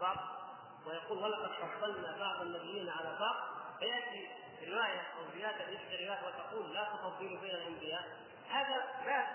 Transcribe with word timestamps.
بعض 0.00 0.16
ويقول 0.86 1.18
ولقد 1.18 1.50
فضلنا 1.50 2.16
بعض 2.18 2.40
النبيين 2.42 2.88
على 2.88 3.16
بعض. 3.20 3.36
فيأتي 3.78 4.28
رواية 4.68 5.00
أو 5.00 5.22
زيادة 5.34 5.64
في 5.64 6.06
روايه 6.06 6.20
وتقول 6.26 6.74
لا 6.74 6.84
تفضلوا 6.84 7.40
بين 7.40 7.50
الأنبياء. 7.50 8.04
هذا 8.50 8.84
لا 9.06 9.26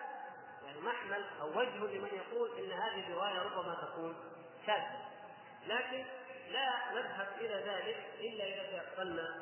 يعني 0.65 0.81
محمل 0.81 1.25
أو 1.41 1.59
وجه 1.59 1.97
لمن 1.97 2.09
يقول 2.13 2.49
إن 2.59 2.71
هذه 2.71 3.07
الرواية 3.07 3.39
ربما 3.39 3.75
تكون 3.75 4.15
شاذه 4.65 5.05
لكن 5.67 6.05
لا 6.51 6.91
نذهب 6.93 7.27
إلى 7.37 7.55
ذلك 7.55 7.97
إلا 8.19 8.43
إذا 8.43 8.63
تيقنا 8.69 9.35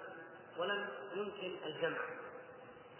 ولم 0.57 0.89
يمكن 1.13 1.65
الجمع. 1.65 1.99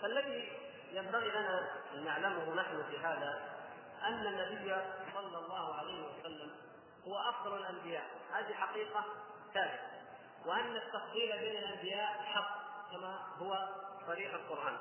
فالذي 0.02 0.52
ينبغي 0.92 1.30
لنا 1.30 1.70
أن 1.94 2.06
نعلمه 2.06 2.54
نحن 2.54 2.84
في 2.90 2.98
هذا 2.98 3.58
أن 4.04 4.28
النبي 4.28 4.76
صلى 5.14 5.38
الله 5.38 5.76
عليه 5.76 6.04
وسلم 6.04 6.52
هو 7.08 7.18
أفضل 7.30 7.58
الأنبياء. 7.58 8.06
هذه 8.34 8.54
حقيقة 8.54 9.06
ثابتة. 9.54 9.80
وأن 10.46 10.76
التفضيل 10.76 11.38
بين 11.40 11.58
الأنبياء 11.58 12.24
حق 12.24 12.58
كما 12.92 13.20
هو 13.40 13.68
صريح 14.08 14.34
القرآن. 14.34 14.78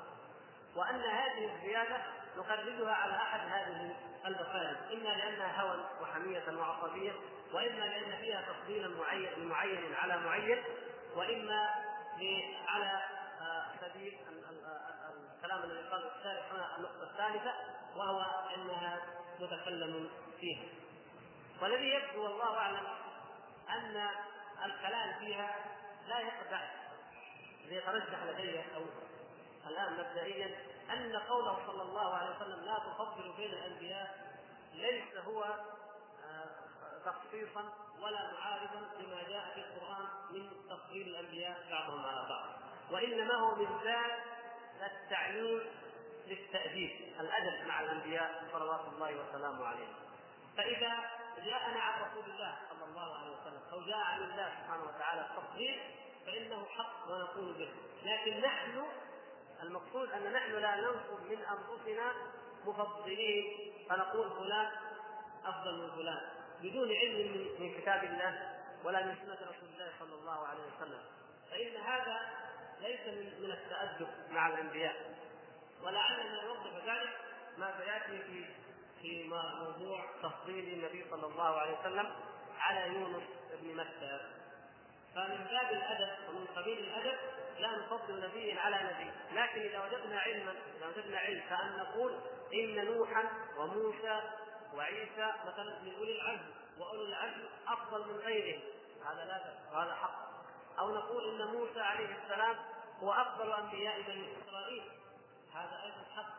وأن 0.75 1.01
هذه 1.01 1.55
الزيادة 1.55 1.97
نخرجها 2.37 2.93
على 2.93 3.15
أحد 3.15 3.39
هذه 3.39 3.95
المسائل 4.25 4.77
إما 4.93 5.09
لأنها 5.09 5.61
هوى 5.61 5.85
وحمية 6.01 6.57
وعصبية 6.57 7.11
وإما 7.53 7.85
لأن 7.85 8.17
فيها 8.21 8.41
تفضيلا 8.41 8.87
معين 8.87 9.47
معين 9.47 9.93
على 9.93 10.17
معين 10.17 10.63
وإما 11.15 11.69
على 12.67 13.01
آه، 13.41 13.65
سبيل 13.81 14.17
الكلام 15.35 15.63
الذي 15.63 15.89
قاله 15.89 16.11
الشارح 16.19 16.51
هنا 16.53 16.77
النقطة 16.77 17.03
الثالثة 17.03 17.53
وهو 17.95 18.21
إنها 18.55 19.01
متكلم 19.39 20.09
فيها. 20.39 20.63
والذي 21.61 21.89
يبدو 21.89 22.23
والله 22.23 22.57
أعلم 22.57 22.87
أن 23.69 24.09
الكلام 24.65 25.19
فيها 25.19 25.55
لا 26.07 26.19
يقدح 26.19 26.73
ليترجح 27.65 28.23
لدي 28.23 28.59
أو 28.59 28.85
الآن 29.67 29.93
مبدئيا 29.93 30.57
أن 30.93 31.15
قوله 31.15 31.67
صلى 31.67 31.81
الله 31.81 32.13
عليه 32.13 32.35
وسلم 32.35 32.65
لا 32.65 32.79
تفضل 32.79 33.33
بين 33.37 33.53
الأنبياء 33.53 34.37
ليس 34.73 35.17
هو 35.27 35.43
آه، 35.43 36.49
تخصيصا 37.05 37.73
ولا 38.01 38.31
معارضا 38.33 38.79
لما 38.99 39.23
جاء 39.29 39.53
في 39.53 39.59
القرآن 39.59 40.05
من 40.29 40.49
تفضيل 40.69 41.07
الأنبياء 41.07 41.67
بعضهم 41.71 42.05
على 42.05 42.29
بعض. 42.29 42.49
وإنما 42.91 43.33
هو 43.33 43.55
من 43.55 43.67
ذات 43.83 44.19
التعليم 44.83 45.61
للتأديب 46.27 47.13
الأدب 47.19 47.67
مع 47.67 47.81
الأنبياء 47.81 48.43
صلوات 48.53 48.81
الله 48.93 49.15
وسلامه 49.15 49.65
عليهم. 49.65 49.95
فإذا 50.57 51.16
جاءنا 51.45 51.79
عن 51.79 52.01
رسول 52.01 52.31
الله 52.31 52.55
صلى 52.69 52.85
الله 52.85 53.17
عليه 53.17 53.31
وسلم 53.31 53.61
أو 53.73 53.81
جاء 53.81 53.97
عن 53.97 54.23
الله 54.23 54.49
سبحانه 54.49 54.83
وتعالى 54.83 55.21
التصديق 55.21 55.79
فإنه 56.25 56.65
حق 56.65 57.11
ونقول 57.11 57.53
به. 57.53 57.69
لكن 58.03 58.41
نحن 58.41 58.83
المقصود 59.63 60.11
أن 60.11 60.33
نحن 60.33 60.51
لا 60.51 60.75
ننصب 60.75 61.21
من 61.29 61.37
أنفسنا 61.45 62.13
مفضلين 62.65 63.73
فنقول 63.89 64.29
فلان 64.29 64.71
أفضل 65.45 65.81
من 65.81 65.91
فلان 65.95 66.21
بدون 66.61 66.91
علم 66.91 67.47
من 67.59 67.81
كتاب 67.81 68.03
الله 68.03 68.59
ولا 68.83 69.05
من 69.05 69.15
سنة 69.15 69.49
رسول 69.49 69.69
الله 69.73 69.91
صلى 69.99 70.13
الله 70.13 70.47
عليه 70.47 70.63
وسلم. 70.63 71.01
فإن 71.51 71.75
هذا 71.75 72.19
ليس 72.81 73.07
من 73.39 73.51
التأدب 73.51 74.07
مع 74.31 74.47
الأنبياء 74.47 74.95
ولعلنا 75.83 76.43
نوضح 76.43 76.85
ذلك 76.85 77.17
ما 77.57 77.77
سيأتي 77.77 78.23
في 78.23 78.45
في 79.01 79.26
موضوع 79.63 80.05
تفضيل 80.23 80.73
النبي 80.73 81.05
صلى 81.11 81.27
الله 81.27 81.59
عليه 81.59 81.79
وسلم 81.79 82.15
على 82.59 82.93
يونس 82.93 83.23
بن 83.61 83.75
متى 83.77 84.19
فمن 85.15 85.47
باب 85.51 85.71
الأدب 85.71 86.29
ومن 86.29 86.45
قبيل 86.55 86.79
الأدب 86.79 87.17
لا 87.59 87.77
نفضل 87.77 88.21
نبي 88.21 88.59
على 88.59 88.75
نبي. 88.75 89.11
لكن 89.39 89.61
إذا 89.61 89.85
وجدنا 89.85 90.19
علما 90.19 90.55
إذا 90.77 90.87
وجدنا 90.87 91.17
علم 91.17 91.41
فأن 91.49 91.77
نقول 91.77 92.19
إن 92.53 92.85
نوحا 92.85 93.23
وموسى 93.57 94.21
وعيسى 94.73 95.33
مثلا 95.47 95.79
من 95.79 95.95
أولي 95.97 96.21
العزم 96.21 96.51
واولي 96.79 97.09
العزم 97.09 97.45
أفضل 97.67 98.07
من 98.07 98.19
غيرهم 98.19 98.61
هذا 99.05 99.25
لا 99.25 99.37
بأس 99.37 99.73
وهذا 99.73 99.95
حق. 99.95 100.27
أو 100.79 100.95
نقول 100.95 101.41
إن 101.41 101.47
موسى 101.47 101.79
عليه 101.79 102.17
السلام 102.23 102.55
هو 103.03 103.11
أفضل 103.11 103.53
أنبياء 103.53 104.01
بني 104.01 104.33
إسرائيل. 104.41 104.83
هذا 105.53 105.83
أيضا 105.83 106.03
حق. 106.15 106.33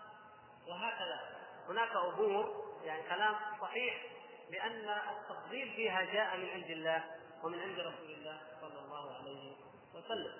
وهكذا. 0.68 1.20
هناك 1.68 1.96
أمور 1.96 2.67
يعني 2.84 3.02
كلام 3.02 3.34
صحيح 3.60 4.02
بأن 4.50 4.88
التفضيل 4.88 5.72
فيها 5.76 6.02
جاء 6.02 6.36
من 6.36 6.48
عند 6.48 6.70
الله 6.70 7.04
ومن 7.42 7.60
عند 7.60 7.78
رسول 7.78 8.10
الله 8.10 8.40
صلى 8.60 8.78
الله 8.78 9.14
عليه 9.14 9.52
وسلم. 9.94 10.32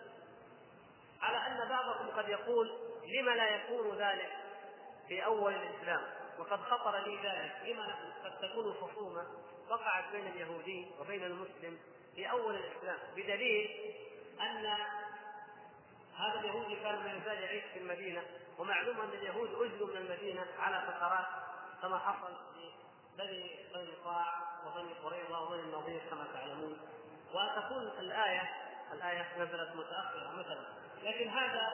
على 1.20 1.36
أن 1.36 1.68
بعضكم 1.68 2.08
قد 2.08 2.28
يقول 2.28 2.78
لم 3.06 3.28
لا 3.30 3.48
يكون 3.48 3.96
ذلك 3.98 4.36
في 5.08 5.24
أول 5.24 5.54
الإسلام؟ 5.54 6.02
وقد 6.38 6.60
خطر 6.60 6.98
لي 7.06 7.16
ذلك. 7.16 7.52
لما 7.64 8.14
قد 8.24 8.38
تكون 8.38 8.74
خصومة 8.74 9.26
وقعت 9.70 10.12
بين 10.12 10.26
اليهودي 10.26 10.86
وبين 11.00 11.24
المسلم 11.24 11.78
في 12.14 12.30
أول 12.30 12.54
الإسلام؟ 12.54 12.98
بدليل 13.16 13.94
أن 14.40 14.66
هذا 16.18 16.40
اليهودي 16.40 16.76
كان 16.76 16.98
ما 16.98 17.12
يزال 17.12 17.42
يعيش 17.42 17.64
في 17.64 17.78
المدينة 17.78 18.22
ومعلوم 18.58 19.00
أن 19.00 19.08
اليهود 19.08 19.50
أجلوا 19.54 19.86
من 19.88 19.96
المدينة 19.96 20.46
على 20.58 20.86
فترات 20.86 21.47
كما 21.82 21.98
حصل 21.98 22.34
بني 23.18 23.66
قينقاع 23.74 24.34
وبني 24.66 24.92
قريظة 24.94 25.42
وبني 25.42 25.60
النضير 25.60 26.00
كما 26.10 26.26
تعلمون. 26.34 26.78
وتكون 27.34 27.82
الآية 27.98 28.50
الآية 28.92 29.38
نزلت 29.38 29.76
متأخرة 29.76 30.32
مثلا. 30.36 30.66
لكن 31.02 31.28
هذا 31.28 31.70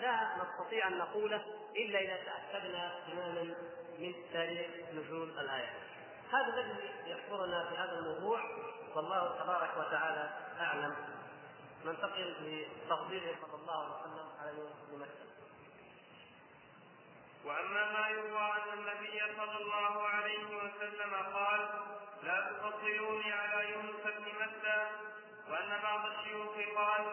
لا 0.00 0.36
نستطيع 0.36 0.88
أن 0.88 0.98
نقوله 0.98 1.44
إلا 1.76 1.98
إذا 1.98 2.16
تأكدنا 2.24 3.00
تماما 3.06 3.54
من 3.98 4.14
تاريخ 4.32 4.70
نزول 4.92 5.38
الآية. 5.38 5.70
هذا 6.32 6.46
الذي 6.46 7.10
يحضرنا 7.10 7.68
في 7.68 7.76
هذا 7.76 7.98
الموضوع 7.98 8.40
والله 8.94 9.42
تبارك 9.42 9.76
وتعالى 9.76 10.30
أعلم. 10.60 10.96
ننتقل 11.84 12.34
لتفضيله 12.40 13.36
صلى 13.42 13.54
الله 13.54 13.84
عليه 13.84 14.00
وسلم 14.00 14.28
على 14.40 14.50
يونس 14.58 14.76
بن 14.90 14.98
مكة. 14.98 15.31
وأما 17.44 17.92
ما 17.92 18.08
يروى 18.08 18.52
ان 18.52 18.78
النبي 18.78 19.36
صلى 19.36 19.56
الله 19.62 20.08
عليه 20.08 20.46
وسلم 20.56 21.14
قال 21.34 21.68
لا 22.22 22.50
تفضلوني 22.50 23.32
على 23.32 23.70
يونس 23.70 24.02
بن 24.04 24.24
متى 24.40 24.86
وأن 25.50 25.80
بعض 25.82 26.06
الشيوخ 26.06 26.54
قال 26.76 27.04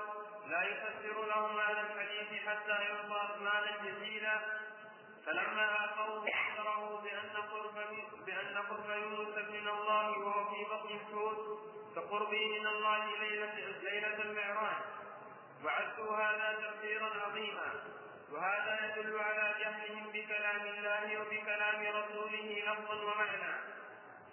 لا 0.47 0.61
يفسر 0.63 1.25
لهم 1.25 1.59
هذا 1.59 1.81
الحديث 1.81 2.47
حتى 2.47 2.71
يعطى 2.71 3.33
اثمانا 3.33 3.77
جزيلا. 3.83 4.39
فلما 5.25 5.85
آخوه 5.85 6.25
فسره 6.25 7.01
بأن 7.03 7.41
قرب 7.51 7.75
بأن 8.25 8.57
قرب 8.57 8.89
يونس 8.89 9.37
من 9.37 9.67
الله 9.67 10.19
وهو 10.19 10.55
في 10.55 10.63
بطن 10.63 10.89
الحوت 10.89 11.59
كقربه 11.95 12.59
من 12.59 12.67
الله 12.67 13.05
ليلة 13.19 13.55
ليلة 13.83 14.21
المعراج. 14.21 14.81
وعدوا 15.63 16.17
هذا 16.17 16.57
تفسيرا 16.61 17.09
عظيما. 17.25 17.73
وهذا 18.31 18.85
يدل 18.85 19.19
على 19.19 19.48
لفظا 22.71 22.95
ومعنى. 22.95 23.53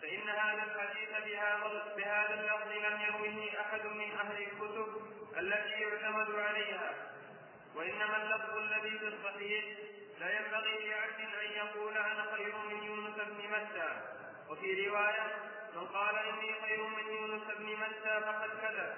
فإن 0.03 0.29
هذا 0.29 0.63
الحديث 0.63 1.11
بهذا 1.11 1.95
بهذا 1.97 2.35
اللفظ 2.35 2.73
لم 2.73 3.01
يروه 3.01 3.61
أحد 3.61 3.87
من 3.87 4.11
أهل 4.13 4.43
الكتب 4.43 4.89
التي 5.39 5.81
يعتمد 5.83 6.35
عليها. 6.35 6.95
وإنما 7.75 8.17
اللفظ 8.23 8.57
الذي 8.57 8.99
في 8.99 9.09
الصحيح 9.09 9.65
لا 10.21 10.39
ينبغي 10.39 10.89
لعبد 10.89 11.21
أن 11.21 11.51
يقول 11.53 11.97
أنا 11.97 12.37
خير 12.37 12.57
من 12.57 12.83
يونس 12.83 13.17
بن 13.17 13.49
متى. 13.51 13.91
وفي 14.51 14.89
رواية 14.89 15.35
من 15.75 15.87
قال 15.87 16.17
إني 16.17 16.55
خير 16.63 16.83
من 16.83 17.07
يونس 17.07 17.43
بن 17.59 17.67
متى 17.67 18.21
فقد 18.21 18.51
كذب. 18.63 18.97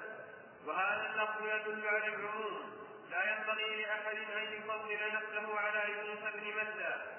وهذا 0.66 1.10
اللفظ 1.10 1.42
يدل 1.42 1.88
على 1.88 2.06
العموم. 2.06 2.78
لا 3.10 3.36
ينبغي 3.36 3.82
لأحد 3.82 4.16
أن 4.16 4.52
يفضل 4.52 4.98
نفسه 5.12 5.58
على 5.58 5.92
يونس 5.92 6.34
بن 6.34 6.46
متى. 6.60 7.17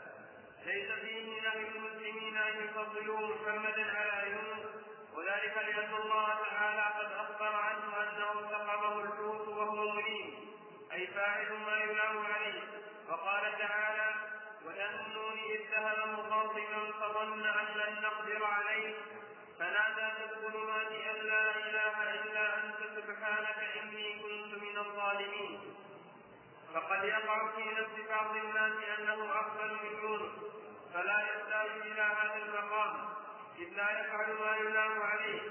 ليس 0.65 0.91
فيه 0.91 1.41
نهي 1.41 1.67
المسلمين 1.67 2.38
أن 2.38 2.63
يفضلوا 2.63 3.35
محمدا 3.35 3.97
على 3.97 4.31
يونس 4.31 4.65
وذلك 5.13 5.57
لأن 5.57 5.94
الله 5.94 6.27
تعالى 6.50 6.81
قد 7.00 7.11
أخبر 7.11 7.56
عنه 7.56 8.01
أنه 8.03 8.50
سقمه 8.51 9.01
الحوت 9.01 9.47
وهو 9.47 9.91
مليم 9.91 10.56
أي 10.94 11.07
فاعل 11.07 11.53
ما 11.65 11.77
يلام 11.83 12.25
عليه. 12.25 12.61
وقال 13.09 13.57
تعالى 13.59 14.13
وذنون 14.65 15.38
إذ 15.51 15.61
ذهب 15.71 16.09
مخاطبا 16.19 16.91
فظن 17.00 17.45
أن 17.45 17.65
لن 17.77 18.01
نقدر 18.01 18.44
عليه 18.45 18.94
فنادى 19.59 20.13
في 20.15 20.23
الظلمات 20.33 20.91
أن 20.91 21.25
لا 21.27 21.55
إله 21.55 22.13
إلا 22.13 22.57
أنت 22.57 22.79
سبحانك 22.97 23.59
إني 23.81 24.19
كنت 24.19 24.62
من 24.63 24.77
الظالمين. 24.77 25.69
فقد 26.74 27.04
يقع 27.04 27.48
في 27.56 27.63
نفس 27.63 28.10
بعض 28.10 28.36
الناس 28.36 29.00
أنه 29.00 29.39
أفضل 29.39 29.74
من 29.74 30.04
يونس 30.04 30.31
فلا 30.94 31.19
يحتاج 31.19 31.69
إلى 31.81 32.01
هذا 32.01 32.36
المقام 32.36 33.10
إذ 33.60 33.69
لا 33.75 34.00
يفعل 34.01 34.33
ما 34.33 34.56
يلام 34.56 35.01
عليه. 35.01 35.42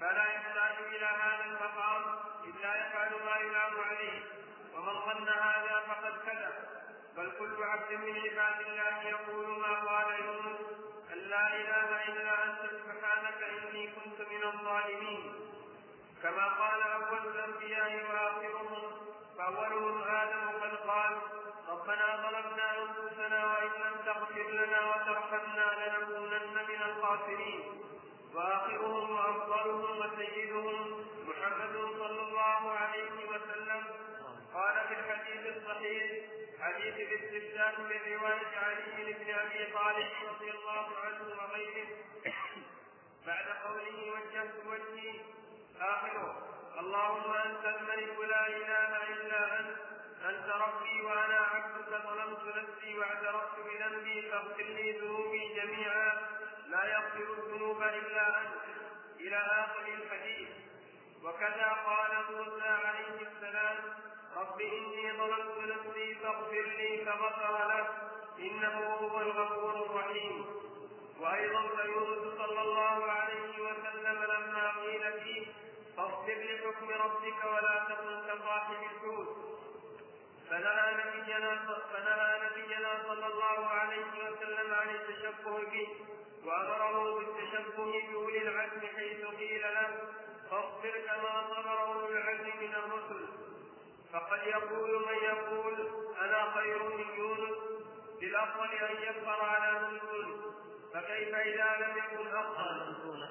فلا 0.00 0.24
يحتاج 0.24 0.84
إلى 0.94 1.06
هذا 1.06 1.44
المقام 1.44 2.02
إذ 2.44 2.62
لا 2.62 2.86
يفعل 2.86 3.10
ما 3.24 3.36
يلام 3.36 3.80
عليه. 3.80 4.22
ومن 4.74 4.94
ظن 5.00 5.28
هذا 5.28 5.82
فقد 5.88 6.12
كذب. 6.26 6.54
بل 7.16 7.32
كل 7.38 7.62
عبد 7.62 7.92
من 7.92 8.16
عباد 8.18 8.60
الله 8.60 9.02
يقول 9.08 9.60
ما 9.60 9.74
قال 9.74 10.20
يونس 10.24 10.60
أن 11.12 11.18
لا 11.18 11.56
إله 11.56 12.04
إلا 12.08 12.44
أنت 12.44 12.70
سبحانك 12.70 13.42
إني 13.42 13.86
كنت 13.86 14.20
من 14.20 14.44
الظالمين. 14.44 15.34
كما 16.22 16.46
قال 16.46 16.82
أول 16.82 17.18
الأنبياء 17.26 18.04
واخرهم 18.12 18.59
فأولهم 19.40 20.02
آدم 20.02 20.48
قد 20.62 20.74
قال 20.88 21.12
ربنا 21.68 22.16
ظلمنا 22.16 22.78
أنفسنا 22.82 23.46
وإن 23.46 23.70
لم 23.82 23.94
تغفر 24.06 24.50
لنا 24.50 24.80
وترحمنا 24.90 25.66
لنكونن 25.80 26.54
من 26.68 26.82
الخاسرين. 26.82 27.60
وآخرهم 28.34 29.10
وأفضلهم 29.10 29.98
وسيدهم 29.98 31.04
محمد 31.28 31.74
صلى 31.98 32.20
الله 32.20 32.70
عليه 32.70 33.28
وسلم. 33.30 33.84
قال 34.54 34.74
في 34.88 34.94
الحديث 34.94 35.56
الصحيح 35.56 36.04
حديث 36.60 36.94
الاستفتاء 36.94 37.80
من 37.80 38.00
رواية 38.14 38.52
علي 38.58 39.12
بن 39.12 39.34
أبي 39.34 39.72
طالب 39.72 40.08
رضي 40.28 40.50
الله 40.50 40.86
عنه 41.04 41.22
وغيره. 41.38 41.88
بعد 43.26 43.46
قوله 43.64 44.12
وجهت 44.12 44.54
وجهي. 44.66 45.20
آخره 45.80 46.46
اللهم 46.80 47.32
أنت 47.32 47.64
الملك 47.64 48.18
لا 48.18 48.39
ربي 50.50 51.02
وأنا 51.02 51.38
عبدك 51.38 52.02
ظلمت 52.06 52.56
نفسي 52.56 52.98
واعترفت 52.98 53.56
بذنبي 53.58 54.30
فاغفر 54.30 54.62
لي 54.62 54.92
ذنوبي 54.92 55.54
جميعا. 55.54 56.12
لا 56.66 56.84
يغفر 56.84 57.32
الذنوب 57.38 57.82
إلا 57.82 58.40
أنت. 58.40 58.64
إلى 59.20 59.36
آخر 59.36 59.84
الحديث. 59.88 60.48
وكذا 61.24 61.76
قال 61.86 62.10
موسى 62.30 62.68
عليه 62.68 63.28
السلام 63.28 63.76
رب 64.36 64.60
إني 64.60 65.12
ظلمت 65.12 65.58
نفسي 65.58 66.14
فاغفر 66.14 66.62
لي 66.62 67.04
فغفر 67.04 67.68
له 67.68 67.86
إنه 68.38 68.78
هو 69.00 69.20
الغفور 69.20 69.86
الرحيم. 69.86 70.46
وأيضا 71.20 71.62
فيونس 71.68 72.38
صلى 72.38 72.60
الله 72.62 73.10
عليه 73.10 73.62
وسلم 73.62 74.24
لما 74.24 74.72
قيل 74.82 75.12
فيه 75.20 75.46
فاصبر 75.96 76.34
لحكم 76.34 76.90
ربك 76.90 77.44
ولا 77.44 77.84
تكن 77.88 78.20
كصاحب 78.28 78.82
الحوت. 78.82 79.39
فنهى 80.50 80.94
نبينا 80.94 81.58
فنهى 81.92 82.40
نبينا 82.46 83.02
صلى 83.06 83.26
الله 83.26 83.66
عليه 83.66 84.06
وسلم 84.24 84.74
عن 84.74 84.88
التشبه 84.88 85.58
به 85.70 85.88
وأمره 86.44 87.14
بالتشبه 87.18 87.92
بأولي 88.08 88.42
العزم 88.42 88.80
حيث 88.96 89.24
قيل 89.24 89.62
له 89.62 89.90
فاصبر 90.50 90.90
كما 91.06 91.46
صبر 91.50 91.80
أولو 91.80 92.08
العزم 92.08 92.46
من 92.60 92.74
الرسل. 92.74 93.28
فقد 94.12 94.46
يقول 94.46 95.06
من 95.06 95.18
يقول 95.24 95.88
أنا 96.20 96.50
خير 96.54 96.82
من 96.82 97.14
يونس 97.18 97.58
بالأفضل 98.20 98.74
أن 98.74 99.02
يكفر 99.02 99.44
على 99.44 99.80
من 99.80 99.98
دونه 99.98 100.40
فكيف 100.94 101.34
إذا 101.34 101.76
لم 101.80 101.96
يكن 101.98 102.36
أفضل؟ 102.36 103.28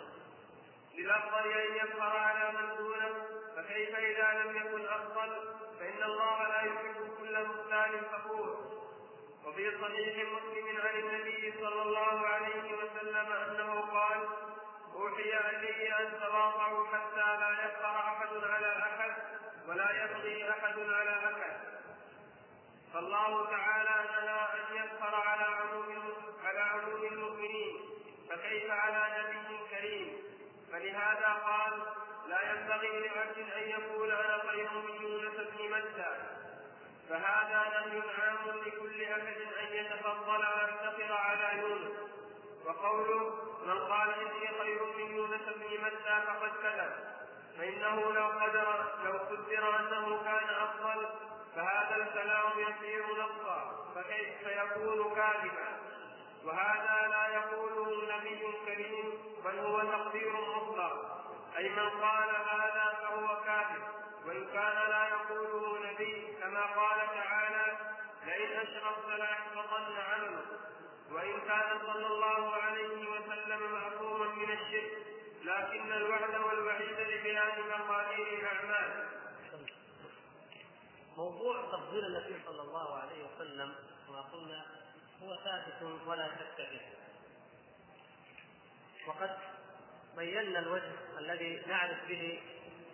للافضل 0.96 1.52
أن 1.52 1.76
يكفر 1.76 2.18
على 2.18 2.52
من 2.58 2.78
دونه. 2.78 3.26
فكيف 3.56 3.96
إذا 3.96 4.44
لم 4.44 4.56
يكن 4.58 4.88
أفضل؟ 4.88 5.56
فإن 5.80 6.04
الله 6.04 6.48
لا 6.48 6.62
يحب 6.62 6.99
كل 7.40 7.48
مختال 7.48 8.06
فخور 8.12 8.58
وفي 9.46 9.72
صحيح 9.82 10.16
مسلم 10.32 10.82
عن 10.82 11.00
النبي 11.00 11.54
صلى 11.62 11.82
الله 11.82 12.28
عليه 12.28 12.74
وسلم 12.74 13.32
أنه 13.32 13.82
قال 13.82 14.28
أوحي 14.96 15.38
إلي 15.50 15.94
أن 16.00 16.20
تواضعوا 16.20 16.88
حتى 16.88 17.38
لا 17.40 17.52
يفقر 17.66 18.00
أحد 18.00 18.44
على 18.44 18.78
أحد 18.78 19.12
ولا 19.68 20.04
يبغي 20.04 20.50
أحد 20.50 20.80
على 20.80 21.16
أحد. 21.18 21.60
فالله 22.94 23.46
تعالى 23.46 24.10
نهى 24.10 24.48
أن 24.60 24.76
يفخر 24.76 25.16
على 25.16 25.44
عموم 25.44 26.14
على 26.44 26.60
عموم 26.60 27.04
المؤمنين 27.04 27.80
فكيف 28.30 28.72
على 28.72 29.24
نبي 29.24 29.58
كريم؟ 29.72 30.18
فلهذا 30.72 31.34
قال 31.46 31.84
لا 32.28 32.52
ينبغي 32.52 33.08
لعبد 33.08 33.38
أن 33.38 33.70
يقول 33.70 34.12
أنا 34.12 34.52
خير 34.52 34.70
من 34.72 35.02
يونس 35.02 35.36
بن 35.36 35.76
متى. 35.76 36.39
فهذا 37.10 37.60
نهي 37.70 38.02
عام 38.18 38.60
لكل 38.66 39.04
أحد 39.04 39.38
أن 39.62 39.74
يتفضل 39.74 40.38
ويفتقر 40.38 41.14
على 41.14 41.60
يونس. 41.62 41.92
وقوله 42.66 43.34
من 43.66 43.80
قال 43.80 44.10
إني 44.14 44.48
خير 44.60 44.84
من 44.98 45.16
يونس 45.16 45.42
بن 45.42 45.84
متى 45.86 46.22
فقد 46.28 46.52
كذب. 46.64 46.94
فإنه 47.58 48.14
لو 48.14 48.28
قدر 48.28 48.86
لو 49.06 49.18
قدر 49.18 49.80
أنه 49.80 50.24
كان 50.24 50.50
أفضل 50.50 51.10
فهذا 51.56 51.96
الكلام 51.96 52.52
يسير 52.60 53.06
نصا 53.14 53.86
فكيف 53.96 54.42
يكون 54.48 55.16
كاذبا؟ 55.16 55.70
وهذا 56.46 57.08
لا 57.08 57.28
يقوله 57.28 58.18
نبي 58.18 58.54
كريم 58.66 59.14
بل 59.46 59.60
هو 59.60 59.80
تقدير 59.82 60.32
مطلق. 60.32 61.20
أي 61.58 61.70
من 61.70 61.90
قال 61.90 62.30
هذا 62.30 62.98
فهو 63.02 63.42
كاذب 63.44 63.84
وإن 64.26 64.46
كان 64.54 64.90
لا 64.90 65.08
يقوله 65.08 65.80
نبي 65.92 66.34
كما 66.42 66.62
قال 66.66 67.00
تعالى 67.16 67.78
لئن 68.26 68.60
أشركت 68.60 69.08
ليحبطن 69.08 69.98
عملك 69.98 70.50
كان 71.50 71.80
صلى 71.86 72.08
الله 72.08 72.56
عليه 72.56 73.10
وسلم 73.10 73.72
معصوما 73.74 74.28
من 74.36 74.52
الشرك 74.52 74.92
لكن 75.44 75.92
الوعد 75.92 76.36
والوعيد 76.36 77.00
لبيان 77.00 77.70
مقادير 77.70 78.28
الأعمال. 78.40 79.10
موضوع 81.18 81.72
تفضيل 81.72 82.06
النبي 82.06 82.36
صلى 82.46 82.62
الله 82.62 82.96
عليه 82.96 83.26
وسلم 83.26 83.76
كما 84.08 84.22
قلنا 84.22 84.66
هو 85.24 85.36
ثابت 85.36 86.08
ولا 86.08 86.28
شك 86.28 86.56
فيه 86.70 86.94
وقد 89.08 89.38
بينا 90.18 90.60
الوجه 90.60 90.92
الذي 91.20 91.62
نعرف 91.68 92.08
به 92.08 92.42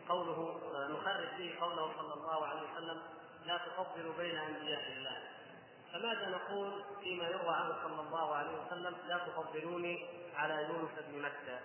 قوله 0.09 0.61
نخرج 0.89 1.27
به 1.37 1.55
قوله 1.59 1.93
صلى 1.97 2.13
الله 2.13 2.45
عليه 2.47 2.61
وسلم 2.71 3.01
لا 3.45 3.57
تفضلوا 3.57 4.13
بين 4.17 4.37
أنبياء 4.37 4.91
الله. 4.91 5.24
فماذا 5.95 6.29
نقول 6.29 6.83
فيما 7.01 7.27
يروى 7.29 7.55
عنه 7.55 7.75
صلى 7.83 8.01
الله 8.01 8.35
عليه 8.35 8.65
وسلم؟ 8.65 8.95
لا 9.07 9.17
تفضلوني 9.17 10.05
على 10.35 10.53
يونس 10.53 10.91
بن 10.99 11.21
متى 11.21 11.59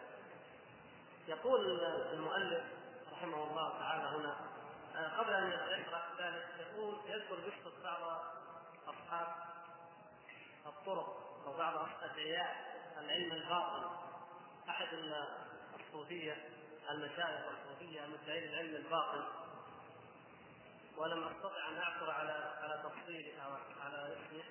يقول 1.29 1.81
المؤلف 2.13 2.65
رحمه 3.13 3.45
الله 3.51 3.79
تعالى 3.79 4.03
هنا 4.03 4.37
قبل 5.19 5.33
أن 5.33 5.81
يشرح 5.81 6.09
ذلك 6.19 6.47
يقول 6.61 6.95
يذكر 7.07 7.35
قصه 7.35 7.83
بعض 7.85 8.23
أصحاب 8.89 9.27
الطرق 10.67 11.41
أو 11.47 11.57
بعض 11.59 11.89
ادعياء 12.03 12.81
العلم 12.99 13.33
الباطن. 13.33 13.91
أحد 14.69 14.89
الصوفية 15.81 16.49
المشايخ 16.91 17.41
الصوفية 17.61 18.05
المدعين 18.05 18.53
العلم 18.53 18.77
الباطن. 18.77 19.25
ولم 21.01 21.29
أستطع 21.29 21.69
أن 21.69 21.79
اعثر 21.79 22.11
على 22.11 22.33
على 22.63 22.83
تفصيله 22.85 23.43
أو 23.43 23.51
على 23.85 24.13
اسمه 24.13 24.45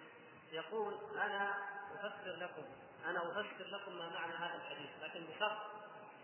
يقول 0.51 0.93
أنا 1.15 1.53
أفسر 1.95 2.35
لكم 2.35 2.63
أنا 3.05 3.19
أفسر 3.31 3.65
لكم 3.65 3.97
ما 3.97 4.09
معنى 4.09 4.33
هذا 4.33 4.55
الحديث 4.55 4.89
لكن 5.01 5.25
بشرط 5.25 5.57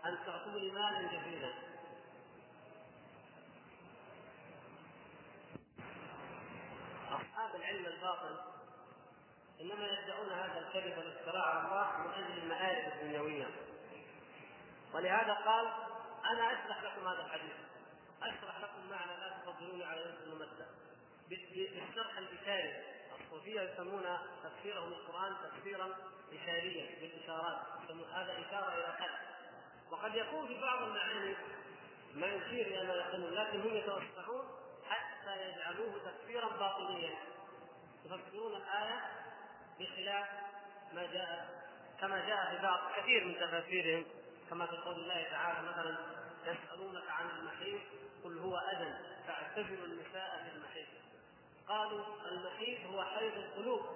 أن 0.06 0.18
تعطوني 0.26 0.70
مالا 0.70 1.02
جزيلا 1.02 1.52
أصحاب 7.10 7.54
العلم 7.54 7.86
الباطن 7.86 8.36
إنما 9.60 9.86
يدعون 9.86 10.32
هذا 10.32 10.58
الكذب 10.58 10.98
والافتراء 10.98 11.48
على 11.48 11.64
الله 11.64 11.98
من 11.98 12.24
أجل 12.24 12.38
المآرب 12.42 12.92
الدنيوية. 12.92 13.46
ولهذا 14.94 15.32
قال 15.34 15.66
أنا 16.24 16.52
اشرح 16.52 16.82
لكم 16.82 17.08
هذا 17.08 17.26
الحديث. 17.26 17.65
أشرح 18.22 18.58
لكم 18.58 18.90
معنى 18.90 19.20
لا 19.20 19.38
تفضلوني 19.38 19.84
على 19.84 20.04
بن 20.04 20.34
متى 20.34 20.66
بالشرح 21.28 22.18
الاشاري 22.18 22.74
الصوفية 23.20 23.60
يسمون 23.60 24.18
تفسيرهم 24.44 24.92
القرآن 24.92 25.36
تفسيرا 25.42 25.96
اشاريا 26.32 27.00
بالإشارات 27.00 27.58
هذا 28.12 28.32
إشارة 28.32 28.74
إلى 28.74 28.84
قلب. 28.84 29.18
وقد 29.90 30.14
يكون 30.14 30.46
في 30.46 30.60
بعض 30.60 30.82
المعاني 30.82 31.36
ما 32.14 32.26
يشير 32.26 32.66
إلى 32.66 32.86
ما 32.86 32.94
يقولون 32.94 33.34
لكن 33.34 33.60
هم 33.60 33.76
يتوسعون 33.76 34.48
حتى 34.88 35.48
يجعلوه 35.48 36.00
تفسيرا 36.04 36.48
باطنيا. 36.48 37.18
يفسرون 38.04 38.56
الآية 38.56 39.02
بخلاف 39.80 40.26
ما 40.92 41.06
جاء 41.12 41.66
كما 42.00 42.26
جاء 42.26 42.56
في 42.56 42.62
بعض 42.62 42.80
كثير 42.96 43.24
من 43.24 43.34
تفاسيرهم 43.34 44.04
كما 44.50 44.66
في 44.66 44.76
قول 44.76 44.94
الله 44.94 45.22
تعالى 45.30 45.68
مثلا 45.68 45.96
يسألونك 46.48 47.10
عن 47.10 47.30
المحيط 47.30 47.80
قل 48.24 48.38
هو 48.38 48.56
أذى 48.56 48.94
فاعتزلوا 49.26 49.86
النساء 49.86 50.42
في 50.44 50.56
المحيط. 50.56 50.86
قالوا 51.68 52.04
المحيط 52.28 52.90
هو 52.90 53.04
حيض 53.04 53.32
القلوب 53.32 53.86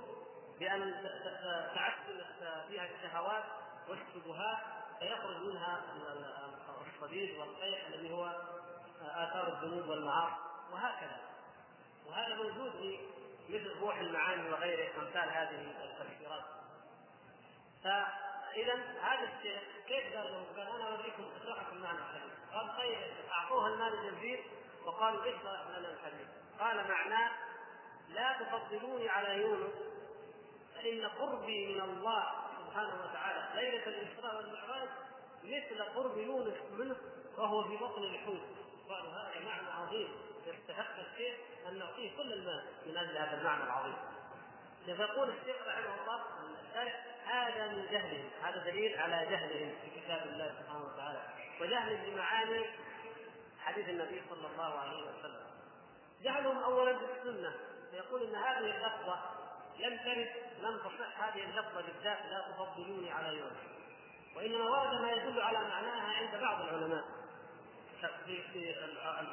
بأن 0.60 0.92
تعسل 1.74 2.24
فيها 2.68 2.88
الشهوات 2.94 3.44
والشبهات 3.88 4.58
فيخرج 4.98 5.36
منها 5.36 5.82
الصديد 6.86 7.38
والقيح 7.38 7.86
الذي 7.86 8.12
هو 8.12 8.26
آثار 9.02 9.48
الذنوب 9.48 9.88
والمعاصي 9.88 10.36
وهكذا. 10.72 11.20
وهذا 12.06 12.34
موجود 12.34 12.72
في 12.72 12.98
مثل 13.48 13.78
روح 13.80 13.98
المعاني 13.98 14.50
وغيره 14.50 15.00
أمثال 15.00 15.30
هذه 15.30 15.74
التفسيرات. 15.84 16.44
فإذا 17.84 18.74
هذا 19.02 19.30
الشيخ 19.36 19.62
كيف 19.86 20.16
قال 20.16 20.32
له؟ 20.32 20.44
قال 20.56 20.74
أنا 20.74 20.88
أوريكم 20.88 21.24
اشرح 21.36 21.66
لكم 21.66 21.76
معنى 21.76 21.98
الحديث 21.98 22.29
قال 22.54 22.76
طيب 22.76 22.98
اعطوه 23.32 23.66
المال 23.66 23.94
الجزير 23.94 24.44
وقالوا 24.84 25.22
اشرح 25.22 25.78
لنا 25.78 25.88
الحديث 25.88 26.28
قال 26.60 26.88
معناه 26.88 27.30
لا 28.08 28.36
تفضلوني 28.40 29.08
على 29.08 29.40
يونس 29.40 29.74
فإن 30.74 31.06
قربي 31.06 31.74
من 31.74 31.80
الله 31.80 32.24
سبحانه 32.58 32.94
وتعالى 33.04 33.60
ليلة 33.60 33.86
الإسراء 33.86 34.36
والمعراج 34.36 34.88
مثل 35.44 35.82
قرب 35.82 36.18
يونس 36.18 36.54
منه 36.78 36.96
وهو 37.38 37.64
في 37.64 37.76
بطن 37.76 38.02
الحوت. 38.02 38.40
قالوا 38.88 39.10
هذا 39.10 39.44
معنى 39.44 39.68
عظيم 39.68 40.08
يستحق 40.46 40.98
الشيخ 40.98 41.34
أن 41.68 41.78
نعطيه 41.78 42.16
كل 42.16 42.32
المال 42.32 42.64
من 42.86 42.96
أجل 42.96 43.16
هذا 43.16 43.38
المعنى 43.38 43.64
العظيم. 43.64 43.96
فيقول 44.86 45.28
الشيخ 45.28 45.56
رحمه 45.66 46.02
الله 46.02 46.24
هذا 47.24 47.68
من 47.68 47.86
جهلهم 47.90 48.30
هذا 48.42 48.64
دليل 48.64 48.98
على 48.98 49.26
جهلهم 49.30 49.74
في 49.82 50.00
كتاب 50.00 50.26
الله 50.26 50.54
سبحانه 50.60 50.84
وتعالى. 50.84 51.22
وجهلهم 51.60 52.10
بمعاني 52.10 52.66
حديث 53.60 53.88
النبي 53.88 54.22
صلى 54.30 54.46
الله 54.46 54.78
عليه 54.78 55.02
وسلم. 55.02 55.46
جهلهم 56.22 56.58
اولا 56.58 56.92
بالسنه 56.92 57.54
فيقول 57.90 58.22
إن 58.22 58.34
هذه 58.34 58.58
اللفظة 58.58 59.20
لم 59.78 59.98
ترد 59.98 60.30
لم 60.60 60.78
تصح. 60.78 61.22
هذه 61.22 61.44
اللفظة 61.44 61.80
بالذات 61.80 62.18
لا 62.30 62.48
تفضلوني 62.50 63.12
على 63.12 63.38
يونس 63.38 63.58
وإنما 64.36 64.70
ورد 64.70 65.00
ما 65.00 65.12
يدل 65.12 65.40
على 65.40 65.58
معناها 65.58 66.14
عند 66.16 66.42
بعض 66.42 66.60
العلماء. 66.60 67.04
في 68.00 68.06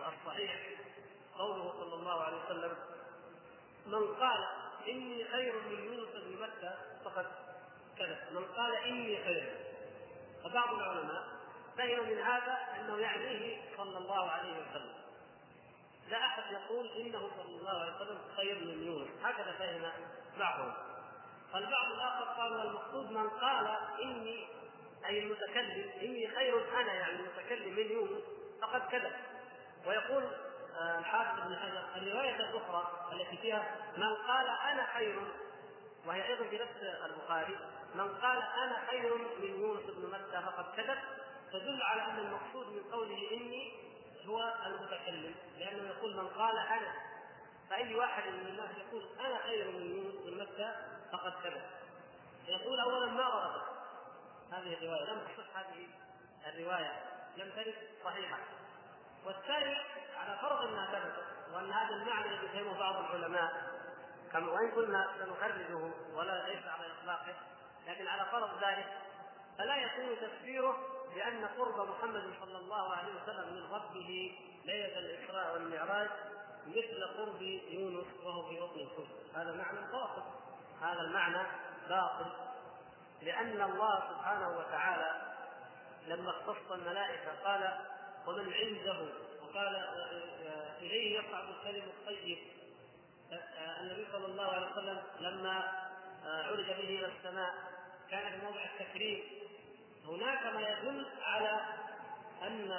الصحيح 0.07 0.69
قوله 1.37 1.71
صلى 1.71 1.93
الله 1.93 2.23
عليه 2.23 2.45
وسلم 2.45 2.77
من 3.85 4.15
قال 4.15 4.47
إني 4.87 5.25
خير 5.25 5.61
من 5.61 5.83
يونس 5.83 6.41
متى 6.41 6.77
فقد 7.05 7.25
كذب. 7.97 8.17
من 8.31 8.45
قال 8.45 8.75
إني 8.75 9.23
خير. 9.23 9.55
فبعض 10.43 10.73
العلماء 10.73 11.36
فهم 11.77 12.09
من 12.09 12.19
هذا 12.21 12.57
أنه 12.75 12.97
يعنيه 12.99 13.61
صلى 13.77 13.97
الله 13.97 14.31
عليه 14.31 14.51
وسلم. 14.51 14.93
لا 16.09 16.17
أحد 16.17 16.43
يقول 16.51 16.87
إنه 16.87 17.29
صلى 17.37 17.55
الله 17.59 17.81
عليه 17.81 17.95
وسلم 17.95 18.19
خير 18.37 18.55
من 18.55 18.83
يونس. 18.83 19.09
هكذا 19.23 19.51
فهم 19.51 19.91
بعضهم. 20.39 20.73
البعض 21.55 21.91
الآخر 21.91 22.23
قال 22.23 22.67
المقصود 22.67 23.11
من 23.11 23.29
قال 23.29 23.67
إني 24.03 24.47
أي 25.05 25.23
المتكلم 25.23 25.91
إني 26.01 26.27
خير 26.35 26.81
أنا 26.81 26.93
يعني 26.93 27.19
المتكلم 27.19 27.73
من 27.75 27.91
يونس 27.91 28.23
فقد 28.61 28.81
كذب. 28.91 29.13
ويقول 29.85 30.23
آه، 30.79 30.99
الحافظ 30.99 31.47
بن 31.47 31.55
حجر 31.55 31.83
الرواية 31.95 32.35
الأخرى 32.35 33.09
التي 33.13 33.37
فيها 33.37 33.75
من 33.97 34.15
قال 34.15 34.47
أنا 34.47 34.87
خير 34.93 35.21
وهي 36.05 36.27
أيضا 36.27 36.43
في 36.43 36.57
نفس 36.57 36.83
البخاري 37.05 37.57
من 37.95 38.17
قال 38.17 38.37
أنا 38.37 38.87
خير 38.89 39.17
من 39.17 39.61
يونس 39.61 39.83
بن 39.83 40.09
متى 40.09 40.41
فقد 40.45 40.75
كذب. 40.75 40.97
تدل 41.51 41.81
على 41.81 42.01
أن 42.01 42.19
المقصود 42.19 42.67
من 42.67 42.91
قوله 42.91 43.31
إني 43.31 43.73
هو 44.25 44.53
المتكلم 44.65 45.35
لأنه 45.57 45.89
يقول 45.89 46.15
من 46.17 46.27
قال 46.27 46.57
أنا. 46.57 46.93
فأي 47.69 47.95
واحد 47.95 48.23
من 48.27 48.47
الناس 48.47 48.69
يقول 48.77 49.05
أنا 49.19 49.37
خير 49.43 49.71
من 49.71 49.95
يونس 49.95 50.15
بن 50.15 50.41
متى 50.41 50.75
فقد 51.11 51.33
كذب. 51.43 51.63
يقول 52.47 52.79
اولا 52.79 53.05
ما 53.05 53.27
وردت 53.27 53.67
هذه 54.51 54.73
الرواية. 54.73 55.13
لم 55.13 55.27
تصح 55.27 55.57
هذه 55.57 55.87
الرواية. 56.47 57.03
لم 57.37 57.51
ترد 57.51 57.75
صحيحة. 58.03 58.37
والثاني 59.25 59.75
على 60.17 60.37
فرض 60.41 60.61
أنها 60.61 60.85
ثبتت 60.85 61.27
وأن 61.53 61.71
هذا 61.71 61.95
المعنى 61.95 62.25
الذي 62.25 62.47
فهمه 62.47 62.79
بعض 62.79 62.95
العلماء. 62.95 63.77
كما 64.31 64.51
وإن 64.51 64.71
كنا 64.71 65.13
سنخرجه 65.19 65.91
ولا 66.13 66.47
ليس 66.47 66.65
على 66.65 66.93
إطلاقه 66.99 67.35
لكن 67.87 68.07
على 68.07 68.25
فرض 68.31 68.63
ذلك 68.63 68.97
فلا 69.57 69.75
يكون 69.75 70.15
تفسيره 70.21 70.96
بان 71.17 71.45
قرب 71.45 71.89
محمد 71.89 72.33
صلى 72.41 72.57
الله 72.57 72.95
عليه 72.95 73.13
وسلم 73.23 73.53
من 73.53 73.71
ربه 73.71 74.37
ليلة 74.65 74.99
الإسراء 74.99 75.53
والمعراج 75.53 76.09
مثل 76.67 77.03
قرب 77.17 77.41
يونس 77.41 78.05
وهو 78.23 78.49
في 78.49 78.59
بطن 78.59 78.79
الحوت 78.79 79.07
هذا 79.35 79.51
معنى 79.51 79.91
باطل. 79.91 80.21
هذا 80.81 81.01
المعنى 81.01 81.47
باطل. 81.89 82.31
لأن 83.21 83.61
الله 83.61 84.03
سبحانه 84.09 84.57
وتعالى 84.57 85.35
لما 86.07 86.29
اختص 86.29 86.71
الملائكة 86.71 87.43
قال 87.43 87.79
ومن 88.27 88.53
عنده 88.53 89.07
وقال 89.43 89.75
إليه 90.81 91.19
يصعد 91.19 91.43
الكلم 91.49 91.83
الطيب. 91.83 92.37
النبي 93.81 94.07
صلى 94.11 94.25
الله 94.25 94.51
عليه 94.51 94.71
وسلم 94.71 95.03
لما 95.19 95.87
عرج 96.25 96.65
به 96.65 96.79
إلى 96.79 97.05
السماء 97.17 97.53
كان 98.11 98.39
في 98.39 98.45
موضع 98.45 98.61
التكريم. 98.63 99.36
هناك 100.07 100.45
ما 100.45 100.61
يدل 100.61 101.05
على 101.21 101.61
أن 102.41 102.71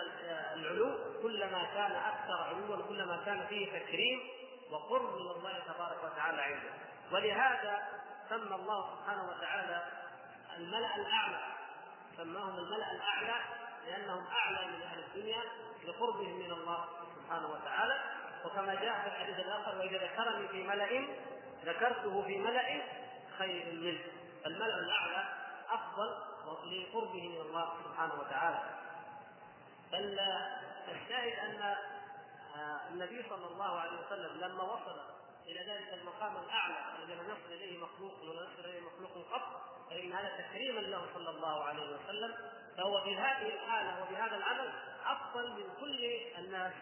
العلو 0.55 0.99
كلما 1.23 1.65
كان 1.75 1.93
أكثر 1.93 2.43
علوا 2.43 2.87
كلما 2.89 3.23
كان 3.27 3.47
فيه 3.47 3.79
تكريم 3.79 4.21
وقرب 4.71 5.15
من 5.15 5.31
الله 5.31 5.59
تبارك 5.67 6.05
وتعالى 6.05 6.43
عنده. 6.43 6.71
ولهذا 7.13 7.89
سمى 8.29 8.55
الله 8.55 8.97
سبحانه 8.97 9.29
وتعالى 9.29 9.83
الملأ 10.57 10.97
الأعلى. 10.97 11.41
سماهم 12.17 12.59
الملأ 12.59 12.93
الأعلى 12.93 13.41
لأنهم 13.87 14.27
أعلى 14.27 14.67
من 14.67 14.83
أهل 14.83 14.99
الدنيا 14.99 15.43
لقربهم 15.85 16.39
من 16.39 16.53
الله 16.53 16.89
سبحانه 17.17 17.49
وتعالى. 17.49 18.01
وكما 18.45 18.75
جاء 18.75 19.01
في 19.01 19.07
الحديث 19.07 19.39
الآخر 19.39 19.79
وإذا 19.79 19.99
ذكرني 20.05 20.49
في 20.49 20.63
ملأ 20.63 21.07
ذكرته 21.65 22.23
في 22.23 22.39
ملأ 22.39 22.83
خير 23.39 23.75
منه. 23.75 24.01
الملأ 24.47 24.79
الأعلى 24.79 25.25
أفضل 25.71 26.38
لقربه 26.65 27.29
من 27.29 27.41
الله 27.41 27.75
سبحانه 27.85 28.15
وتعالى. 28.15 28.61
بل 29.93 30.19
الشاهد 30.89 31.39
أن 31.39 31.77
النبي 32.93 33.25
صلى 33.29 33.47
الله 33.47 33.81
عليه 33.81 34.07
وسلم 34.07 34.41
لما 34.41 34.63
وصل 34.63 35.01
إلى 35.47 35.61
ذلك 35.61 35.93
المقام 35.93 36.37
الأعلى 36.37 36.77
الذي 36.99 37.15
لم 37.15 37.31
يصل 37.31 37.53
إليه 37.53 37.79
مخلوق 37.79 38.23
ولم 38.23 38.49
يصل 38.53 38.69
إليه 38.69 38.81
مخلوق 38.81 39.33
قط 39.33 39.69
فإن 39.91 40.13
هذا 40.13 40.37
تكريما 40.39 40.81
له 40.81 41.07
صلى 41.15 41.31
الله 41.31 41.65
عليه 41.65 41.97
وسلم 41.97 42.35
فهو 42.77 43.05
في 43.05 43.17
هذه 43.17 43.55
الحالة 43.55 44.03
وبهذا 44.03 44.37
العمل 44.37 44.73
أفضل 45.07 45.51
من 45.53 45.71
كل 45.81 46.05
الناس 46.39 46.73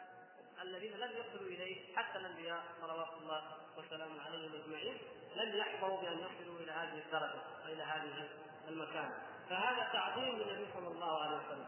الذين 0.63 0.93
لم 0.93 1.11
يصلوا 1.11 1.49
إليه 1.49 1.97
حتى 1.97 2.19
الأنبياء 2.19 2.65
صلوات 2.81 3.13
الله 3.23 3.43
وسلامه 3.79 4.23
عليهم 4.27 4.53
أجمعين 4.55 4.99
لم 5.37 5.57
يحظوا 5.57 6.01
بأن 6.01 6.19
يصلوا 6.19 6.61
إلى 6.61 6.73
هذه 6.73 6.99
الدرجة 7.07 7.41
وإلى 7.65 7.83
هذه 7.83 8.29
المكانة. 8.69 9.19
فهذا 9.51 9.89
تعظيم 9.93 10.37
للنبي 10.37 10.67
صلى 10.75 10.89
الله 10.89 11.23
عليه 11.23 11.37
وسلم 11.37 11.67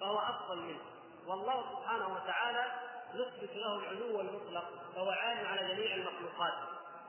فهو 0.00 0.18
أفضل 0.18 0.58
منه 0.58 0.80
والله 1.26 1.76
سبحانه 1.76 2.14
وتعالى 2.14 2.72
يثبت 3.14 3.56
له 3.56 3.74
العلو 3.78 4.20
المطلق 4.20 4.70
فهو 4.94 5.10
عال 5.10 5.46
على 5.46 5.74
جميع 5.74 5.94
المخلوقات 5.94 6.54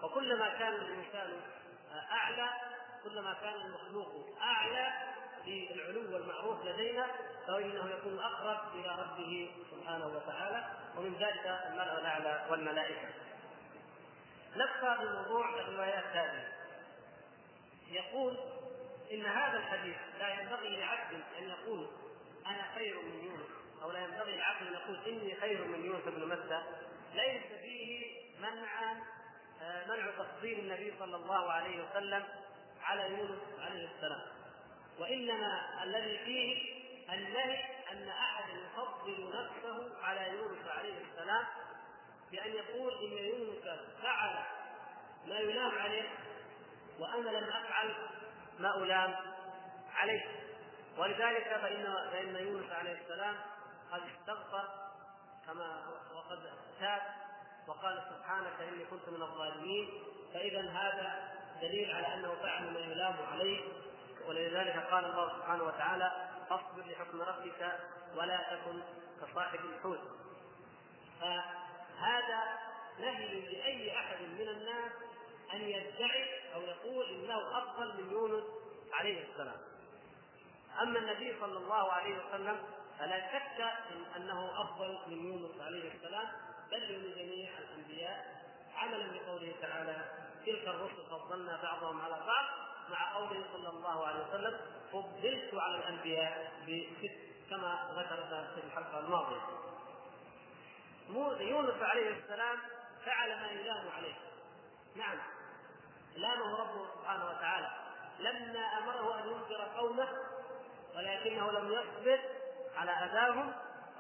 وكلما 0.04 0.50
كان 0.50 0.74
الإنسان 0.74 1.42
أعلى 2.12 2.50
كلما 3.04 3.34
كان 3.34 3.54
المخلوق 3.54 4.38
أعلى 4.42 4.94
في 5.46 5.74
العلو 5.74 6.14
والمعروف 6.16 6.66
لدينا 6.66 7.08
فانه 7.48 7.90
يكون 7.90 8.20
أقرب 8.20 8.76
إلى 8.76 8.96
ربه 9.02 9.52
سبحانه 9.72 10.08
وتعالى 10.08 10.68
ومن 10.98 11.14
ذلك 11.14 11.46
الملأ 11.46 12.00
الأعلى 12.00 12.46
والملائكة. 12.50 13.08
نبقى 14.56 14.98
بموضوع 15.06 15.50
الروايات 15.50 16.04
هذه. 16.04 16.48
يقول 17.88 18.38
إن 19.12 19.26
هذا 19.26 19.58
الحديث 19.58 19.98
لا 20.20 20.42
ينبغي 20.42 20.78
لعبد 20.78 21.24
أن 21.38 21.50
يقول 21.50 21.88
أنا 22.46 22.72
خير 22.76 23.02
من 23.02 23.24
يونس 23.24 23.50
أو 23.84 23.92
لا 23.92 24.00
ينبغي 24.00 24.38
لعبد 24.38 24.68
أن 24.68 24.74
يقول 24.74 25.00
إني 25.08 25.36
خير 25.36 25.68
من 25.68 25.86
يونس 25.86 26.04
بن 26.04 26.28
متى 26.28 26.64
ليس 27.14 27.44
فيه 27.62 28.20
منع 28.40 28.92
آه، 29.62 29.88
منع 29.88 30.12
تفضيل 30.12 30.60
النبي 30.60 30.94
صلى 31.00 31.16
الله 31.16 31.52
عليه 31.52 31.84
وسلم 31.84 32.24
على 32.82 33.10
يونس 33.10 33.40
عليه 33.60 33.88
السلام. 33.96 34.22
وإنما 35.00 35.84
الذي 35.84 36.18
فيه 36.26 36.80
النهي 37.14 37.64
أن 37.92 38.10
أحد 38.10 38.44
يفضل 38.50 39.30
نفسه 39.30 40.06
على 40.06 40.38
يونس 40.38 40.68
عليه 40.68 40.94
السلام 41.12 41.46
بأن 42.32 42.52
يقول 42.52 42.94
إن 42.94 43.26
يونس 43.26 43.80
فعل 44.02 44.44
ما 45.28 45.40
يلام 45.40 45.78
عليه 45.78 46.10
وأنا 47.00 47.30
لم 47.30 47.44
أفعل 47.44 47.94
ما 48.60 48.76
الام 48.76 49.16
عليه. 49.96 50.26
ولذلك 50.98 51.58
فإن 51.62 52.10
فإن 52.12 52.36
يونس 52.36 52.72
عليه 52.72 53.02
السلام 53.02 53.36
قد 53.92 54.02
استغفر 54.02 54.68
كما 55.46 55.88
وقد 56.16 56.40
تاب 56.80 57.02
وقال 57.68 58.04
سبحانك 58.10 58.62
إني 58.62 58.86
كنت 58.86 59.10
من 59.10 59.22
الظالمين. 59.22 59.90
فإذا 60.34 60.62
هذا 60.62 61.34
دليل 61.62 61.96
على 61.96 62.14
أنه 62.14 62.36
فعل 62.36 62.74
ما 62.74 62.80
يلام 62.80 63.16
عليه. 63.32 63.62
ولذلك 64.28 64.88
قال 64.92 65.06
الله 65.06 65.38
سبحانه 65.38 65.64
وتعالى 65.64 66.30
اصبر 66.52 66.84
لحكم 66.86 67.22
ربك 67.22 67.80
ولا 68.16 68.56
تكن 68.56 68.82
كصاحب 69.22 69.60
الحوت. 69.60 70.00
فهذا 71.22 72.44
نهي 73.00 73.40
لأي 73.40 73.98
أحد 73.98 74.22
من 74.22 74.48
الناس 74.50 74.92
أن 75.54 75.62
يدعي 75.62 76.54
أو 76.56 76.62
يقول 76.62 77.06
إنه 77.10 77.58
أفضل 77.58 78.04
من 78.04 78.12
يونس 78.12 78.44
عليه 78.94 79.24
السلام. 79.32 79.58
أما 80.82 81.00
النبي 81.00 81.36
صلى 81.40 81.58
الله 81.58 81.92
عليه 81.92 82.16
وسلم 82.26 82.58
فلا 83.00 83.32
شك 83.32 83.62
أنه 84.16 84.62
أفضل 84.62 84.98
من 85.08 85.26
يونس 85.26 85.62
عليه 85.62 85.92
السلام 85.94 86.28
بل 86.72 87.00
من 87.00 87.16
جميع 87.16 87.50
الأنبياء 87.60 88.40
عملا 88.76 89.12
بقوله 89.12 89.56
تعالى 89.62 90.12
تلك 90.46 90.68
الرسل 90.68 91.06
فضلنا 91.12 91.60
بعضهم 91.64 92.02
على 92.02 92.20
بعض 92.28 92.46
مع 92.90 93.14
قوله 93.14 93.44
صلى 93.54 93.70
الله 93.70 94.08
عليه 94.08 94.28
وسلم 94.28 94.60
فضلت 94.92 95.54
على 95.54 95.76
الأنبياء 95.76 96.54
بست 96.68 97.12
كما 97.50 97.90
ذكرت 97.98 98.50
في 98.56 98.66
الحلقة 98.68 99.00
الماضية. 99.00 99.42
يونس 101.50 101.82
عليه 101.82 102.10
السلام 102.10 102.58
فعل 103.06 103.30
ما 103.40 103.48
يلام 103.52 103.90
عليه. 103.90 104.16
نعم 104.96 105.18
لامه 106.22 106.60
ربه 106.60 106.86
سبحانه 106.96 107.26
وتعالى. 107.26 107.70
لما 108.20 108.60
أمره 108.60 109.20
أن 109.20 109.28
ينذر 109.28 109.68
قومه 109.78 110.08
ولكنه 110.96 111.52
لم 111.52 111.72
يصبر 111.72 112.20
على 112.76 112.92
أذاهم 112.92 113.54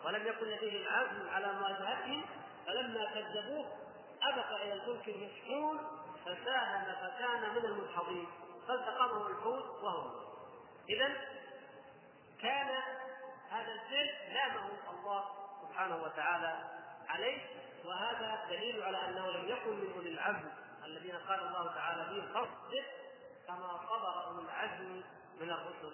ولم 0.05 0.27
يكن 0.27 0.45
لديه 0.45 0.87
العزم 0.87 1.29
على 1.29 1.53
مواجهتهم 1.53 2.25
فلما 2.67 3.05
كذبوه 3.05 3.65
أبق 4.23 4.51
إلى 4.51 4.73
الفلك 4.73 5.07
المشحون 5.07 5.79
فساهم 6.25 6.85
فكان 6.85 7.55
من 7.55 7.65
المدحضين 7.65 8.27
فالتقمه 8.67 9.27
الحوت 9.27 9.83
وهو 9.83 10.11
إذا 10.89 11.09
كان 12.41 12.81
هذا 13.51 13.71
الفعل 13.71 14.33
لامه 14.33 14.69
الله 14.89 15.25
سبحانه 15.61 16.03
وتعالى 16.03 16.59
عليه 17.07 17.41
وهذا 17.85 18.45
دليل 18.49 18.83
على 18.83 18.97
أنه 18.97 19.31
لم 19.31 19.47
يكن 19.47 19.69
من 19.69 19.93
أولي 19.95 20.09
العزم. 20.09 20.49
الذين 20.89 21.15
قال 21.15 21.39
الله 21.39 21.73
تعالى 21.75 22.05
فيهم 22.05 22.33
فاصبر 22.33 22.83
كما 23.47 23.79
صبر 23.89 24.25
أولو 24.25 24.41
العزم 24.41 25.01
من 25.41 25.51
الرسل. 25.51 25.93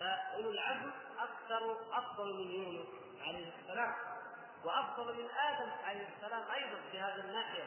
فأولو 0.00 0.50
العزم 0.50 0.90
أكثر 1.18 1.76
أفضل 1.92 2.34
من 2.34 2.50
يونس 2.50 2.86
عليه 3.26 3.52
السلام 3.58 3.94
وأفضل 4.64 5.14
من 5.14 5.30
آدم 5.30 5.70
عليه 5.84 6.08
السلام 6.16 6.50
أيضا 6.50 6.80
في 6.90 7.00
هذه 7.00 7.20
الناحية 7.20 7.64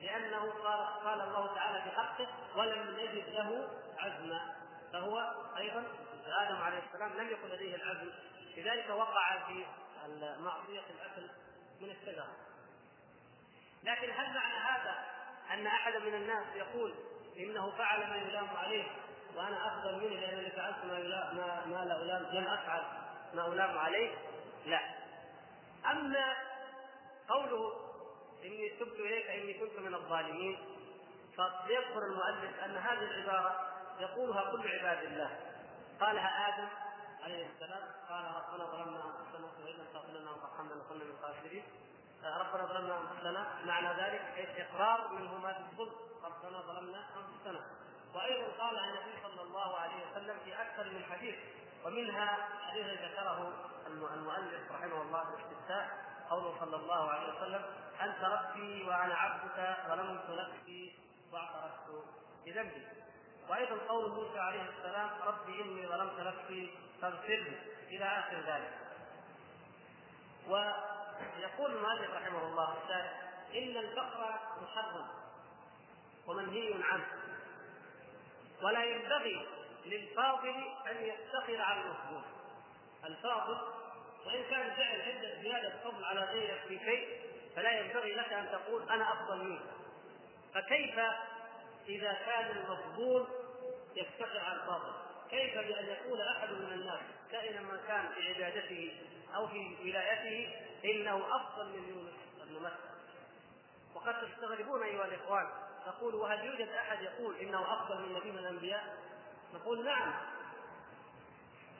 لأنه 0.00 0.50
قال 0.50 1.04
قال 1.04 1.20
الله 1.20 1.54
تعالى 1.54 1.82
في 1.82 1.90
حقه 1.96 2.28
ولم 2.56 2.96
نجد 3.00 3.28
له 3.28 3.68
عزما. 3.98 4.54
فهو 4.92 5.34
أيضا 5.56 5.84
آدم 6.26 6.56
عليه 6.56 6.78
السلام 6.78 7.12
لم 7.12 7.28
يكن 7.28 7.48
لديه 7.48 7.74
العزم. 7.74 8.10
لذلك 8.56 8.90
وقع 8.90 9.46
في 9.46 9.66
معصيه 10.38 10.82
الأكل 10.90 11.30
من 11.80 11.90
الشجره 11.90 12.36
لكن 13.82 14.10
هل 14.10 14.34
معنى 14.34 14.54
هذا 14.54 15.04
أن 15.52 15.66
احدا 15.66 15.98
من 15.98 16.14
الناس 16.14 16.46
يقول 16.56 16.94
إنه 17.36 17.70
فعل 17.70 18.00
ما 18.10 18.16
يلام 18.16 18.48
عليه 18.56 18.84
وأنا 19.36 19.66
أفضل 19.66 19.96
منه 19.96 20.20
لانني 20.20 20.50
فعلت 20.50 20.84
ما 20.84 20.98
يلام 20.98 21.36
ما, 21.36 21.64
ما 21.66 21.84
لا 21.84 22.02
ألام 22.02 22.22
لم 22.22 22.46
أفعل 22.46 22.82
ما 23.34 23.46
ألام 23.46 23.78
عليه 23.78 24.14
لا. 24.66 24.80
أما 25.90 26.34
قوله 27.28 27.72
إني 28.44 28.68
تبت 28.80 29.00
إليك 29.00 29.26
إني 29.26 29.54
كنت 29.54 29.78
من 29.78 29.94
الظالمين 29.94 30.58
فيذكر 31.36 32.02
المؤلف 32.06 32.60
أن 32.64 32.76
هذه 32.76 32.98
العبارة 32.98 33.72
يقولها 34.00 34.50
كل 34.50 34.68
عباد 34.68 35.04
الله. 35.04 35.38
قالها 36.00 36.48
آدم 36.48 36.68
عليه 37.22 37.46
السلام 37.46 37.82
قال 38.08 38.24
ربنا 38.24 38.64
ظلمنا 38.64 39.04
أنفسنا 39.04 39.46
وإن 39.64 39.74
لم 39.74 39.86
تغفر 39.92 40.12
لنا 40.12 40.30
وترحمنا 40.30 40.74
لكنا 40.74 41.04
من 41.04 41.10
الخاسرين. 41.10 41.64
ربنا 42.24 42.66
ظلمنا 42.66 43.00
أنفسنا 43.00 43.64
معنى 43.64 44.02
ذلك 44.02 44.56
إقرار 44.58 45.08
منهما 45.08 45.52
بالظلم 45.52 45.94
ربنا 46.24 46.60
ظلمنا 46.60 47.06
أنفسنا. 47.16 47.60
وأيضا 48.14 48.52
قال 48.58 48.78
النبي 48.78 49.22
صلى 49.22 49.42
الله 49.42 49.76
عليه 49.76 50.10
وسلم 50.10 50.38
في 50.44 50.62
أكثر 50.62 50.84
من 50.84 51.04
حديث 51.04 51.34
ومنها 51.84 52.48
حديث 52.68 52.86
ذكره 52.86 53.52
المؤلف 53.86 54.72
رحمه 54.72 55.02
الله 55.02 55.24
في 55.24 55.30
الاستفتاء 55.30 55.88
قوله 56.30 56.60
صلى 56.60 56.76
الله 56.76 57.10
عليه 57.10 57.34
وسلم 57.34 57.62
أنت 58.00 58.24
ربي 58.24 58.84
وأنا 58.84 59.14
عبدك 59.14 59.76
ظلمت 59.88 60.30
نفسي 60.30 60.98
وأعترفت 61.32 62.04
بذنبي. 62.46 62.86
وأيضا 63.48 63.76
قول 63.88 64.10
موسى 64.10 64.38
عليه 64.38 64.62
السلام 64.62 65.10
ربي 65.26 65.62
إني 65.62 65.86
ظلمت 65.86 66.20
نفسي 66.20 66.78
فاغفر 67.02 67.28
لي 67.28 67.58
إلى 67.88 68.04
آخر 68.04 68.36
ذلك. 68.36 68.78
ويقول 71.36 71.76
المؤلف 71.76 72.10
رحمه 72.10 72.46
الله 72.46 72.76
الشارع 72.82 73.12
إن 73.54 73.76
الفقر 73.76 74.40
محرم 74.62 75.06
ومنهي 76.26 76.74
عنه 76.82 77.06
ولا 78.62 78.84
ينبغي 78.84 79.46
للفاضل 79.86 80.64
أن 80.90 81.04
يفتخر 81.04 81.62
على 81.62 81.80
المفضول 81.80 82.22
الفاضل 83.04 83.58
وإن 84.26 84.44
كان 84.50 84.70
فعل 84.70 85.00
عدة 85.00 85.42
زيادة 85.42 85.72
فضل 85.84 86.04
على 86.04 86.20
غيرك 86.20 86.60
في 86.68 86.78
شيء 86.78 87.20
فلا 87.56 87.80
ينبغي 87.80 88.14
لك 88.14 88.32
أن 88.32 88.48
تقول 88.52 88.90
أنا 88.90 89.12
أفضل 89.12 89.44
منك 89.44 89.62
فكيف 90.54 90.98
إذا 91.88 92.12
كان 92.12 92.56
المفضول 92.56 93.26
يفتخر 93.96 94.38
على 94.38 94.60
الفاضل؟ 94.60 94.92
كيف 95.30 95.58
بأن 95.58 95.86
يقول 95.86 96.20
أحد 96.20 96.50
من 96.50 96.72
الناس 96.72 97.00
كائنا 97.32 97.60
ما 97.60 97.80
كان 97.88 98.08
في 98.14 98.34
عبادته 98.34 98.92
أو 99.34 99.48
في 99.48 99.76
ولايته 99.82 100.54
إنه 100.84 101.36
أفضل 101.36 101.66
من 101.66 101.88
يونس 101.88 102.18
متى 102.62 102.74
وقد 103.94 104.14
تستغربون 104.20 104.82
أيها 104.82 105.04
الإخوان 105.04 105.46
تقول 105.86 106.14
وهل 106.14 106.44
يوجد 106.44 106.68
أحد 106.68 107.02
يقول 107.02 107.36
إنه 107.36 107.72
أفضل 107.72 108.02
من 108.02 108.14
نبي 108.14 108.32
من 108.32 108.38
الأنبياء؟ 108.38 108.96
نقول 109.54 109.84
نعم. 109.84 110.14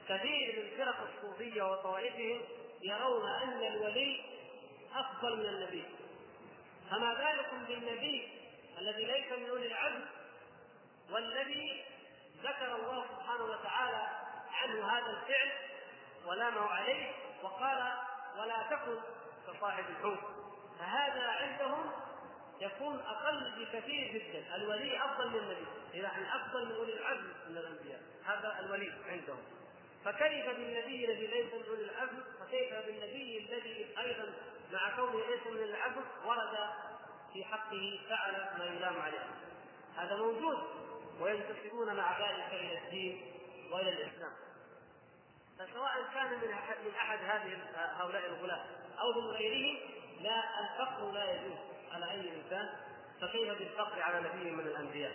كثير 0.08 0.64
من 0.64 0.84
فرق 0.84 0.96
الصوفية 1.00 1.62
وطوائفهم 1.62 2.40
يرون 2.82 3.28
أن 3.30 3.62
الولي 3.66 4.24
أفضل 4.94 5.36
من 5.36 5.46
النبي. 5.46 5.84
فما 6.90 7.14
بالكم 7.14 7.64
بالنبي 7.64 8.28
الذي 8.78 9.04
ليس 9.04 9.32
من 9.32 9.48
أولي 9.48 9.66
العزم 9.66 10.04
والذي 11.10 11.84
ذكر 12.42 12.76
الله 12.76 13.04
سبحانه 13.16 13.44
وتعالى 13.44 14.06
عنه 14.52 14.92
هذا 14.92 15.10
الفعل 15.10 15.50
ولامه 16.26 16.60
عليه 16.60 17.12
وقال 17.42 17.92
ولا 18.38 18.62
تكن 18.70 18.98
كصاحب 19.46 19.84
الحوت. 19.90 20.18
فهذا 20.78 21.22
عندهم 21.22 21.90
يكون 22.60 23.00
أقل 23.00 23.50
بكثير 23.58 24.12
جدا. 24.12 24.56
الولي 24.56 25.04
أفضل 25.04 25.30
من 25.30 25.38
النبي. 25.38 25.66
اذا 25.94 26.10
أفضل 26.34 26.66
من 26.66 26.72
أولي 26.72 26.92
العزم 26.92 27.32
من 27.48 27.56
الأنبياء. 27.56 28.00
هذا 28.24 28.56
الولي 28.60 28.92
عندهم. 29.08 29.42
فكيف 30.04 30.46
بالنبي 30.46 31.04
الذي 31.04 31.26
ليس 31.26 31.54
من 31.54 31.64
أولي 31.68 31.84
العزم؟ 31.84 32.22
وكيف 32.42 32.74
بالنبي 32.86 33.38
الذي 33.38 33.98
أيضا 33.98 34.32
مع 34.72 34.96
كونه 34.96 35.26
ليس 35.26 35.46
من 35.46 35.62
العزم؟ 35.62 36.04
ورد 36.24 36.70
في 37.32 37.44
حقه 37.44 38.00
فعل 38.08 38.58
ما 38.58 38.64
يلام 38.64 39.00
عليه. 39.00 39.26
هذا 39.96 40.16
موجود. 40.16 40.58
وينتسبون 41.20 41.96
مع 41.96 42.18
ذلك 42.18 42.52
إلى 42.52 42.78
الدين 42.78 43.32
وإلى 43.72 43.90
الإسلام. 43.90 44.32
فسواء 45.58 46.04
كان 46.14 46.30
من 46.30 46.48
من 46.84 46.94
أحد 46.94 47.18
هذه 47.18 47.58
هؤلاء 47.74 48.26
الغلاة 48.26 48.64
أو 49.00 49.12
من 49.12 49.26
غيرهم 49.26 49.78
لا 50.20 50.60
الفقر 50.60 51.10
لا 51.10 51.32
يجوز 51.32 51.58
على 51.92 52.10
أي 52.10 52.36
إنسان 52.36 52.68
فكيف 53.20 53.58
بالفقر 53.58 54.02
على 54.02 54.28
نبي 54.28 54.50
من 54.50 54.66
الأنبياء؟ 54.66 55.12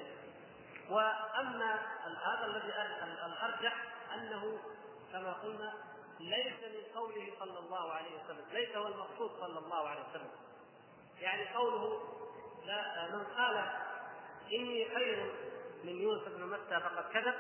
وأما 0.90 1.80
هذا 2.24 2.46
الذي 2.46 2.74
الأرجح 3.26 3.74
أنه 4.14 4.60
كما 5.12 5.34
قلنا 5.34 5.74
ليس 6.20 6.54
من 6.64 6.96
قوله 6.96 7.34
صلى 7.40 7.60
الله 7.60 7.92
عليه 7.92 8.10
وسلم 8.16 8.46
ليس 8.52 8.76
هو 8.76 8.88
المقصود 8.88 9.32
صلى 9.40 9.60
الله 9.60 9.88
عليه 9.88 10.02
وسلم. 10.10 10.32
يعني 11.20 11.54
قوله 11.56 12.04
لا 12.66 13.08
من 13.12 13.24
قال 13.38 13.64
إني 14.54 14.96
خير 14.96 15.34
من 15.84 16.02
يوسف 16.02 16.28
بن 16.28 16.44
متى 16.46 16.80
فقد 16.80 17.14
كذب 17.14 17.36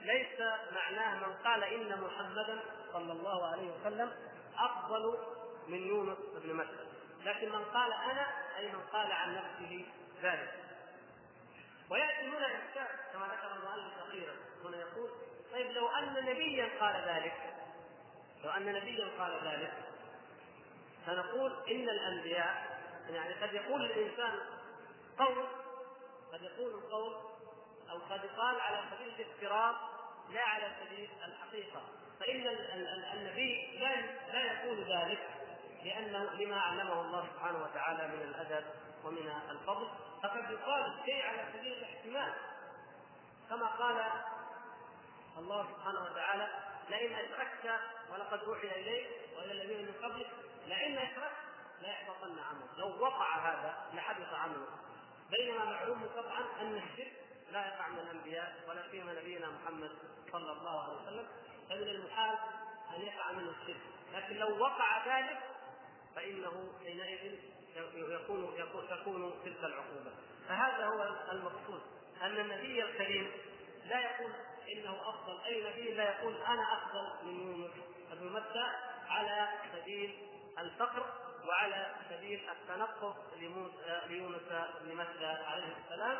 ليس 0.00 0.40
معناه 0.72 1.26
من 1.26 1.34
قال 1.44 1.64
إن 1.64 2.00
محمدا 2.00 2.60
صلى 2.92 3.12
الله 3.12 3.46
عليه 3.46 3.70
وسلم 3.70 4.12
أفضل 4.58 5.18
من 5.68 5.86
يونس 5.86 6.18
بن 6.44 6.54
متى 6.54 6.86
لكن 7.24 7.48
من 7.48 7.64
قال 7.64 7.92
أنا 7.92 8.26
أي 8.58 8.68
من 8.72 8.80
قال 8.92 9.12
عن 9.12 9.34
نفسه 9.34 9.84
ذلك. 10.22 10.54
ويأتي 11.90 12.28
هنا 12.28 12.46
اشكال 12.46 12.88
كما 13.12 13.26
ذكر 13.26 13.56
المؤلف 13.56 13.98
أخيرا 14.08 14.34
هنا 14.64 14.76
يقول 14.76 15.10
طيب 15.52 15.70
لو 15.70 15.88
أن 15.88 16.24
نبيا 16.24 16.68
قال 16.80 17.08
ذلك 17.08 17.54
لو 18.44 18.50
أن 18.50 18.72
نبيا 18.72 19.08
قال 19.18 19.48
ذلك 19.48 19.72
فنقول 21.06 21.52
إن 21.70 21.88
الأنبياء 21.88 22.78
يعني 23.10 23.34
قد 23.34 23.54
يقول 23.54 23.84
الإنسان 23.84 24.38
قول 25.18 25.46
قد 26.32 26.42
يقول 26.42 26.74
القول 26.74 27.35
أو 27.90 27.98
قد 28.10 28.24
يقال 28.24 28.60
على 28.60 28.82
سبيل 28.90 29.08
الافتراض 29.08 29.74
لا 30.30 30.42
على 30.42 30.72
سبيل 30.84 31.08
الحقيقة. 31.24 31.82
فإن 32.20 32.46
النبي 33.14 33.78
لا 33.78 34.00
لا 34.32 34.44
يقول 34.52 34.84
ذلك 34.84 35.28
لأنه 35.84 36.32
لما 36.32 36.60
علمه 36.60 37.00
الله 37.00 37.28
سبحانه 37.34 37.62
وتعالى 37.62 38.08
من 38.08 38.22
الأدب 38.22 38.64
ومن 39.04 39.32
الفضل 39.50 39.88
فقد 40.22 40.50
يقال 40.50 40.98
الشيء 40.98 41.26
على 41.26 41.44
سبيل 41.52 41.72
الاحتمال. 41.72 42.34
كما 43.48 43.66
قال 43.66 44.04
الله 45.38 45.66
سبحانه 45.72 46.00
وتعالى 46.00 46.48
لئن 46.90 47.12
أشركت 47.14 47.80
ولقد 48.12 48.38
أوحي 48.42 48.68
إليك 48.68 49.08
وإلى 49.36 49.52
الذين 49.52 49.86
من 49.86 49.94
قبلك 50.02 50.30
لئن 50.66 50.98
أشركت 50.98 51.36
ليحبطن 51.80 52.38
عملك. 52.38 52.68
لو 52.76 53.02
وقع 53.04 53.36
هذا 53.36 53.76
لحبط 53.94 54.34
عملك 54.34 54.68
بينما 55.30 55.64
معلوم 55.64 56.04
قطعا 56.16 56.40
أن 56.60 56.76
الشرك 56.76 57.12
لا 57.56 57.66
يقع 57.66 57.88
من 57.88 57.98
الأنبياء 57.98 58.54
ولا 58.68 58.90
سيما 58.90 59.12
نبينا 59.12 59.46
محمد 59.50 59.90
صلى 60.32 60.52
الله 60.52 60.82
عليه 60.82 61.02
وسلم 61.02 61.26
فمن 61.68 61.88
المحال 61.88 62.38
أن 62.96 63.02
يقع 63.02 63.32
منه 63.32 63.50
الشرك. 63.50 63.80
لكن 64.14 64.36
لو 64.36 64.58
وقع 64.58 65.18
ذلك 65.18 65.38
فإنه 66.16 66.72
حينئذ 66.84 67.38
يكون 67.94 68.54
يكون 68.56 68.88
تكون 68.88 69.34
تلك 69.44 69.64
العقوبة. 69.64 70.12
فهذا 70.48 70.86
هو 70.86 71.16
المقصود. 71.32 71.80
أن 72.22 72.40
النبي 72.40 72.84
الكريم 72.84 73.30
لا 73.86 74.00
يقول 74.00 74.32
إنه 74.72 75.08
أفضل. 75.08 75.44
أي 75.44 75.70
نبي 75.70 75.94
لا 75.94 76.04
يقول 76.04 76.34
أنا 76.36 76.72
أفضل 76.72 77.26
من 77.26 77.40
يونس 77.40 77.72
بن 78.12 78.32
متى؟ 78.32 78.66
على 79.08 79.48
سبيل 79.72 80.28
الفقر 80.58 81.06
وعلى 81.48 81.94
سبيل 82.10 82.50
التنقص 82.50 83.16
ليونس 84.08 84.42
بن 84.80 84.96
متى 84.96 85.26
عليه 85.26 85.76
السلام. 85.84 86.18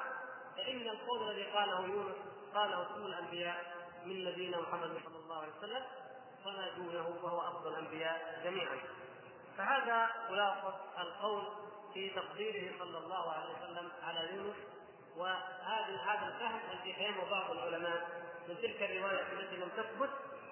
فإن 0.57 0.89
القول 0.89 1.31
الذي 1.31 1.43
قاله 1.45 1.81
يونس 1.81 2.17
قاله 2.55 2.85
كل 2.95 3.07
الأنبياء 3.07 3.77
من 4.05 4.25
نبينا 4.25 4.61
محمد 4.61 5.01
صلى 5.05 5.19
الله 5.25 5.37
عليه 5.37 5.53
وسلم 5.59 5.83
فما 6.45 6.71
دونه 6.77 7.09
وهو 7.23 7.41
أفضل 7.41 7.71
الأنبياء 7.71 8.41
جميعا 8.45 8.79
فهذا 9.59 10.07
خلاصة 10.29 10.75
القول 10.99 11.43
في 11.95 12.11
تقديره 12.11 12.79
صلى 12.79 12.99
الله 12.99 13.33
عليه 13.33 13.55
وسلم 13.55 13.91
على 14.03 14.37
يونس 14.37 14.57
وهذا 15.17 15.97
هذا 15.97 16.27
الفهم 16.27 16.61
الذي 16.73 16.93
فهمه 16.93 17.31
بعض 17.31 17.51
العلماء 17.51 18.09
من 18.49 18.57
تلك 18.63 18.83
الرواية 18.83 19.33
التي 19.33 19.57
لم 19.57 19.69
تثبت 19.69 20.11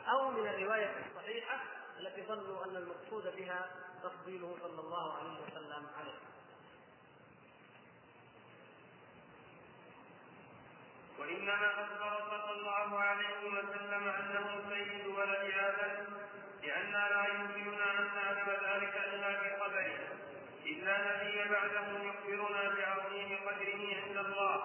أو 0.09 0.31
من 0.31 0.47
الرواية 0.49 0.93
الصحيحة 1.07 1.61
التي 2.01 2.23
ظنوا 2.23 2.65
أن 2.65 2.77
المقصود 2.77 3.37
بها 3.37 3.71
تفضيله 4.03 4.57
صلى 4.63 4.81
الله 4.81 5.13
عليه 5.15 5.41
وسلم 5.43 5.87
عليه. 5.99 6.19
وإنما 11.19 11.71
اخبر 11.85 12.13
صلى 12.31 12.53
الله 12.59 13.01
عليه 13.01 13.39
وسلم 13.47 14.09
أنه 14.09 14.63
سيد 14.69 15.07
ولد 15.07 15.53
آدم 15.59 16.05
لأننا 16.63 17.09
لا 17.09 17.27
يمكننا 17.35 17.91
أن 17.99 18.09
نعلم 18.15 18.49
ذلك 18.49 18.95
إلا 19.13 19.31
بخبره 19.43 20.15
لا 20.85 20.99
نبي 20.99 21.49
بعده 21.51 21.89
يخبرنا 22.09 22.75
بعظيم 22.75 23.39
قدره 23.47 23.83
عند 24.05 24.17
الله 24.27 24.65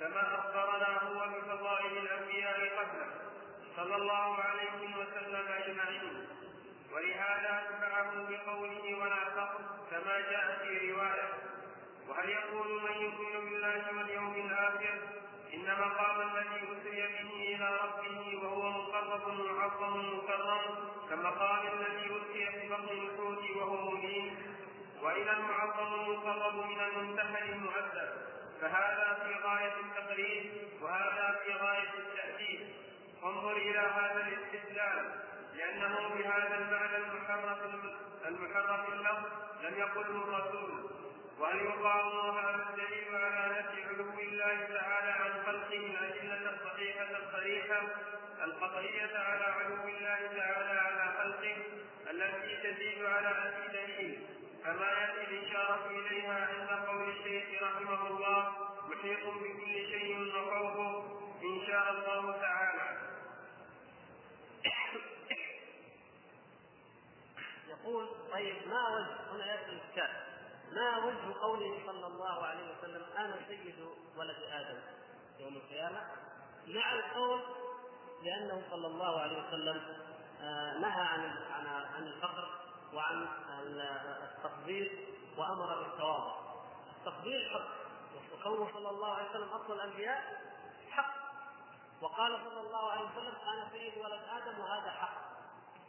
كما 0.00 0.34
أخبرنا 0.38 1.02
هو 1.02 1.28
بفضائل 1.28 1.98
الأنبياء 1.98 2.78
قبله 2.78 3.10
صلى 3.76 3.96
الله 3.96 4.36
عليه 4.42 4.96
وسلم 4.96 5.46
أجمعين. 5.52 6.26
ولهذا 6.92 7.62
أتبعه 7.62 8.10
بقوله 8.30 8.94
ولا 8.94 9.24
فقر 9.36 9.60
كما 9.90 10.20
جاء 10.20 10.58
في 10.62 10.92
رواية. 10.92 11.32
وهل 12.08 12.28
يقول 12.28 12.82
من 12.82 12.96
يؤمن 13.02 13.50
بالله 13.50 13.96
واليوم 13.98 14.34
الآخر 14.34 14.98
إن 15.66 15.72
مقام 15.72 16.20
الذي 16.20 16.60
أسري 16.72 17.02
به 17.02 17.54
إلى 17.54 17.78
ربه 17.82 18.38
وهو 18.42 18.70
مقرب 18.70 19.28
معظم 19.28 20.16
مكرم 20.16 20.60
كمقام 21.10 21.62
الذي 21.66 22.06
أسري 22.06 22.46
في 22.46 22.68
بطن 22.68 22.88
الحوت 22.88 23.50
وهو 23.56 23.90
مبين 23.90 24.36
وإلى 25.02 25.32
المعظم 25.32 25.94
المقرب 25.94 26.54
من 26.54 26.80
المنتحر 26.80 27.42
المؤدب. 27.42 28.10
فهذا 28.60 29.18
في 29.24 29.34
غاية 29.48 29.74
التقريب 29.80 30.50
وهذا 30.82 31.40
في 31.44 31.52
غاية 31.52 31.90
التأكيد 31.98 32.60
انظر 33.24 33.56
إلى 33.56 33.78
هذا 33.78 34.26
الاستدلال 34.28 35.14
لأنه 35.54 36.08
بهذا 36.14 36.58
المعنى 36.58 36.96
المحرف 36.96 37.58
المحرف 38.26 38.92
اللفظ 38.92 39.26
لم 39.62 39.74
يقله 39.78 40.24
الرسول. 40.24 40.90
وهل 41.38 41.56
يقام 41.56 42.36
هذا 42.36 42.66
الدليل 42.68 43.16
على 43.16 43.58
نفي 43.58 43.84
علو 43.84 44.10
الله 44.18 44.78
تعالى 44.78 45.25
الصحيحة 47.14 47.26
الصريحة 47.26 47.80
القطعية 48.44 49.18
على 49.18 49.44
علو 49.44 49.74
الله 49.74 50.20
تعالى 50.36 50.80
على 50.80 51.18
خلقه 51.18 51.56
التي 52.10 52.72
تزيد 52.72 53.04
على 53.04 53.28
أي 53.28 53.68
دليل. 53.68 54.26
كما 54.64 54.86
يأتي 54.86 55.24
الإشارة 55.30 55.90
إليها 55.90 56.46
عند 56.46 56.86
قول 56.88 57.08
الشيخ 57.10 57.62
رحمه 57.62 58.06
الله 58.06 58.52
محيط 58.88 59.26
بكل 59.26 59.74
شيء 59.90 60.18
وفوقه 60.18 61.20
إن 61.42 61.66
شاء 61.66 61.90
الله 61.90 62.40
تعالى. 62.40 62.98
يقول 67.68 68.08
طيب 68.32 68.56
ما 68.68 68.88
وجه 68.88 69.32
هنا 69.32 69.46
يأتي 69.46 69.70
الكتاب. 69.70 70.10
ما 70.72 70.98
وجه 70.98 71.40
قوله 71.40 71.86
صلى 71.86 72.06
الله 72.06 72.46
عليه 72.46 72.78
وسلم 72.78 73.02
أنا 73.18 73.40
سيد 73.48 73.80
ولد 74.16 74.36
آدم 74.52 74.80
يوم 75.40 75.56
القيامة؟ 75.56 76.00
مع 76.66 76.92
القول 76.92 77.40
لأنه 78.22 78.62
صلى 78.70 78.86
الله 78.86 79.20
عليه 79.20 79.48
وسلم 79.48 79.82
آه، 80.40 80.78
نهى 80.78 81.02
عن 81.02 81.46
عن 81.96 82.06
الفقر 82.06 82.48
وعن 82.94 83.28
التقدير 84.22 85.08
وأمر 85.36 85.82
بالتواضع 85.82 86.34
التقدير 86.98 87.50
حق 87.50 87.86
وقوله 88.32 88.72
صلى 88.72 88.90
الله 88.90 89.14
عليه 89.14 89.30
وسلم 89.30 89.48
افضل 89.52 89.74
الأنبياء 89.74 90.42
حق. 90.90 91.14
وقال 92.00 92.38
صلى 92.44 92.60
الله 92.60 92.90
عليه 92.90 93.02
وسلم 93.02 93.34
أنا 93.48 93.68
سيد 93.72 93.98
ولد 93.98 94.20
آدم 94.36 94.60
وهذا 94.60 94.90
حق. 94.90 95.14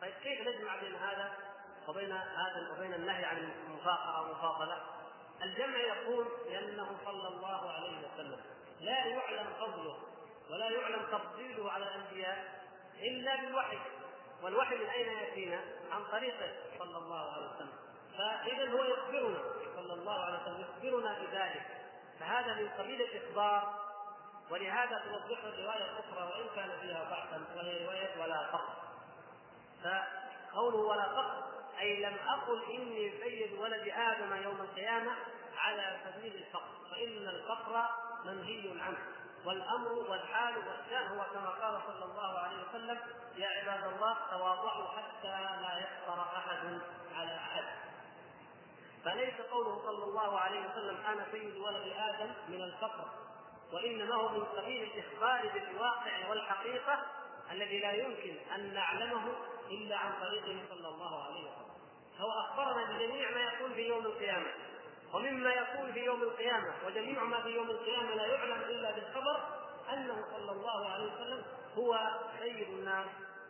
طيب 0.01 0.13
كيف 0.13 0.47
نجمع 0.47 0.75
بين 0.75 0.95
هذا 0.95 1.33
وبين 1.87 2.11
هذا 2.11 2.71
وبين 2.71 2.93
النهي 2.93 3.25
عن 3.25 3.37
المفاخره 3.37 4.21
والمفاضله 4.21 4.81
الجمع 5.43 5.77
يقول 5.77 6.27
لأنه 6.49 6.97
صلى 7.05 7.27
الله 7.27 7.71
عليه 7.71 7.97
وسلم 8.07 8.41
لا 8.81 9.05
يعلم 9.05 9.47
فضله. 9.59 9.97
ولا 10.51 10.69
يعلم 10.69 11.01
تفضيله 11.11 11.71
على 11.71 11.85
الأنبياء 11.85 12.61
إلا 12.99 13.35
بالوحي. 13.35 13.79
والوحي 14.43 14.75
من 14.75 14.85
أين 14.85 15.07
يأتينا؟ 15.07 15.61
عن 15.91 16.03
طريقه. 16.11 16.55
صلى 16.79 16.97
الله 16.97 17.31
عليه 17.33 17.47
وسلم. 17.55 17.73
فإذا 18.17 18.71
هو 18.71 18.83
يخبرنا. 18.83 19.39
صلى 19.75 19.93
الله 19.93 20.23
عليه 20.23 20.41
وسلم 20.41 20.61
يخبرنا 20.61 21.19
بذلك. 21.19 21.65
فهذا 22.19 22.53
من 22.53 22.69
قبيل 22.69 23.01
الاخبار 23.01 23.87
ولهذا 24.49 24.99
توضح 24.99 25.43
الرواية 25.43 25.85
الأخرى 25.91 26.23
وإن 26.23 26.47
كان 26.55 26.79
فيها 26.81 27.03
بحثا 27.03 27.41
وهي 27.55 27.85
رواية 27.85 28.21
ولا 28.21 28.51
فقر 28.51 28.73
فقوله 29.83 30.77
ولا 30.77 31.03
فقر 31.03 31.43
أي 31.79 32.03
لم 32.03 32.15
أقل 32.27 32.63
إني 32.71 33.19
سيد 33.23 33.53
ولد 33.53 33.87
آدم 33.87 34.43
يوم 34.43 34.61
القيامة 34.61 35.11
على 35.57 35.97
سبيل 36.05 36.35
الفقر 36.35 36.71
فإن 36.91 37.27
الفقر 37.27 37.89
منهي 38.25 38.81
عنه. 38.81 38.97
والأمر 39.47 39.91
والحال 39.91 40.57
والشأن 40.57 41.07
هو 41.17 41.23
كما 41.33 41.49
قال 41.49 41.81
صلى 41.87 42.05
الله 42.05 42.39
عليه 42.39 42.57
وسلم 42.69 42.99
يا 43.35 43.47
عباد 43.47 43.93
الله 43.93 44.17
تواضعوا 44.31 44.87
حتى 44.87 45.41
لا 45.61 45.79
يفقر 45.79 46.21
أحد 46.21 46.79
على 47.15 47.35
أحد. 47.35 47.63
فليس 49.05 49.41
قوله 49.51 49.81
صلى 49.85 50.03
الله 50.03 50.39
عليه 50.39 50.59
وسلم 50.59 50.97
أنا 51.05 51.25
سيد 51.31 51.57
ولد 51.57 51.93
آدم 51.97 52.33
من 52.47 52.61
الفقر 52.61 53.05
وإنما 53.73 54.15
هو 54.15 54.29
من 54.29 54.43
قبيل 54.43 54.83
الإخبار 54.83 55.49
بالواقع 55.53 56.29
والحقيقة 56.29 57.05
الذي 57.51 57.79
لا 57.79 57.91
يمكن 57.91 58.35
أن 58.55 58.73
نعلمه 58.73 59.33
إلا 59.69 59.97
عن 59.97 60.13
طريقه 60.21 60.65
صلى 60.69 60.87
الله 60.87 61.23
عليه 61.23 61.41
وسلم. 61.41 61.67
هو 62.19 62.31
أخبرنا 62.31 62.83
بجميع 62.83 63.31
ما 63.31 63.41
يكون 63.41 63.73
في 63.73 63.87
يوم 63.87 64.05
القيامة. 64.05 64.51
ومما 65.13 65.53
يكون 65.53 65.93
في 65.93 65.99
يوم 65.99 66.21
القيامة 66.21 66.73
وجميع 66.85 67.23
ما 67.23 67.41
في 67.43 67.49
يوم 67.49 67.69
القيامة 67.69 68.15
لا 68.15 68.25
يعلم 68.25 68.61
إلا 68.61 68.91
بالخبر 68.91 69.43
أنه 69.93 70.25
صلى 70.31 70.51
الله 70.51 70.89
عليه 70.89 71.13
وسلم 71.13 71.43
هو 71.77 72.19
سيد 72.39 72.67
الناس 72.69 73.07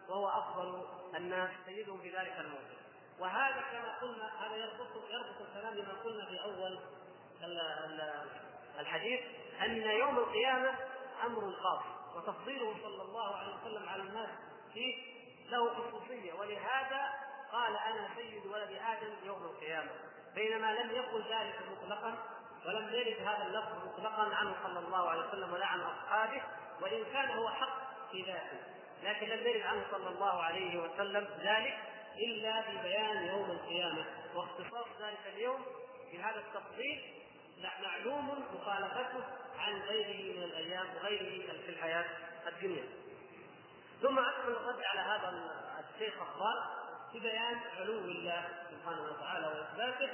وهو 0.09 0.27
أفضل 0.27 0.85
الناس 1.15 1.49
سيدهم 1.65 2.01
في 2.01 2.09
ذلك 2.09 2.35
الموضوع 2.39 2.77
وهذا 3.19 3.61
كما 3.71 3.97
قلنا 4.01 4.47
هذا 4.47 4.55
يربط 4.55 4.87
يربط 5.09 5.41
الكلام 5.41 5.73
بما 5.73 5.93
قلنا 6.03 6.25
في 6.25 6.43
أول 6.43 6.79
الحديث 8.79 9.19
أن 9.61 9.81
يوم 9.81 10.17
القيامة 10.17 10.75
أمر 11.25 11.51
خاص 11.51 11.83
وتفضيله 12.15 12.75
صلى 12.83 13.01
الله 13.01 13.35
عليه 13.35 13.55
وسلم 13.55 13.89
على 13.89 14.01
الناس 14.03 14.29
فيه 14.73 15.17
له 15.49 15.73
خصوصية. 15.73 16.33
ولهذا 16.33 17.13
قال 17.51 17.75
أنا 17.75 18.09
سيد 18.15 18.45
ولد 18.45 18.71
آدم 18.71 19.13
يوم 19.25 19.43
القيامة. 19.43 19.91
بينما 20.37 20.73
لم 20.73 20.91
يقل 20.91 21.21
ذلك 21.21 21.55
مطلقا 21.71 22.15
ولم 22.65 22.89
يرد 22.93 23.27
هذا 23.27 23.43
اللفظ 23.47 23.87
مطلقا 23.87 24.35
عنه 24.35 24.55
صلى 24.63 24.79
الله 24.79 25.09
عليه 25.09 25.27
وسلم 25.27 25.53
ولا 25.53 25.65
عن 25.65 25.79
أصحابه 25.79 26.41
وإن 26.81 27.03
كان 27.13 27.29
هو 27.29 27.49
حق 27.49 27.77
في 28.11 28.21
ذاته 28.21 28.59
لكن 29.03 29.27
لم 29.27 29.47
يرد 29.47 29.61
عنه 29.61 29.85
صلى 29.91 30.09
الله 30.09 30.43
عليه 30.43 30.77
وسلم 30.79 31.27
ذلك 31.39 31.77
إلا 32.17 32.61
في 32.61 32.77
بيان 32.77 33.27
يوم 33.27 33.51
القيامة 33.51 34.05
واختصاص 34.35 34.87
ذلك 35.01 35.33
اليوم 35.33 35.65
بهذا 36.11 36.39
التفضيل 36.39 37.13
معلوم 37.83 38.45
مخالفته 38.55 39.23
عن 39.59 39.81
غيره 39.81 40.37
من 40.37 40.43
الأيام 40.43 40.87
وغيره 40.95 41.51
في 41.65 41.69
الحياة 41.69 42.05
الدنيا. 42.47 42.83
ثم 44.01 44.19
اكمل 44.19 44.51
الرد 44.51 44.83
على 44.83 44.99
هذا 44.99 45.33
الشيخ 45.79 46.13
الضال 46.21 46.63
في 47.11 47.19
بيان 47.19 47.59
علو 47.79 47.97
الله 47.97 48.66
سبحانه 48.87 49.11
وتعالى 49.11 49.47
وإثباته 49.47 50.09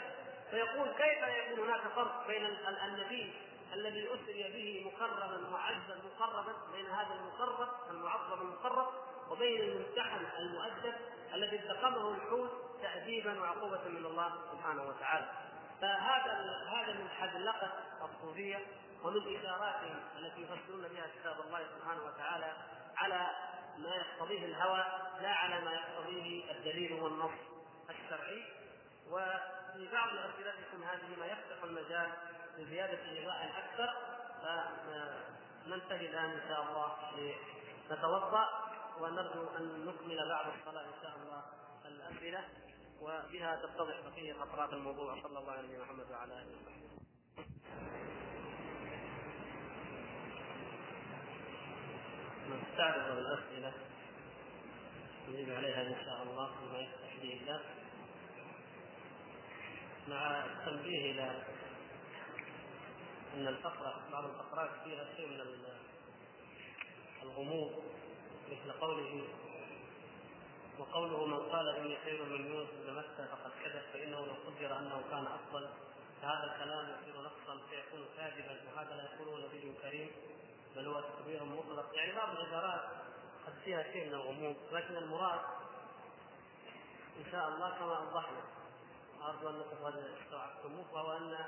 فيقول 0.52 0.90
كيف 0.92 1.24
يكون 1.24 1.66
هناك 1.66 1.82
فرق 1.96 2.28
بين 2.28 2.46
النبي 2.86 3.34
الذي 3.74 4.08
اسري 4.08 4.44
به 4.44 4.92
مقربا 4.92 5.50
معزا 5.52 6.00
مقربا 6.06 6.54
بين 6.74 6.86
هذا 6.86 7.14
المقرب 7.14 7.70
المعظم 7.90 8.42
المقرب 8.42 8.94
وبين 9.30 9.62
الممتحن 9.62 10.26
المؤدب 10.40 10.94
الذي 11.34 11.56
التقمه 11.56 12.16
الحوت 12.16 12.52
تأديبا 12.82 13.42
وعقوبة 13.42 13.88
من 13.88 14.06
الله 14.06 14.32
سبحانه 14.52 14.84
وتعالى. 14.84 15.30
فهذا 15.82 16.34
هذا 16.70 16.94
من 16.94 17.10
حذلقة 17.10 17.72
الصوفية 18.04 18.60
ومن 19.04 19.38
إشاراتهم 19.38 20.00
التي 20.18 20.42
يفسرون 20.42 20.88
بها 20.88 21.08
كتاب 21.20 21.36
الله 21.46 21.60
سبحانه 21.78 22.04
وتعالى 22.04 22.54
على 22.98 23.28
ما 23.78 23.96
يقتضيه 23.96 24.46
الهوى 24.46 24.84
لا 25.22 25.30
على 25.30 25.66
ما 25.66 25.72
يقتضيه 25.72 26.52
الدليل 26.52 26.94
والنص 26.94 27.32
الشرعي 27.90 28.44
وفي 29.14 29.92
بعض 29.92 30.10
أسئلتكم 30.10 30.84
هذه 30.84 31.20
ما 31.20 31.26
يفتح 31.26 31.64
المجال 31.64 32.12
لزيادة 32.58 33.10
إيضاح 33.10 33.58
أكثر 33.58 33.94
فننتهي 34.42 36.10
الآن 36.10 36.30
إن 36.30 36.42
شاء 36.50 36.62
الله 36.62 36.96
لنتوضأ 37.90 38.50
ونرجو 39.00 39.48
أن 39.58 39.86
نكمل 39.86 40.30
بعد 40.30 40.46
الصلاة 40.60 40.84
إن 40.84 41.02
شاء 41.02 41.16
الله 41.18 41.44
الأسئلة 41.86 42.44
وبها 43.02 43.56
تتضح 43.56 44.00
بقية 44.06 44.44
أطراف 44.44 44.74
الموضوع. 44.74 45.22
صلى 45.22 45.40
الله 45.40 45.52
عليه 45.52 45.78
محمد 45.78 46.12
وعلى 46.12 46.34
آله 46.34 46.52
وصحبه. 46.58 46.94
نستعرض 52.50 53.18
الأسئلة 53.18 53.74
نجيب 55.30 55.50
عليها 55.50 55.82
إن 55.82 56.06
شاء 56.06 56.24
الله. 56.24 56.52
بما 56.62 56.80
يفتح 56.80 57.16
به 57.22 57.40
الله 57.42 57.62
مع 60.08 60.46
التنبيه 60.46 61.12
إلى 61.12 61.44
أن 63.34 63.48
الفقرة 63.48 64.02
بعض 64.12 64.24
الفقرات 64.24 64.70
فيها 64.84 65.06
شيء 65.18 65.28
من 65.28 65.42
الغموض 67.24 67.84
مثل 68.52 68.72
قوله 68.72 69.28
وقوله 70.80 71.26
من 71.26 71.40
قال 71.50 71.68
إني 71.68 71.98
خير 72.04 72.24
من 72.24 72.46
يونس 72.46 72.70
بن 72.70 72.94
متى 72.94 73.28
فقد 73.32 73.52
كذب 73.64 73.82
فإنه 73.94 74.26
لو 74.26 74.34
قدر 74.34 74.80
أنه 74.80 75.04
كان 75.12 75.26
أفضل. 75.28 75.70
فهذا 76.22 76.54
الكلام 76.54 76.86
يصير 76.90 77.22
نصا 77.22 77.62
فيكون 77.70 78.06
كاذبا 78.18 78.62
وهذا 78.68 78.96
لا 78.96 79.04
يكون 79.14 79.44
نبي 79.46 79.74
كريم 79.82 80.12
بل 80.76 80.88
هو 80.88 81.02
تكبير 81.02 81.44
مطلق. 81.44 81.96
يعني 81.96 82.16
بعض 82.16 82.30
العبارات 82.30 82.82
قد 83.48 83.54
فيها 83.66 83.84
شيء 83.84 84.08
من 84.08 84.14
الغموض 84.14 84.56
لكن 84.72 84.96
المراد 84.96 85.40
إن 87.20 87.32
شاء 87.32 87.48
الله 87.50 87.70
كما 87.70 87.98
أوضحنا 87.98 88.63
أرجو 89.30 89.50
انكم 89.50 89.86
قد 89.86 89.96
استوعبتموه 89.98 90.94
وهو 90.94 91.18
أن 91.18 91.46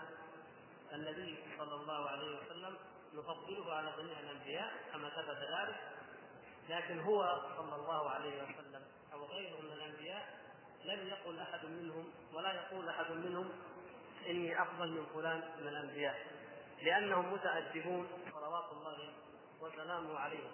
النبي 0.94 1.38
صلى 1.58 1.76
الله 1.76 2.10
عليه 2.10 2.40
وسلم 2.40 2.78
نفضله 3.14 3.74
على 3.74 3.94
جميع 3.98 4.20
الأنبياء 4.20 4.74
كما 4.94 5.10
ثبت 5.10 5.38
ذلك 5.38 5.80
لكن 6.70 7.00
هو 7.00 7.42
صلى 7.58 7.76
الله 7.76 8.10
عليه 8.10 8.44
وسلم 8.44 8.82
أو 9.14 9.26
غيره 9.26 9.62
من 9.62 9.72
الأنبياء 9.72 10.40
لم 10.84 11.08
يقل 11.08 11.40
أحد 11.40 11.66
منهم 11.66 12.14
ولا 12.34 12.54
يقول 12.54 12.90
أحد 12.90 13.12
منهم 13.12 13.50
إني 14.28 14.62
أفضل 14.62 14.88
من 14.92 15.06
فلان 15.14 15.38
من 15.62 15.68
الأنبياء 15.68 16.28
لأنهم 16.82 17.34
متأدبون 17.34 18.08
صلوات 18.34 18.72
الله 18.72 19.14
وسلامه 19.62 20.20
عليهم. 20.20 20.52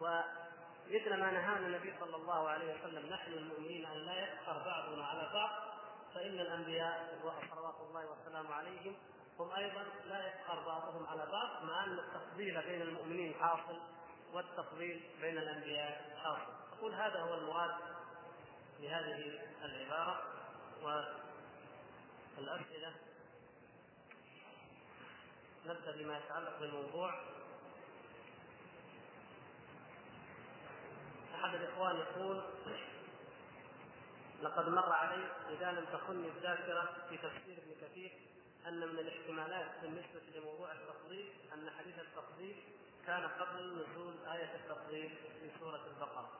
ومثل 0.00 1.10
ما 1.16 1.30
نهانا 1.30 1.66
النبي 1.66 1.94
صلى 2.00 2.16
الله 2.16 2.48
عليه 2.48 2.74
وسلم 2.74 3.06
نحن 3.12 3.32
المؤمنين 3.32 3.86
أن 3.86 3.96
لا 3.96 4.20
يفخر 4.24 4.62
بعضنا 4.64 5.06
على 5.06 5.30
بعض 5.34 5.71
فإن 6.14 6.40
الأنبياء 6.40 7.18
صلوات 7.50 7.74
الله 7.80 8.06
وسلامه 8.06 8.54
عليهم 8.54 8.96
هم 9.38 9.50
أيضا 9.50 9.84
لا 10.04 10.26
يفخر 10.26 10.66
بعضهم 10.66 11.06
على 11.06 11.26
بعض 11.32 11.64
مع 11.64 11.84
أن 11.84 11.98
التفضيل 11.98 12.62
بين 12.62 12.82
المؤمنين 12.82 13.34
حاصل 13.34 13.80
والتفضيل 14.32 15.02
بين 15.20 15.38
الأنبياء 15.38 16.16
حاصل. 16.22 16.52
أقول 16.78 16.94
هذا 16.94 17.20
هو 17.20 17.34
المراد 17.34 17.74
بهذه 18.80 19.40
العبارة 19.64 20.22
والأسئلة. 22.38 22.94
نبدأ 25.66 25.92
بما 25.92 26.18
يتعلق 26.18 26.58
بالموضوع. 26.60 27.20
أحد 31.34 31.54
الإخوان 31.54 31.96
يقول 31.96 32.42
لقد 34.42 34.68
مر 34.68 34.92
علي 34.92 35.24
اذا 35.50 35.72
لم 35.72 35.84
تخني 35.92 36.28
الذاكرة 36.28 36.88
في 37.08 37.16
تفسير 37.16 37.58
ابن 37.58 37.74
كثير 37.82 38.12
أن 38.68 38.78
من 38.78 38.98
الاحتمالات 38.98 39.70
بالنسبة 39.82 40.20
لموضوع 40.34 40.72
التفضيل 40.72 41.32
أن 41.54 41.70
حديث 41.78 41.98
التفضيل 41.98 42.56
كان 43.06 43.28
قبل 43.28 43.74
نزول 43.74 44.14
آية 44.32 44.54
التفضيل 44.54 45.10
في 45.40 45.50
سورة 45.60 45.80
البقرة. 45.86 46.30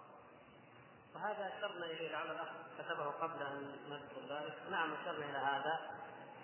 وهذا 1.14 1.52
أشرنا 1.58 1.86
إليه 1.86 2.12
لعل 2.12 2.30
الأخ 2.30 2.48
كتبه 2.78 3.04
قبل 3.04 3.42
أن 3.42 3.76
نذكر 3.90 4.34
ذلك، 4.34 4.54
نعم 4.70 4.92
أشرنا 4.92 5.30
إلى 5.30 5.38
هذا. 5.38 5.90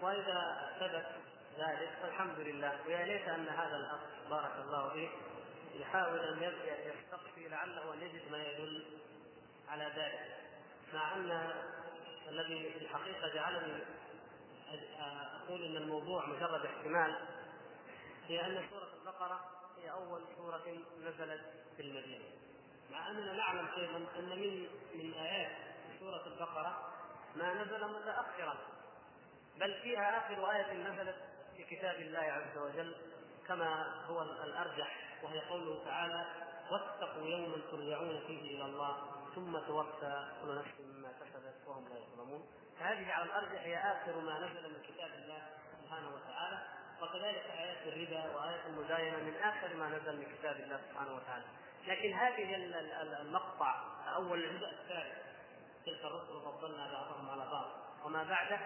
وإذا 0.02 0.70
ثبت 0.80 1.06
ذلك 1.58 1.90
فالحمد 2.02 2.38
لله. 2.38 2.86
ويا 2.86 3.06
ليت 3.06 3.28
أن 3.28 3.48
هذا 3.48 3.76
الأخ 3.76 4.00
بارك 4.30 4.52
الله 4.64 4.90
فيه 4.90 5.08
يحاول 5.74 6.18
أن 6.18 6.52
يستقصي 6.66 7.48
لعله 7.48 7.94
أن 7.94 8.02
يجد 8.02 8.30
ما 8.30 8.42
يدل 8.44 8.86
على 9.68 9.84
ذلك. 9.84 10.37
مع 10.94 11.14
أن 11.14 11.52
الذي 12.28 12.72
في 12.72 12.78
الحقيقة 12.78 13.34
جعلني 13.34 13.82
أقول 15.44 15.64
أن 15.64 15.76
الموضوع 15.76 16.26
مجرد 16.26 16.66
احتمال 16.66 17.16
هي 18.28 18.46
أن 18.46 18.68
سورة 18.70 18.88
البقرة 19.00 19.40
هي 19.82 19.90
أول 19.90 20.22
سورة 20.36 20.62
نزلت 21.00 21.40
في 21.76 21.82
المدينة. 21.82 22.24
مع 22.90 23.10
أننا 23.10 23.32
نعلم 23.32 23.68
أيضا 23.76 23.96
أن 24.18 24.28
من 24.28 24.66
من 24.94 25.14
آيات 25.14 25.56
سورة 26.00 26.26
البقرة 26.26 26.92
ما 27.36 27.54
نزل 27.54 27.84
متأخرا 27.88 28.58
بل 29.56 29.74
فيها 29.82 30.18
آخر 30.18 30.50
آية 30.50 30.72
نزلت 30.72 31.16
في 31.56 31.64
كتاب 31.64 31.94
الله 31.94 32.18
عز 32.18 32.58
وجل 32.58 32.96
كما 33.48 33.94
هو 34.08 34.22
الأرجح 34.22 34.96
وهي 35.22 35.40
قوله 35.40 35.84
تعالى 35.84 36.26
واتقوا 36.70 37.26
يوما 37.26 37.56
ترجعون 37.70 38.20
فيه 38.26 38.56
إلى 38.56 38.64
الله 38.64 38.96
ثم 39.34 39.58
توفى 39.58 40.28
كل 40.42 40.58
نفس 40.58 40.80
مما 40.80 41.08
كسبت 41.08 41.54
وهم 41.66 41.88
لا 41.88 41.98
يظلمون. 41.98 42.46
فهذه 42.80 43.12
على 43.12 43.24
الأرجح 43.24 43.62
هي 43.62 43.76
آخر 43.76 44.20
ما 44.20 44.38
نزل 44.38 44.72
من 44.72 44.82
كتاب 44.82 45.10
الله 45.10 45.42
سبحانه 45.82 46.08
وتعالى 46.14 46.58
وكذلك 47.02 47.50
آيات 47.58 47.86
الربا 47.86 48.36
وآيات 48.36 48.66
المداينة 48.66 49.16
من 49.16 49.34
آخر 49.34 49.76
ما 49.76 49.88
نزل 49.88 50.16
من 50.16 50.36
كتاب 50.38 50.56
الله 50.56 50.80
سبحانه 50.90 51.14
وتعالى. 51.16 51.44
لكن 51.86 52.12
هذه 52.12 52.54
المقطع 53.20 53.74
أول 54.14 54.44
الجزء 54.44 54.68
الثالث 54.68 55.18
تلك 55.86 56.04
الرسل 56.04 56.40
فضلنا 56.44 56.92
بعضهم 56.92 57.30
على 57.30 57.50
بعض. 57.50 57.66
وما 58.04 58.24
بعده 58.24 58.60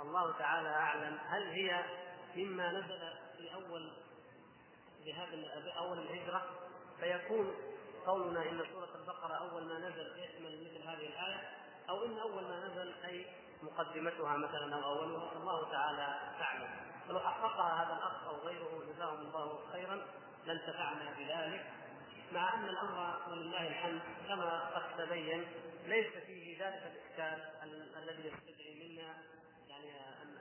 الله 0.00 0.32
تعالى 0.38 0.68
أعلم 0.68 1.18
هل 1.28 1.42
هي 1.42 1.84
مما 2.36 2.72
نزل 2.72 3.12
في 3.36 3.54
أول 3.54 3.92
بهذا 5.04 5.72
أول 5.78 5.98
الهجرة 5.98 6.42
فيكون 7.00 7.54
قولنا 8.06 8.42
إن 8.42 8.62
سورة 8.72 8.88
البقرة 8.94 9.34
أول 9.34 9.64
ما 9.64 9.78
نزل 9.78 10.12
يشمل 10.18 10.64
مثل 10.64 10.88
هذه 10.88 11.06
الآية 11.06 11.50
أو 11.88 12.04
إن 12.04 12.18
أول 12.18 12.42
ما 12.42 12.68
نزل 12.68 12.94
أي 13.04 13.26
مقدمتها 13.62 14.36
مثلا 14.36 14.84
أو 14.84 14.98
أولها 14.98 15.32
الله 15.36 15.70
تعالى 15.70 16.20
تعلم 16.38 16.70
فلو 17.08 17.20
حققها 17.20 17.84
هذا 17.84 17.96
الأخ 17.98 18.24
أو 18.26 18.36
غيره 18.36 18.92
جزاهم 18.92 19.20
الله 19.20 19.60
خيرا. 19.72 20.06
لانتفعنا 20.46 21.14
بذلك. 21.18 21.66
مع 22.32 22.54
أن 22.54 22.68
الأمر 22.68 23.30
ولله 23.30 23.68
الحمد 23.68 24.00
كما 24.28 24.68
قد 24.68 24.96
تبين 24.98 25.44
ليس 25.86 26.12
فيه 26.26 26.64
ذلك 26.64 26.82
الإشكال 26.82 27.50
الذي 27.96 28.28
يستدعي 28.28 28.88
منا 28.88 29.14
يعني 29.68 29.90
أن 30.22 30.32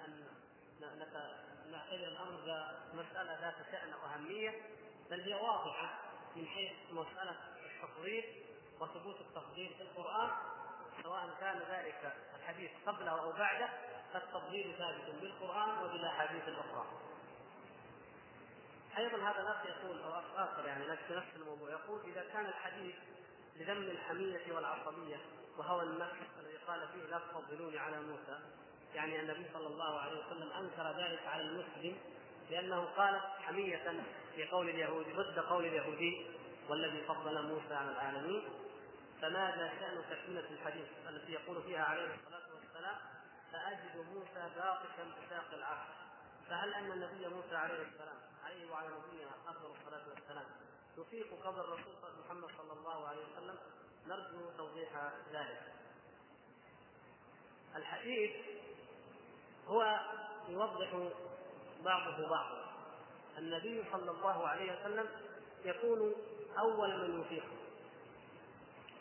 أن 1.71 1.77
نعتبر 1.77 2.07
الأمر 2.07 2.71
مسألة 2.93 3.39
ذات 3.41 3.55
شأن 3.71 3.93
وأهمية 3.93 4.61
بل 5.09 5.21
هي 5.21 5.33
واضحة 5.33 5.99
من 6.35 6.47
حيث 6.47 6.71
مسألة 6.91 7.35
التفضيل 7.65 8.43
وثبوت 8.79 9.21
التفضيل 9.21 9.73
في 9.77 9.81
القرآن 9.81 10.29
سواء 11.03 11.29
كان 11.39 11.59
ذلك 11.59 12.13
الحديث 12.39 12.71
قبله 12.85 13.11
أو 13.11 13.31
بعده 13.31 13.69
فالتفضيل 14.13 14.75
ثابت 14.77 15.21
بالقرآن 15.21 15.83
وبالأحاديث 15.83 16.47
الأخرى. 16.47 16.85
أيضا 18.97 19.17
هذا 19.17 19.41
الأخ 19.41 19.65
يقول 19.65 20.01
أو 20.01 20.19
أخ 20.19 20.23
آخر 20.35 20.65
يعني 20.65 20.97
في 20.97 21.15
نفس 21.15 21.35
الموضوع 21.35 21.69
يقول 21.69 22.01
إذا 22.01 22.23
كان 22.33 22.45
الحديث 22.45 22.95
لذم 23.55 23.77
الحمية 23.77 24.53
والعصبية 24.53 25.17
وهوى 25.57 25.83
النفس 25.83 26.17
الذي 26.39 26.57
قال 26.57 26.87
فيه 26.87 27.03
لا 27.03 27.19
تفضلوني 27.19 27.79
على 27.79 27.99
موسى 27.99 28.39
يعني 28.95 29.19
النبي 29.19 29.45
صلى 29.53 29.67
الله 29.67 29.99
عليه 29.99 30.25
وسلم 30.25 30.51
أنكر 30.51 31.01
ذلك 31.01 31.27
على 31.27 31.41
المسلم 31.41 31.97
لأنه 32.49 32.85
قال 32.85 33.19
حمية 33.19 34.03
في 34.35 34.47
قول 34.47 34.69
اليهود 34.69 35.05
ضد 35.15 35.39
قول 35.39 35.65
اليهودي 35.65 36.25
والذي 36.69 37.01
فضل 37.07 37.47
موسى 37.47 37.73
على 37.73 37.91
العالمين. 37.91 38.43
فماذا 39.21 39.73
شأن 39.79 40.03
تكملة 40.09 40.49
الحديث 40.51 40.85
التي 41.09 41.31
يقول 41.31 41.63
فيها 41.63 41.83
عليه 41.83 42.15
الصلاة 42.15 42.55
والسلام؟ 42.55 42.97
فأجد 43.51 44.05
موسى 44.13 44.49
باطشا 44.55 45.03
بساق 45.03 45.53
العرش. 45.53 45.87
فهل 46.49 46.73
أن 46.73 46.91
النبي 46.91 47.27
موسى 47.27 47.55
عليه 47.55 47.73
السلام 47.81 48.17
عليه 48.45 48.71
وعلى 48.71 48.87
نبينا 48.87 49.31
افضل 49.47 49.71
الصلاة 49.71 50.09
والسلام 50.09 50.45
يفيق 50.97 51.45
قبر 51.45 51.61
الرسول 51.61 51.93
محمد 52.25 52.49
صلى 52.57 52.73
الله 52.73 53.07
عليه 53.07 53.21
وسلم؟ 53.21 53.55
نرجو 54.07 54.49
توضيح 54.57 54.89
ذلك. 55.33 55.61
الحديث 57.75 58.31
يوضح 60.51 61.09
بعضه 61.85 62.29
بعضا. 62.29 62.71
النبي 63.37 63.83
صلى 63.91 64.11
الله 64.11 64.47
عليه 64.47 64.79
وسلم 64.79 65.09
يكون 65.65 66.15
أول 66.59 67.01
من 67.01 67.21
يفيق 67.21 67.43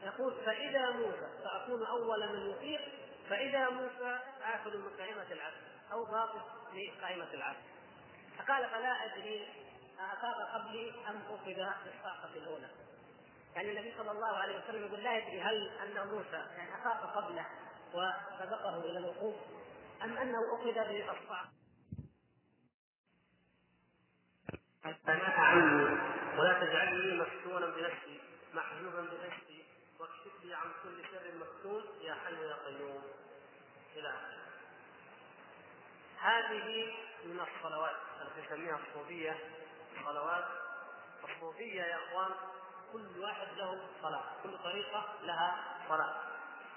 يقول 0.03 0.35
فإذا 0.47 0.91
موسى 0.91 1.29
فاكون 1.45 1.87
أول 1.87 2.33
من 2.33 2.51
يفيق 2.51 2.81
فإذا 3.29 3.71
موسى 3.71 4.19
اكل 4.43 4.79
من 4.79 4.91
قائمة 4.99 5.33
العبد 5.33 5.63
أو 5.93 6.05
باطل 6.05 6.41
لقائمه 6.73 7.35
العبد. 7.35 7.63
فقال 8.39 8.71
فلا 8.71 9.05
أدري 9.05 9.49
أفاق 10.13 10.55
قبلي 10.55 10.91
أم 11.09 11.23
أخذ 11.31 11.55
بالصاقة 11.85 12.31
الأولى. 12.37 12.69
يعني 13.55 13.71
النبي 13.71 13.95
صلى 13.99 14.11
الله 14.11 14.37
عليه 14.37 14.59
وسلم 14.59 14.87
يقول 14.87 15.03
لا 15.05 15.19
يدري 15.19 15.41
هل 15.41 15.71
أن 15.71 16.09
موسى 16.09 16.45
يعني 16.57 16.75
أفاق 16.75 17.17
قبله 17.17 17.47
وسبقه 17.95 18.79
إلى 18.79 18.99
الوقوف 18.99 19.35
أم 20.03 20.19
أنه 20.19 20.55
أخذ 20.55 20.75
بالصاقة 20.75 21.51
فلا 24.83 25.31
عني 25.41 26.01
ولا 26.39 26.61
تجعلني 26.61 27.21
مفتونا 27.21 27.67
بنفسي 27.67 28.21
محجوبا 28.55 29.01
بنفسي 29.01 29.65
واكشف 30.01 30.45
لي 30.45 30.55
عن 30.55 30.73
كل 30.83 31.05
شر 31.05 31.35
مفتون 31.41 31.85
يا 32.01 32.15
حي 32.15 32.35
يا 32.35 32.55
قيوم. 32.55 33.03
إلى 33.97 34.09
آخره. 34.09 34.41
هذه 36.21 36.93
من 37.25 37.41
الصلوات 37.41 37.97
التي 38.23 38.47
نسميها 38.55 38.79
الصوفية. 38.89 39.39
صلوات 40.05 40.45
الصوفية 41.25 41.83
يا 41.83 41.97
أخوان 41.97 42.31
كل 42.93 43.19
واحد 43.21 43.47
له 43.57 43.89
صلاة 44.03 44.25
كل 44.43 44.59
طريقة 44.59 45.15
لها 45.23 45.77
صلاة. 45.89 46.17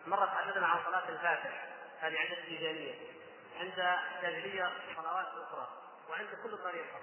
مره 0.08 0.26
تحدثنا 0.26 0.68
عن 0.68 0.86
صلاة 0.86 1.10
الفاتح 1.10 1.70
هذه 2.00 2.20
عند 2.20 2.32
التيجانيه 2.32 3.13
عند 3.60 3.80
الجاهلية 3.80 4.72
صلوات 4.96 5.28
أخرى 5.28 5.68
وعند 6.10 6.30
كل 6.44 6.58
طريقه 6.58 7.00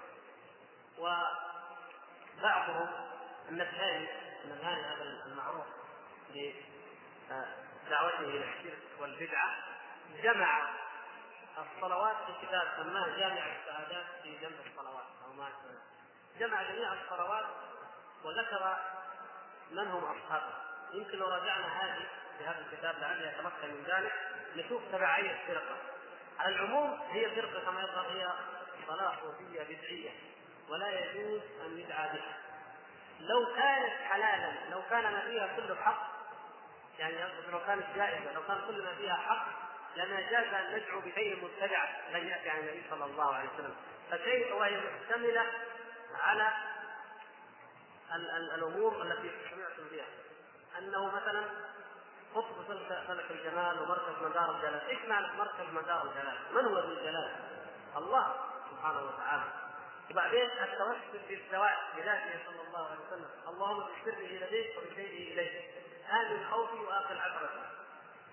وبعضهم 2.37 2.89
النبهاني 3.49 4.07
النبهاني 4.43 4.81
هذا 4.81 5.03
المعروف 5.25 5.65
بدعوته 6.29 8.19
إلى 8.19 8.45
الشرك 8.45 8.79
والبدعة 8.99 9.55
جمع 10.23 10.69
الصلوات 11.57 12.15
في 12.15 12.47
كتاب 12.47 12.67
سماه 12.77 13.17
جامع 13.17 13.45
السعادات 13.55 14.05
في 14.23 14.37
جنب 14.37 14.59
الصلوات 14.65 15.05
أو 15.25 15.33
ما 15.33 15.49
جمع 16.39 16.63
جميع 16.63 16.93
الصلوات 16.93 17.45
وذكر 18.23 18.77
من 19.71 19.87
هم 19.87 20.03
أصحابه. 20.03 20.53
يمكن 20.93 21.17
لو 21.17 21.25
راجعنا 21.25 21.83
هذه 21.83 22.07
في 22.37 22.43
هذا 22.43 22.59
الكتاب 22.59 22.95
لعل 22.99 23.21
يتمكن 23.21 23.67
من 23.67 23.83
ذلك. 23.83 24.13
نشوف 24.55 24.81
تبعية 24.91 25.31
الفرقة. 25.31 25.77
على 26.41 26.55
العموم 26.55 26.99
هي 27.11 27.29
فرقة 27.35 27.65
كما 27.65 27.81
يظهر 27.81 28.05
هي 28.11 28.31
صلاة 28.87 29.15
صوفية 29.21 29.63
بدعية 29.63 30.09
ولا 30.69 30.89
يجوز 30.89 31.41
أن 31.65 31.79
يدعى 31.79 32.09
بها. 32.09 32.37
لو 33.19 33.45
كانت 33.55 33.93
حلالا 34.09 34.69
لو 34.71 34.81
كان 34.89 35.03
ما 35.03 35.19
فيها 35.21 35.55
كله 35.55 35.75
حق 35.75 36.11
يعني 36.99 37.15
لو 37.51 37.59
كانت 37.65 37.85
جائزة 37.95 38.33
لو 38.33 38.41
كان 38.47 38.61
كل 38.67 38.81
ما 38.83 38.95
فيها 38.95 39.15
حق 39.15 39.47
لما 39.95 40.21
جاز 40.21 40.53
أن 40.53 40.75
ندعو 40.75 40.99
بشيء 40.99 41.43
مبتدع 41.43 41.85
لم 42.11 42.27
يأتي 42.27 42.49
عن 42.49 42.59
النبي 42.59 42.83
صلى 42.89 43.05
الله 43.05 43.35
عليه 43.35 43.49
وسلم. 43.49 43.75
فكيف 44.11 44.51
وهي 44.51 44.77
محتملة 44.77 45.45
على 46.23 46.51
ال- 48.15 48.29
ال- 48.31 48.51
الأمور 48.51 49.01
التي 49.01 49.31
سمعتم 49.51 49.87
بها. 49.91 50.05
أنه 50.79 51.15
مثلا 51.15 51.43
قطب 52.35 52.65
فلك 53.07 53.31
الجمال 53.31 53.81
ومركز 53.81 54.21
مدار 54.21 54.55
الجلال، 54.55 54.81
إيش 54.89 54.99
معنى 55.05 55.27
مركز 55.37 55.73
مدار 55.73 56.03
الجلال؟ 56.03 56.37
من 56.51 56.65
هو 56.65 56.79
ذو 56.79 56.91
الجلال؟ 56.91 57.35
الله 57.97 58.35
سبحانه 58.71 59.01
وتعالى. 59.01 59.43
وبعدين 60.11 60.49
التوسل 60.49 61.27
بالذوات 61.29 61.77
بذاته 61.95 62.39
صلى 62.45 62.61
الله 62.67 62.87
عليه 62.87 62.99
وسلم، 63.07 63.29
اللهم 63.47 63.79
بسره 63.79 64.45
لديك 64.45 64.77
وبشيئه 64.77 65.33
اليك. 65.33 65.71
آمن 66.11 66.47
خوفي 66.51 66.75
وآخر 66.75 67.17
عثرتي. 67.17 67.65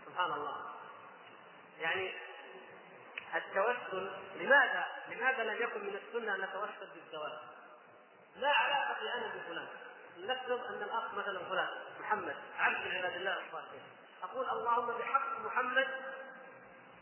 سبحان 0.07 0.33
الله. 0.33 0.57
يعني 1.81 2.15
التوسل 3.35 4.11
لماذا؟ 4.37 4.87
لماذا 5.09 5.45
لم 5.45 5.63
يكن 5.63 5.81
من 5.81 5.97
السنة 5.97 6.35
أن 6.35 6.41
نتوسل 6.41 6.89
بالزواج؟ 6.95 7.33
لا 8.37 8.49
علاقة 8.49 9.03
لي 9.03 9.15
أنا 9.15 9.27
بفلان. 9.27 9.69
نفرض 10.27 10.67
أن 10.67 10.83
الأخ 10.83 11.15
مثلا 11.15 11.39
فلان 11.39 11.69
محمد 12.01 12.37
عبد 12.59 12.87
من 12.87 12.97
عباد 12.97 13.17
الله 13.17 13.47
الصالحين. 13.47 13.83
أقول 14.23 14.49
اللهم 14.49 14.99
بحق 14.99 15.39
محمد 15.39 15.89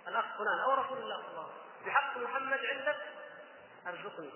الأخ 0.08 0.24
فلان 0.38 0.58
أو 0.58 0.74
رسول 0.74 0.98
الله 0.98 1.16
صلى 1.16 1.30
الله 1.30 1.42
عليه 1.42 1.52
وسلم. 1.52 1.86
بحق 1.86 2.16
محمد 2.16 2.58
عندك؟ 2.64 2.96
أرزقني 3.86 4.32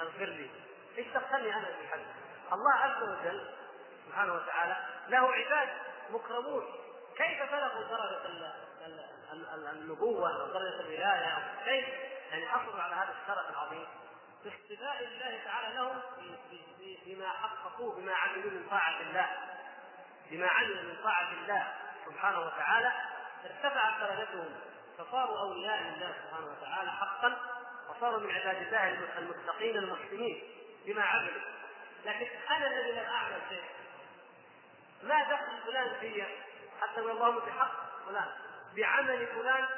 اغفر 0.00 0.24
لي 0.24 0.50
إيش 0.98 1.06
دخلني 1.06 1.54
أنا 1.56 1.64
في 1.64 1.80
الحج؟ 1.80 2.00
الله 2.52 2.72
عز 2.72 3.02
وجل 3.02 3.54
سبحانه 4.06 4.34
وتعالى 4.34 4.76
له 5.08 5.32
عباد 5.32 5.68
مكرمون. 6.10 6.64
كيف 7.16 7.52
بلغوا 7.52 7.82
درجة 7.82 8.26
النبوة 9.72 10.40
أو 10.40 10.46
درجة 10.46 10.80
الولاية 10.80 11.54
كيف 11.64 11.88
يعني 12.30 12.48
حصلوا 12.48 12.82
على 12.82 12.94
هذا 12.94 13.14
الشرف 13.22 13.50
العظيم. 13.50 13.86
باصطفاء 14.44 15.04
الله 15.04 15.44
تعالى 15.44 15.74
لهم 15.74 16.00
بما 17.06 17.28
حققوه 17.28 17.96
بما 17.96 18.14
عملوا 18.14 18.50
من 18.50 18.66
طاعة 18.70 19.00
الله. 19.00 19.26
بما 20.30 20.46
عملوا 20.48 20.82
من 20.82 20.96
طاعة 21.02 21.32
الله 21.32 21.74
سبحانه 22.06 22.40
وتعالى 22.40 22.92
ارتفعت 23.44 24.00
درجتهم. 24.00 24.54
فصاروا 24.98 25.40
أولياء 25.40 25.82
لله 25.82 26.14
سبحانه 26.22 26.46
وتعالى 26.46 26.90
حقا 26.90 27.36
وصاروا 27.90 28.20
من 28.20 28.30
عباد 28.30 28.56
الله 28.56 29.18
المتقين 29.18 29.76
المحسنين 29.76 30.42
بما 30.86 31.02
عملوا. 31.02 31.42
لكن 32.04 32.26
أنا 32.50 32.66
الذي 32.66 32.92
لم 32.92 33.06
أعمل 33.10 33.40
شيء 33.48 33.64
ما 35.02 35.22
دخل 35.24 35.62
فلان 35.66 36.00
في 36.00 36.24
حتى 36.80 37.00
اللهم 37.00 37.38
بحق 37.38 37.72
فلان؟ 38.06 38.28
بعمل 38.76 39.26
فلان؟ 39.26 39.68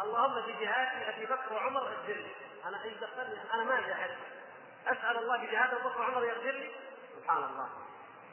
اللهم 0.00 0.40
بجهاد 0.40 1.14
أبي 1.14 1.26
بكر 1.26 1.52
وعمر 1.52 1.90
لي 2.06 2.26
أنا 2.66 2.84
إيش 2.84 2.94
دخلني 2.94 3.54
أنا 3.54 3.64
ما 3.64 3.80
جاهدت 3.80 4.18
أسأل 4.86 5.18
الله 5.18 5.36
بجهاد 5.36 5.74
ابو 5.74 5.88
وعمر 5.88 6.24
يغفر 6.24 6.50
لي؟ 6.50 6.70
سبحان 7.20 7.44
الله. 7.44 7.68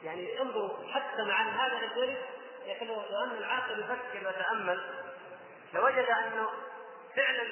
يعني 0.02 0.40
انظروا 0.42 0.92
حتى 0.92 1.22
مع 1.22 1.42
هذا 1.42 1.86
لذلك 1.86 2.28
لكن 2.66 2.86
لو 2.86 3.00
ان 3.00 3.30
العاقل 3.30 3.80
يفكر 3.80 4.26
ويتأمل 4.26 4.80
لوجد 5.74 6.06
انه 6.08 6.50
فعلا 7.16 7.46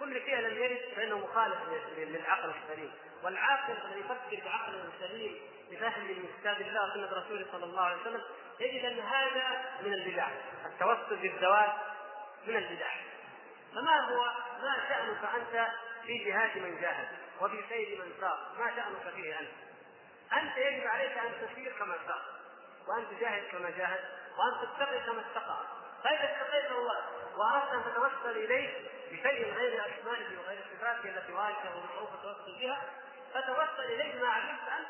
كل 0.00 0.16
لم 0.40 0.62
يرد 0.62 0.94
فإنه 0.96 1.18
مخالف 1.18 1.56
للعقل 1.96 2.52
السليم. 2.62 2.92
والعاقل 3.22 3.74
الذي 3.84 4.00
يفكر 4.00 4.44
بعقل 4.44 4.88
سليم 5.00 5.38
بفهم 5.70 6.04
من 6.04 6.28
كتاب 6.40 6.60
الله 6.60 6.90
وسنة 6.90 7.18
رسوله 7.18 7.46
صلى 7.52 7.64
الله 7.64 7.82
عليه 7.82 8.00
وسلم 8.00 8.22
يجد 8.60 8.84
أن 8.84 9.00
هذا 9.00 9.64
من 9.84 9.94
البدع. 9.94 10.28
التوسل 10.66 11.16
بالزواج 11.16 11.70
من 12.46 12.56
البدع. 12.56 12.90
فما 13.74 14.00
هو 14.00 14.24
ما 14.62 14.76
شأنك 14.88 15.34
أنت 15.34 15.68
في 16.06 16.24
جهاد 16.24 16.58
من 16.58 16.80
جاهد 16.80 17.08
وفي 17.40 17.64
سير 17.68 18.04
من 18.04 18.12
سار 18.20 18.38
ما 18.58 18.76
شأنك 18.76 19.14
فيه 19.14 19.38
أنت؟ 19.40 19.50
أنت 20.32 20.56
يجب 20.56 20.86
عليك 20.86 21.18
أن 21.18 21.32
تسير 21.48 21.72
كما 21.78 21.94
سار 22.06 22.22
وأن 22.88 23.06
تجاهد 23.16 23.42
كما 23.52 23.70
جاهد 23.70 24.04
وأن 24.38 24.68
تتقي 24.68 25.00
كما 25.00 25.20
اتقى 25.20 25.58
فإذا 26.04 26.24
اتقيت 26.24 26.70
الله 26.72 27.04
وأردت 27.36 27.72
أن 27.72 27.92
تتوسل 27.92 28.36
إليه 28.44 28.88
بشيء 29.10 29.54
غير 29.54 29.82
أسمائه 29.86 30.38
وغير 30.38 30.64
صفاته 30.76 31.08
التي 31.08 31.32
واجهه 31.32 31.76
ومعروف 31.76 32.14
التوسل 32.14 32.58
بها 32.60 32.82
فتوسل 33.34 33.84
إليه 33.84 34.22
ما 34.22 34.28
علمت 34.28 34.68
أنت 34.78 34.88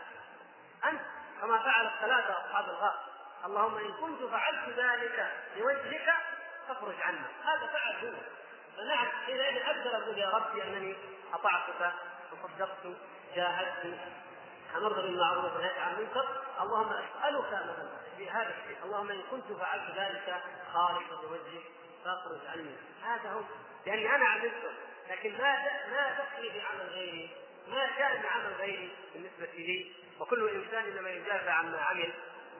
أنت 0.85 1.01
كما 1.41 1.59
فعل 1.59 1.87
الثلاثة 1.87 2.47
أصحاب 2.47 2.65
الغار. 2.65 3.05
اللهم 3.45 3.77
إن 3.77 3.93
كنت 3.93 4.31
فعلت 4.31 4.69
ذلك 4.79 5.33
لوجهك 5.57 6.15
فاخرج 6.69 7.01
عنا. 7.01 7.27
هذا 7.45 7.67
فعل 7.67 8.07
هو. 8.07 8.21
فنعم 8.77 9.07
حينئذ 9.27 9.63
أقدر 9.63 9.97
أقول 9.97 10.19
يا 10.19 10.31
ربي 10.31 10.63
أنني 10.63 10.97
اطعتك 11.33 11.93
وصدقت 12.33 12.97
جاهدت 13.35 13.99
أمرت 14.77 14.95
بالمعروف 14.95 15.57
ونهيت 15.57 15.79
عن 15.79 15.93
المنكر. 15.93 16.43
اللهم 16.61 16.93
أسألك 16.93 17.45
مثلا 17.45 17.89
بهذا 18.19 18.51
الشيء. 18.51 18.85
اللهم 18.85 19.11
إن 19.11 19.23
كنت 19.31 19.53
فعلت 19.53 19.91
ذلك 19.97 20.43
خالصا 20.73 21.23
لوجهك 21.23 21.65
فاخرج 22.05 22.47
عني. 22.47 22.77
هذا 23.05 23.31
هو 23.31 23.41
لأني 23.87 24.15
أنا 24.15 24.25
عملته 24.25 24.71
لكن 25.11 25.33
ما 25.33 25.57
ما 25.91 26.19
دخلي 26.19 26.51
في 26.51 26.61
عمل 26.61 26.91
غيري 26.91 27.31
ما 27.69 27.87
شان 27.97 28.27
عمل 28.27 28.53
غيري 28.59 28.91
بالنسبة 29.15 29.47
لي. 29.47 29.93
وكل 30.21 30.49
إنسان 30.49 30.85
إنما 30.85 31.11
يجازى 31.11 31.51
عما 31.51 31.79
عمل. 31.81 32.13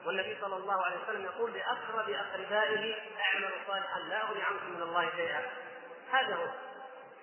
والنبي 0.05 0.37
صلى 0.41 0.55
الله 0.55 0.85
عليه 0.85 0.97
وسلم 1.03 1.25
يقول 1.25 1.53
لأقرب 1.53 2.09
أقربائه 2.09 2.95
اعملوا 3.21 3.57
صالحا. 3.67 3.99
لا 3.99 4.21
أغني 4.21 4.43
عنكم 4.43 4.71
من 4.75 4.81
الله 4.81 5.09
شيئا. 5.15 5.41
هذا 6.19 6.35
هو. 6.35 6.47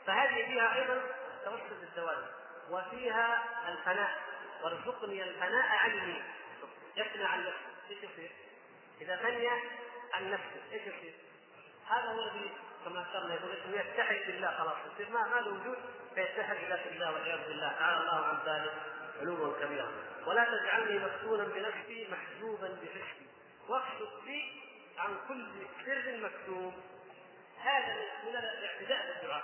فهذه 0.07 0.47
فيها 0.47 0.75
أيضا 0.75 1.01
توسل 1.45 1.83
الزواج 1.83 2.25
وفيها 2.71 3.45
الفناء 3.69 4.11
وارزقني 4.63 5.23
الفناء 5.23 5.67
عني 5.67 6.23
يفنى 6.97 7.25
عن 7.25 7.41
نفسه 7.41 7.91
إيش 7.91 7.99
يصير؟ 7.99 8.31
إذا 9.01 9.17
فني 9.17 9.49
عن 10.13 10.31
نفسه 10.31 10.63
إيش 10.73 10.83
يصير؟ 10.83 11.15
هذا 11.89 12.09
هو 12.09 12.21
الذي 12.21 12.51
كما 12.85 13.03
اشرنا 13.11 13.35
يقول 13.35 13.51
اسمه 13.51 13.81
يتحد 13.81 14.17
بالله 14.27 14.59
خلاص 14.59 14.77
يصير 14.95 15.13
ما 15.13 15.29
ما 15.29 15.41
له 15.41 15.49
وجود 15.49 15.79
فيتحد 16.15 16.57
بذات 16.57 16.87
الله 16.87 17.13
والعياذ 17.13 17.49
بالله. 17.49 17.73
تعالى 17.79 18.01
الله 18.01 18.25
عن 18.25 18.39
ذلك 18.47 18.73
علوا 19.21 19.61
كبيرا. 19.61 19.89
ولا 20.27 20.45
تجعلني 20.45 20.99
مفتونا 20.99 21.45
بنفسي 21.45 22.09
محجوبا 22.11 22.69
بحسي 22.69 23.27
واكشف 23.69 24.25
لي 24.27 24.53
عن 24.99 25.17
كل 25.29 25.47
سر 25.87 26.17
مكتوب. 26.23 26.75
هذا 27.65 27.95
من 28.25 28.37
الاعتداء 28.37 29.07
بالدعاء 29.07 29.43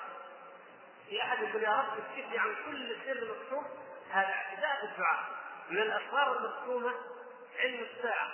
في 1.09 1.23
أحد 1.23 1.43
يقول 1.43 1.63
يا 1.63 1.71
رب 1.71 1.99
اكشف 1.99 2.33
لي 2.33 2.39
عن 2.39 2.55
كل 2.67 2.97
سر 3.07 3.35
مكتوب 3.35 3.65
هذا 4.11 4.29
اعتداء 4.29 4.87
بالدعاء 4.87 5.25
من 5.71 5.79
الاسرار 5.79 6.37
المكتومه 6.37 6.95
علم 7.59 7.87
الساعة 7.91 8.29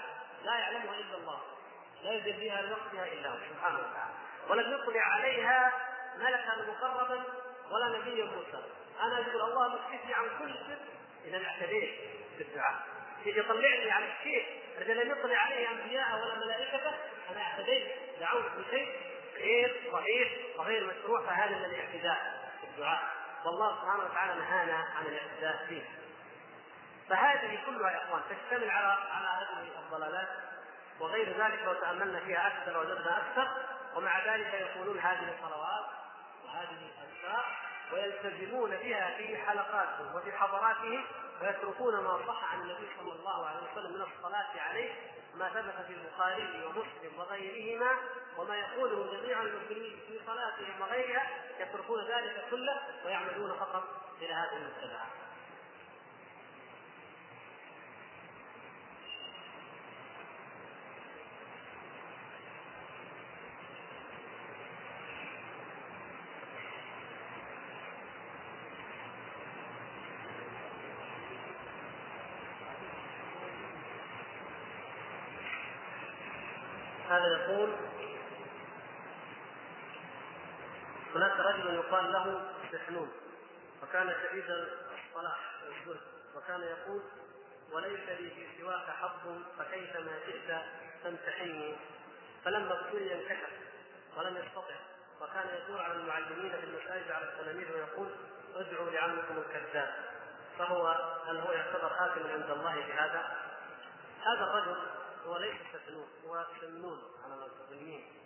لا 0.44 0.54
يعلمها 0.58 0.94
إلا 0.94 1.16
الله 1.16 1.40
لا 2.02 2.12
يجزيها 2.12 2.62
لوقتها 2.62 3.12
إلا 3.12 3.30
هو 3.30 3.38
سبحانه 3.50 3.78
وتعالى. 3.78 4.14
ولم 4.48 4.72
يطلع 4.74 5.00
عليها 5.00 5.72
ملكا 6.16 6.66
مقربا 6.68 7.24
ولا 7.70 7.98
نبيا 7.98 8.24
مرسلا 8.24 8.64
أنا 9.00 9.18
يقول 9.18 9.42
اللهم 9.42 9.72
اكشفني 9.72 10.14
عن 10.14 10.28
كل 10.38 10.54
سر 10.54 10.78
إذا 11.24 11.46
اعتديت 11.46 11.94
بالدعاء 12.38 12.94
يطلعني 13.26 13.90
على 13.90 14.12
الشيء 14.12 14.62
الذي 14.78 14.94
لم 14.94 15.10
يطلع 15.10 15.36
عليه 15.38 15.70
أنبياء 15.70 16.14
ولا 16.14 16.34
ملائكته 16.34 16.92
أنا 17.30 17.42
اعتديت 17.42 17.92
دعوت 18.20 18.44
بشيء 18.58 19.13
غير 19.36 19.90
صحيح 19.92 20.32
وغير 20.56 20.86
مشروع 20.86 21.26
فهذا 21.26 21.58
من 21.58 21.64
الاعتداء 21.64 22.50
في 22.60 22.66
الدعاء. 22.66 23.02
والله 23.44 23.80
سبحانه 23.80 24.04
وتعالى 24.04 24.40
نهانا 24.40 24.76
عن 24.96 25.06
الاعتداء 25.06 25.66
فيه. 25.68 25.82
فهذه 27.08 27.58
كلها 27.66 27.90
يا 27.90 28.04
إخوان 28.04 28.22
تشتمل 28.30 28.70
على 28.70 28.86
على 29.12 29.26
هذه 29.26 29.78
الضلالات 29.78 30.28
وغير 31.00 31.44
ذلك 31.44 31.62
لو 31.64 31.74
تأملنا 31.74 32.20
فيها 32.20 32.46
أكثر 32.46 32.78
وجدنا 32.78 33.18
أكثر 33.18 33.48
ومع 33.96 34.34
ذلك 34.34 34.54
يقولون 34.54 34.98
هذه 34.98 35.36
صلوات 35.42 35.84
وهذه 36.44 36.90
اذكار 37.02 37.44
ويلتزمون 37.92 38.70
بها 38.70 39.16
في 39.16 39.36
حلقاتهم 39.36 40.14
وفي 40.14 40.32
حضراتهم 40.32 41.04
ويتركون 41.42 41.94
ما 41.94 42.20
صح 42.26 42.52
عن 42.52 42.60
النبي 42.60 42.88
صلى 42.98 43.12
الله 43.12 43.46
عليه 43.46 43.58
وسلم 43.72 43.92
من 43.92 44.02
الصلاة 44.02 44.60
عليه 44.68 44.92
ما 45.34 45.48
ثبت 45.48 45.86
في 45.86 45.92
البخاري 45.92 46.64
ومسلم 46.64 47.18
وغيرهما. 47.18 47.92
وما 48.38 48.56
يقوله 48.56 49.12
جميع 49.12 49.42
المسلمين 49.42 49.96
في 50.08 50.20
صلاتهم 50.26 50.80
وغيرها 50.80 51.26
يتركون 51.60 52.00
ذلك 52.04 52.44
كله 52.50 52.80
ويعملون 53.04 53.52
فقط 53.52 53.84
إلى 54.22 54.34
هذه 54.34 54.56
المتبعات. 54.56 55.14
هذا 77.08 77.26
يقول 77.26 77.83
هناك 81.54 81.66
رجل 81.66 81.74
يقال 81.74 82.12
له 82.12 82.52
سحنون 82.72 83.12
وكان 83.82 84.14
شديد 84.22 84.44
الصلاح 84.50 85.38
والزهد 85.64 86.00
وكان 86.36 86.60
يقول 86.62 87.02
وليس 87.72 88.08
لي 88.08 88.30
في 88.30 88.46
سواك 88.60 88.90
حظ 88.90 89.42
فكيفما 89.58 90.18
شئت 90.26 90.60
تمتحني 91.04 91.76
فلما 92.44 92.80
ابتلي 92.80 93.14
انكشف 93.14 93.50
ولم 94.16 94.36
يستطع 94.36 94.76
وكان 95.20 95.62
يدور 95.62 95.80
على 95.80 95.92
المعلمين 95.94 96.50
في 96.50 96.64
المساجد 96.64 97.10
على 97.10 97.24
التلاميذ 97.24 97.72
ويقول 97.72 98.08
ادعوا 98.54 98.90
لعمكم 98.90 99.38
الكذاب. 99.38 99.94
فهو 100.58 100.86
هل 101.28 101.36
هو 101.36 101.52
يعتبر 101.52 101.88
حاكما 101.88 102.32
عند 102.32 102.50
الله 102.50 102.74
بهذا؟ 102.74 103.36
هذا 104.20 104.44
الرجل 104.44 104.76
هو 105.26 105.36
ليس 105.36 105.56
سفنون 105.72 106.08
هو 106.26 106.46
سمنون 106.60 107.02
على 107.24 107.34
المسلمين 107.34 108.23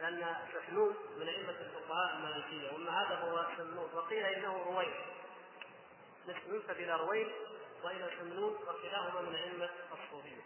لأن 0.00 0.36
سفنون 0.54 0.96
من 1.18 1.28
أئمة 1.28 1.50
الفقهاء 1.50 2.16
المالكية 2.16 2.72
وأما 2.72 3.02
هذا 3.02 3.14
هو 3.14 3.46
سمنون 3.56 3.90
وقيل 3.94 4.24
إنه 4.24 4.62
رويل. 4.66 4.94
نسبة 6.28 6.72
إلى 6.72 6.96
رويل 6.96 7.32
وإلى 7.84 8.10
سمنون 8.20 8.52
وكلاهما 8.52 9.20
من 9.20 9.34
أئمة 9.34 9.70
الصوفية. 9.92 10.40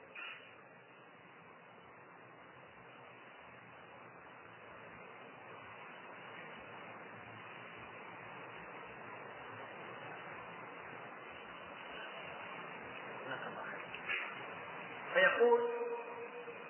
فيقول 15.14 15.70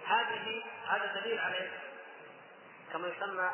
هذه 0.07 0.62
هذا 0.87 1.20
دليل 1.20 1.39
على 1.39 1.70
كما 2.95 3.09
يسمى 3.09 3.51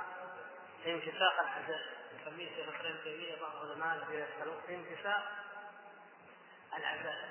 انفساق 0.87 1.41
الحزن 1.41 1.81
يسميه 2.21 2.49
شيخ 2.57 2.69
الإسلام 2.69 2.97
تيمية 3.05 3.41
بعض 3.41 3.65
العلماء 3.65 3.97
الذين 3.97 4.27
يسالون 4.27 4.57
انفساق 4.69 5.33
العزاء. 6.77 7.29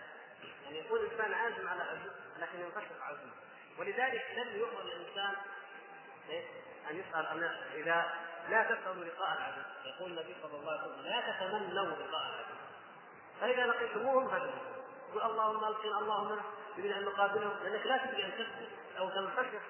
يعني 0.64 0.80
يكون 0.80 1.00
الإنسان 1.00 1.34
عازم 1.34 1.68
على 1.68 1.84
عزم 1.84 2.12
لكن 2.40 2.60
ينفسق 2.60 3.04
عزمه 3.04 3.32
ولذلك 3.80 4.26
لم 4.38 4.60
يؤمر 4.60 4.82
الإنسان؟ 4.82 5.36
أن 6.90 7.00
يسأل 7.00 7.26
أن 7.26 7.44
إذا 7.74 8.14
لا 8.50 8.64
تسالوا 8.64 9.06
لقاء 9.06 9.38
العدو 9.38 9.62
يقول 9.86 10.12
النبي 10.12 10.36
صلى 10.42 10.60
الله 10.60 10.72
عليه 10.72 10.82
وسلم 10.82 11.06
لا 11.06 11.22
تتمنوا 11.22 11.86
لقاء 11.86 12.30
العدو 12.30 12.56
فإذا 13.42 13.66
لقيتموهم 13.66 14.30
فادعوا 14.30 14.80
يقول 15.10 15.32
اللهم 15.32 15.64
القنا 15.64 16.00
اللهم 16.00 16.40
يريد 16.78 16.92
أن 16.92 17.06
نقابلهم 17.06 17.64
لأنك 17.64 17.86
لا 17.86 17.98
تدري 18.06 18.26
أن 18.26 18.32
تسكت 18.32 18.70
أو 18.98 19.10
تنفسخ 19.10 19.62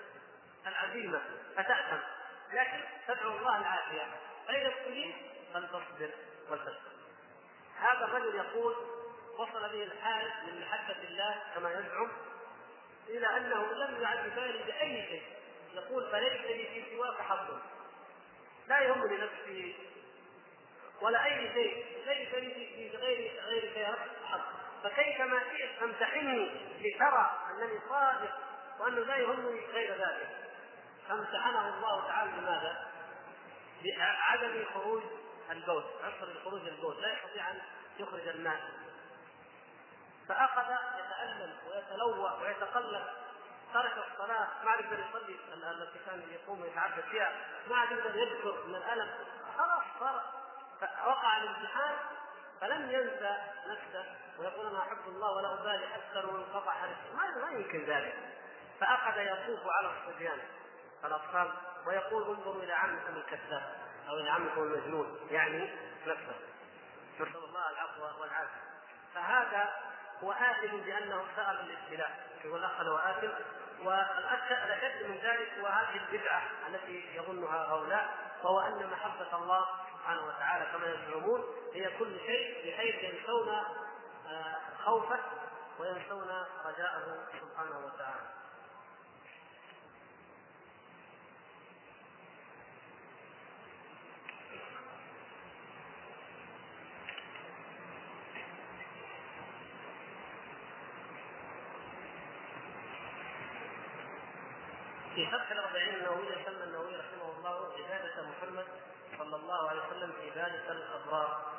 العزيمة 0.68 1.22
فتأثم. 1.56 2.19
لكن 2.54 2.80
تدعو 3.08 3.38
الله 3.38 3.60
العافية. 3.60 4.06
فإذا 4.48 4.68
ابتليت 4.68 5.16
فلتصبر 5.54 6.12
ولتشكر 6.50 6.92
هذا 7.80 8.06
الرجل 8.06 8.36
يقول 8.36 8.76
وصل 9.38 9.62
به 9.62 9.84
الحال 9.84 10.32
من 10.48 10.62
محبة 10.62 11.04
الله 11.04 11.44
كما 11.56 11.72
يزعم 11.72 12.12
إلى 13.08 13.38
أنه 13.38 13.74
لم 13.74 14.02
يعد 14.02 14.36
بالي 14.36 14.64
باي 14.64 15.08
شيء. 15.08 15.24
يقول 15.74 16.12
فليس 16.12 16.42
لي 16.42 16.66
في 16.66 16.96
سواك 16.96 17.22
حظ. 17.22 17.60
لا 18.68 18.80
يهمني 18.80 19.18
نفسي 19.18 19.76
ولا 21.02 21.26
أي 21.26 21.54
شيء. 21.54 21.86
ليس 22.06 22.34
لي 22.34 22.54
في 22.54 22.98
غير 22.98 23.42
غير 23.44 23.96
حظ. 24.26 24.42
فكيفما 24.84 25.40
شئت 25.40 25.84
امتحني 25.84 26.50
لترى 26.82 27.40
أنني 27.50 27.80
صادق 27.90 28.40
وأنه 28.80 29.00
لا 29.00 29.16
يهمني 29.16 29.66
غير 29.66 29.94
ذلك؟ 29.94 30.39
فامتحنه 31.10 31.68
الله 31.68 32.08
تعالى 32.08 32.32
بماذا؟ 32.32 32.88
بعدم 33.84 34.66
خروج 34.74 35.04
البول 35.52 35.84
عسر 36.04 36.34
خروج 36.44 36.68
البول 36.68 37.02
لا 37.02 37.14
يستطيع 37.14 37.52
أن 37.52 37.62
يخرج 38.00 38.28
الماء. 38.28 38.60
فأخذ 40.28 40.72
يتألم 41.00 41.58
ويتلوى 41.70 42.40
ويتقلب 42.42 43.08
ترك 43.74 43.94
الصلاة 44.12 44.48
ما 44.64 44.72
عاد 44.72 44.80
يقدر 44.80 45.00
يصلي 45.00 45.40
التي 45.54 46.00
كان 46.06 46.24
يقوم 46.32 46.62
ويتعبد 46.62 47.04
فيها 47.12 47.32
ما 47.70 47.76
عاد 47.76 47.92
يقدر 47.92 48.16
يذكر 48.16 48.64
من 48.68 48.76
الألم. 48.76 49.10
خلاص 49.58 49.84
صار 50.00 50.24
وقع 51.08 51.38
الامتحان 51.38 51.96
فلم 52.62 52.92
ينسى 52.92 53.38
نفسه 53.68 54.06
ويقول 54.40 54.68
أنا 54.68 54.80
أحب 54.80 55.08
الله 55.08 55.32
ولا 55.32 55.54
أبالي 55.54 55.96
أكثر 55.96 56.30
وانقطع 56.30 56.74
ما 57.16 57.38
ما 57.42 57.52
يمكن 57.52 57.86
ذلك. 57.86 58.16
فأخذ 58.80 59.18
يطوف 59.18 59.68
على 59.68 59.92
الصبيان. 59.98 60.40
الأطفال 61.06 61.52
ويقول 61.88 62.24
انظروا 62.24 62.64
إلى 62.64 62.74
عمكم 62.74 63.16
الكذاب 63.16 63.76
أو 64.10 64.18
إلى 64.18 64.30
عمكم 64.30 64.64
المجنون. 64.64 65.20
يعني 65.32 65.70
نفسه. 66.08 66.36
نسأل 67.20 67.44
الله 67.44 67.70
العفو 67.70 68.22
والعافية. 68.22 68.62
فهذا 69.16 69.74
هو 70.24 70.32
آثم 70.32 70.78
بأنه 70.78 71.26
سأل 71.36 71.60
الابتلاء. 71.60 72.30
يقول 72.46 72.60
الأخ 72.60 72.82
هو 72.82 72.98
آثم. 72.98 73.32
والاشد 73.86 75.04
من 75.10 75.18
ذلك 75.24 75.54
هو 75.62 75.68
هذه 75.68 75.96
البدعة 75.96 76.42
التي 76.68 77.16
يظنها 77.16 77.66
هؤلاء 77.66 78.10
وهو 78.44 78.60
أن 78.60 78.90
محبة 78.90 79.38
الله 79.38 79.66
سبحانه 79.94 80.28
وتعالى 80.28 80.66
كما 80.66 80.88
يزعمون 80.88 81.44
هي 81.74 81.98
كل 82.00 82.20
شيء 82.20 82.68
بحيث 82.68 83.14
ينسون 83.14 83.50
آه، 84.28 84.56
خوفه 84.86 85.20
وينسون 85.80 86.46
رجاءه 86.66 87.28
سبحانه 87.42 87.86
وتعالى. 87.86 88.22
في 105.20 105.28
فتح 105.28 105.52
الأربعين 105.52 105.96
النووية 105.96 106.46
سمى 106.46 106.64
النووي 106.64 106.96
رحمه 106.96 107.38
الله؟ 107.38 107.74
عبادة 107.74 108.22
محمد 108.22 108.66
صلى 109.18 109.36
الله 109.36 109.70
عليه 109.70 109.82
وسلم 109.88 110.14
عبادة 110.22 110.72
الأبرار. 110.72 111.54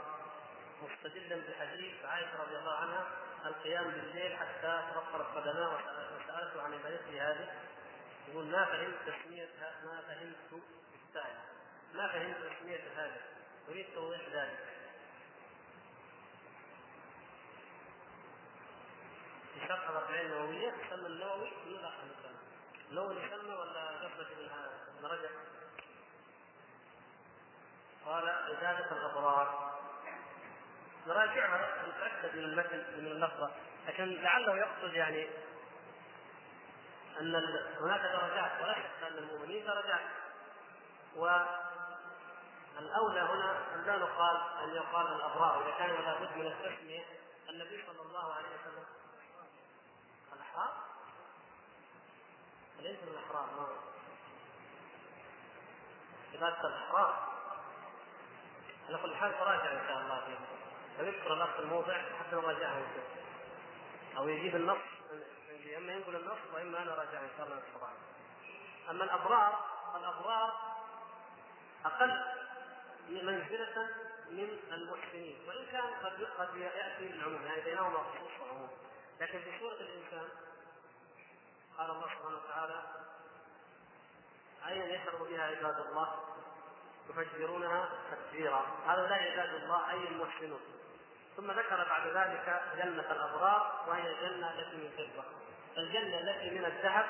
مستدلا 0.82 1.36
بحديث 1.36 2.04
عائشة 2.04 2.42
رضي 2.42 2.56
الله 2.56 2.72
عنها 2.72 3.06
القيام 3.46 3.84
بالليل 3.84 4.36
حتى 4.36 4.82
تبطلت 4.90 5.36
قدماه 5.36 5.74
وسألته 6.16 6.62
عن 6.62 6.74
عبادته 6.74 7.30
هذه. 7.30 7.48
يقول 8.28 8.44
ما 8.44 8.64
فهمت 8.64 8.96
تسمية 9.06 9.48
ما 9.84 10.00
فهمت 10.08 10.62
السائل؟ 11.08 11.36
ما 11.94 12.08
فهمت 12.08 12.36
تسمية 12.36 12.80
هذا 12.96 13.20
أريد 13.68 13.86
توضيح 13.94 14.20
ذلك. 14.32 14.66
في 19.54 19.68
شرح 19.68 19.88
الأربعين 19.88 20.26
النووية 20.26 20.74
سمى 20.90 21.06
النووي 21.06 21.50
لون 22.90 23.16
يسمى 23.16 23.54
ولا 23.54 23.90
قصة 23.90 24.26
ابن 24.98 25.06
رجب؟ 25.06 25.30
قال 28.06 28.28
عبادة 28.28 28.92
الأبرار 28.92 29.70
نراجعها 31.06 31.88
نتأكد 31.88 32.36
من 32.36 32.44
المتن 32.44 32.78
من 32.78 33.06
اللفظة. 33.06 33.50
لكن 33.88 34.22
لعله 34.22 34.56
يقصد 34.56 34.94
يعني 34.94 35.28
أن 37.20 37.34
هناك 37.80 38.00
درجات 38.00 38.62
ولا 38.62 38.74
شك 38.74 39.02
أن 39.02 39.18
المؤمنين 39.18 39.66
درجات. 39.66 40.00
والأولى 41.16 41.60
هنا 43.20 43.74
أن 43.74 43.84
لا 43.86 43.96
نقال 43.96 44.36
أن 44.64 44.74
يقال 44.74 45.06
الأبرار 45.06 45.62
إذا 45.62 45.78
كان 45.78 45.90
لابد 46.04 46.36
من 46.36 46.46
التسمية 46.46 47.04
النبي 47.48 47.84
صلى 47.86 48.02
الله 48.02 48.34
عليه 48.34 48.48
وسلم 48.48 48.84
الأحرار. 50.32 50.89
ليس 52.80 52.98
من 53.02 53.08
الأحرار 53.08 53.46
ما 53.56 53.68
عبادة 56.34 56.68
الأحرار 56.68 57.30
على 58.88 58.98
كل 58.98 59.16
حال 59.16 59.32
تراجع 59.38 59.72
إن 59.72 59.88
شاء 59.88 59.98
الله 59.98 60.20
فيه. 60.26 60.38
فيذكر 60.96 61.32
النص 61.32 61.58
الموضع 61.58 62.02
حتى 62.18 62.36
نراجعه 62.36 62.82
أو 64.16 64.28
يجيب 64.28 64.56
النص 64.56 64.78
إما 65.76 65.92
ينقل 65.92 66.16
النص 66.16 66.38
وإما 66.54 66.82
أنا 66.82 66.94
راجع 66.94 67.20
إن 67.20 67.30
شاء 67.36 67.46
الله 67.46 67.56
نستطيع. 67.56 67.88
أما 68.90 69.04
الأبرار 69.04 69.64
فالابرار 69.92 70.52
أقل 71.84 72.24
منزلة 73.08 73.88
من 74.30 74.58
المحسنين. 74.72 75.38
وإن 75.48 75.66
كان 75.72 75.94
قد 76.04 76.24
قد 76.38 76.56
يأتي 76.56 77.10
العموم 77.10 77.42
يعني 77.46 77.60
بينهما 77.60 77.98
خصوص 77.98 78.40
وعموم 78.40 78.70
لكن 79.20 79.38
في 79.40 79.58
سوره 79.58 79.72
الإنسان 79.74 80.28
قال 81.80 81.90
الله 81.90 82.06
سبحانه 82.06 82.36
وتعالى 82.36 82.82
عينا 84.62 84.84
يشرب 84.84 85.28
بها 85.28 85.42
عباد 85.42 85.80
الله؟ 85.80 86.24
يفجرونها 87.10 87.88
تفجيرا. 88.10 88.66
هؤلاء 88.86 89.12
عباد 89.12 89.54
الله 89.54 89.90
أي 89.90 90.08
المحسنون. 90.08 90.60
ثم 91.36 91.50
ذكر 91.50 91.84
بعد 91.84 92.06
ذلك 92.06 92.62
جنة 92.76 93.12
الأبرار 93.12 93.84
وهي 93.88 94.10
الجنة 94.10 94.50
التي 94.50 94.76
من 94.76 94.90
فضة. 94.90 95.24
الجنة 95.78 96.18
التي 96.18 96.50
من 96.50 96.64
الذهب 96.64 97.06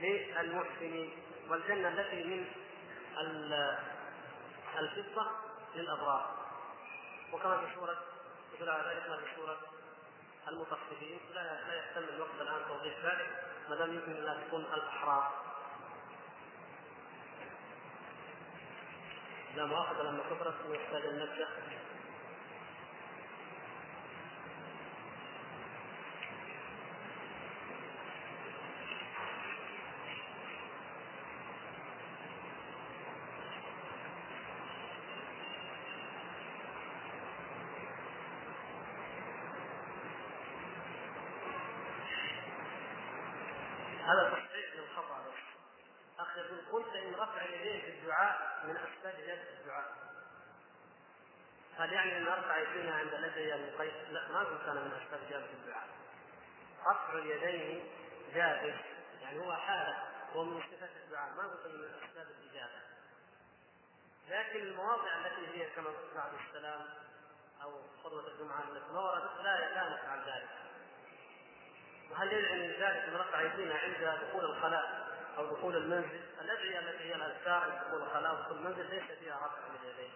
للمحسنين 0.00 1.22
والجنة 1.48 1.88
التي 1.88 2.24
من 2.24 2.46
الفضة 4.78 5.30
للأبرار. 5.74 6.36
وكما 7.32 7.58
في 7.58 7.74
سورة 7.74 8.02
يدل 8.54 8.70
على 8.70 8.82
ذلك 8.88 9.24
في 9.24 9.36
سورة 9.36 9.58
المطففين. 10.48 11.20
لا 11.34 11.42
لا 11.42 11.74
يحتمل 11.74 12.08
الوقت 12.08 12.40
الآن 12.40 12.68
توضيح 12.68 12.94
ذلك. 13.04 13.45
ما 13.68 13.76
دام 13.76 13.94
يمكن 13.94 14.12
انها 14.12 14.46
تكون 14.46 14.64
الاحرار 14.64 15.32
لا 19.56 19.64
مؤاخذة 19.64 20.02
لما 20.02 20.22
كثرت 20.30 20.54
نحتاج 20.66 21.02
أن 21.06 21.18
نبدأ. 21.18 21.48
هذا 44.06 44.30
تصحيح 44.30 44.74
للخطا 44.74 45.24
اخ 46.18 46.36
يقول 46.36 46.58
قلت 46.72 46.96
إن 46.96 47.14
رفع 47.14 47.44
اليدين 47.44 47.80
في 47.80 47.98
الدعاء 47.98 48.62
من 48.64 48.76
أسباب 48.76 49.14
اجابه 49.14 49.42
الدعاء. 49.60 49.92
هل 51.78 51.92
يعني 51.92 52.16
أن 52.16 52.26
أرفع 52.26 52.58
يدينا 52.58 52.94
عند 52.94 53.14
لدي 53.14 53.54
المقيد؟ 53.54 53.92
لا 54.10 54.28
ما 54.28 54.38
قلت 54.38 54.68
أنا 54.68 54.80
من 54.80 54.92
أسباب 54.92 55.20
اجابه 55.28 55.50
الدعاء. 55.52 55.88
رفع 56.86 57.12
اليدين 57.12 57.90
جائز 58.34 58.74
يعني 59.22 59.38
هو 59.38 59.52
حالة 59.52 60.02
هو 60.34 60.44
من 60.44 60.62
صفات 60.62 60.90
الدعاء. 61.04 61.30
ما 61.34 61.42
قلت 61.42 61.66
من 61.66 61.84
أسباب 61.84 62.26
الإجابة. 62.26 62.80
لكن 64.28 64.60
المواضع 64.60 65.26
التي 65.26 65.58
هي 65.58 65.70
كما 65.70 65.90
بعد 66.14 66.30
السلام 66.48 66.86
أو 67.62 67.80
خطبة 68.04 68.28
الجمعة 68.28 68.62
التي 68.62 68.92
ما 68.92 69.00
وردت 69.00 69.40
لا 69.42 69.74
لا 69.74 69.88
نفعل 69.88 70.18
ذلك. 70.18 70.65
وهل 72.10 72.32
يدعي 72.32 72.68
من 72.68 72.72
ذلك 72.72 73.08
ان 73.08 73.16
رفع 73.16 73.40
ايدينا 73.40 73.74
عند 73.74 74.20
دخول 74.28 74.44
الخلاء 74.44 75.06
أو 75.38 75.46
دخول 75.46 75.76
المنزل؟ 75.76 76.20
الأدعية 76.40 76.78
التي 76.78 77.04
هي 77.04 77.14
الأذكار 77.14 77.62
عند 77.62 77.80
دخول 77.86 78.02
الخلاء 78.02 78.34
ودخول 78.34 78.56
المنزل 78.56 78.90
ليس 78.90 79.18
فيها 79.18 79.36
رفع 79.36 79.84
اليدين 79.84 80.12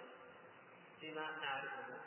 فيما 1.00 1.30
نعرفه. 1.42 2.00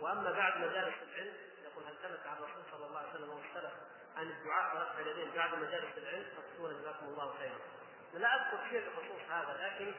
وأما 0.00 0.32
بعد 0.32 0.56
مجالس 0.56 0.94
العلم 1.02 1.34
يقول 1.64 1.84
هل 1.84 1.94
ثبت 2.02 2.26
عن 2.26 2.36
الرسول 2.36 2.62
صلى 2.70 2.86
الله 2.86 2.98
عليه 2.98 3.10
وسلم 3.10 3.34
عن 4.16 4.30
الدعاء 4.30 4.74
برفع 4.74 5.00
اليدين 5.00 5.30
بعد 5.34 5.54
مجالس 5.54 5.98
العلم 5.98 6.26
فاكتبوا 6.36 6.72
جزاكم 6.72 7.06
الله 7.06 7.34
خيرا. 7.38 7.58
لا 8.14 8.34
أذكر 8.34 8.68
شيء 8.70 8.80
بخصوص 8.88 9.30
هذا 9.30 9.66
لكن 9.66 9.94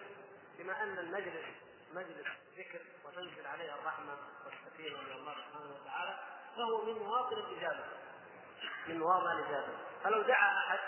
بما 0.57 0.83
أن 0.83 0.99
المجلس 0.99 1.45
مجلس 1.93 2.27
ذكر 2.57 2.79
وتنزل 3.05 3.47
عليه 3.47 3.75
الرحمة 3.75 4.17
والسكينه 4.45 5.01
من 5.01 5.11
الله 5.11 5.33
سبحانه 5.33 5.75
وتعالى 5.81 6.19
فهو 6.55 6.85
من 6.85 6.93
مواطن 6.93 7.37
الإجابة 7.37 7.83
من 8.87 8.99
مواضع 8.99 9.31
الإجابة. 9.31 9.73
فلو 10.03 10.21
دعا 10.21 10.57
أحد 10.57 10.79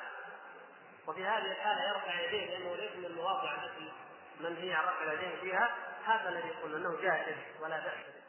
وفي 1.08 1.26
هذه 1.26 1.52
الحالة 1.52 1.84
يرفع 1.90 2.20
يديه 2.20 2.46
لأنه 2.46 2.76
ليس 2.76 2.92
من 2.96 3.06
المواضع 3.06 3.56
التي 3.64 3.92
منهي 4.40 4.74
عن 4.74 4.84
رفع 4.84 5.04
اليدين 5.04 5.40
فيها 5.42 5.76
هذا 6.06 6.30
الذي 6.30 6.50
قلنا 6.50 6.78
إنه 6.78 7.02
جائز 7.02 7.38
ولا 7.62 7.80
بأس 7.80 7.94
به. 7.94 8.22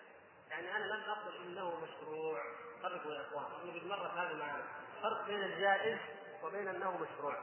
يعني 0.50 0.76
أنا 0.76 0.84
لم 0.84 1.10
أقل 1.10 1.36
إنه 1.46 1.80
مشروع. 1.82 2.42
فرقوا 2.82 3.12
يا 3.12 3.20
إخوان 3.20 3.44
نريد 3.64 3.86
مره 3.86 4.12
هذا 4.16 4.34
معنا. 4.34 4.62
فرق 5.02 5.26
بين 5.26 5.42
الجائز 5.42 5.98
وبين 6.42 6.68
أنه 6.68 6.90
مشروع. 6.90 7.36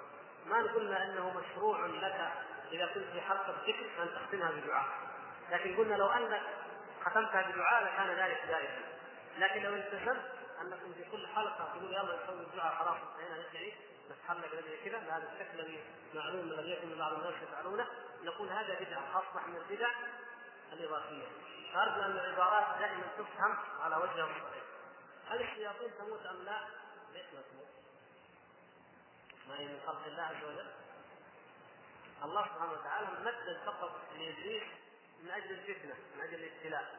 ما 0.46 0.58
قلنا 0.58 1.04
إنه 1.04 1.30
مشروع 1.40 1.86
لك 1.86 2.32
إذا 2.72 2.86
كنت 2.86 3.06
في 3.14 3.22
حلقه 3.22 3.56
ذكر 3.68 4.04
أن 4.04 4.10
تختمها 4.16 4.52
بدعاء. 4.52 4.88
لكن 5.52 5.78
قلنا 5.78 5.96
لو 5.96 6.08
أنك 6.08 6.42
ختمتها 7.06 7.42
بدعاء 7.42 7.84
لكان 7.84 8.08
ذلك 8.08 8.44
جائزا. 8.48 8.84
لكن 9.38 9.62
لو 9.62 9.74
التزمت 9.74 10.32
أنكم 10.62 10.94
في 10.94 11.04
كل 11.12 11.28
حلقة 11.28 11.66
تقول 11.74 11.94
يلا 11.94 12.24
نسوي 12.24 12.42
الدعاء 12.42 12.76
خلاص 12.76 12.98
انتهينا 12.98 13.50
ندعي 13.50 13.74
نتحرك 14.12 14.54
ندعي 14.54 14.90
كذا 14.90 14.98
بهذا 15.00 15.32
الشكل 15.34 15.60
الذي 15.60 15.84
معلوم 16.14 16.40
الذي 16.40 16.70
يكون 16.72 16.98
بعض 16.98 17.14
الناس 17.14 17.34
يفعلونه. 17.44 17.88
نقول 18.24 18.50
هذا 18.50 18.80
بدعة 18.80 19.20
أصبح 19.20 19.48
من 19.48 19.56
البدع 19.56 19.90
الإضافية. 20.74 21.28
فارجو 21.74 22.02
أن 22.02 22.12
العبارات 22.12 22.80
دائما 22.80 23.04
تفهم 23.18 23.58
على 23.82 23.96
وجهها 23.96 24.26
الصحيح 24.26 24.64
هل 25.30 25.42
الشياطين 25.42 25.92
تموت 25.98 26.26
أم 26.26 26.44
لا؟ 26.44 26.60
ليش 27.14 27.26
ما 27.34 27.42
تموت؟ 27.42 27.68
ما 29.48 29.60
هي 29.60 29.68
من 29.68 29.80
خلق 29.88 30.06
الله 30.06 30.24
عز 30.24 30.44
وجل؟ 30.44 30.72
الله 32.24 32.46
سبحانه 32.46 32.72
وتعالى 32.72 33.08
مدد 33.26 33.60
فقط 33.66 33.92
لإبليس 34.18 34.64
من 35.24 35.32
أجل 35.32 35.52
الفتنة 35.52 35.96
من 36.16 36.22
أجل 36.22 36.36
الابتلاء. 36.36 36.96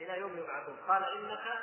إلى 0.00 0.18
يوم 0.18 0.38
يبعثون. 0.38 0.76
قال 0.88 1.04
إنك 1.04 1.62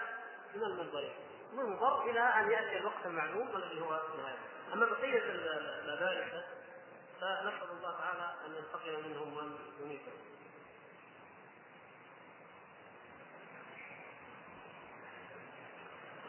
من 0.55 0.63
المنظرين 0.63 1.13
منظر 1.53 2.09
إلى 2.09 2.19
أن 2.19 2.51
يأتي 2.51 2.77
الوقت 2.77 3.05
المعلوم 3.05 3.55
الذي 3.55 3.81
هو 3.81 4.01
نهايه 4.17 4.37
أما 4.73 4.85
بقية 4.85 5.23
المدارس 5.23 6.43
فنسأل 7.21 7.71
الله 7.71 7.97
تعالى 7.97 8.35
أن 8.45 8.55
ينتقم 8.55 9.09
منهم 9.09 9.37
وان 9.37 9.57
يميتهم. 9.81 10.13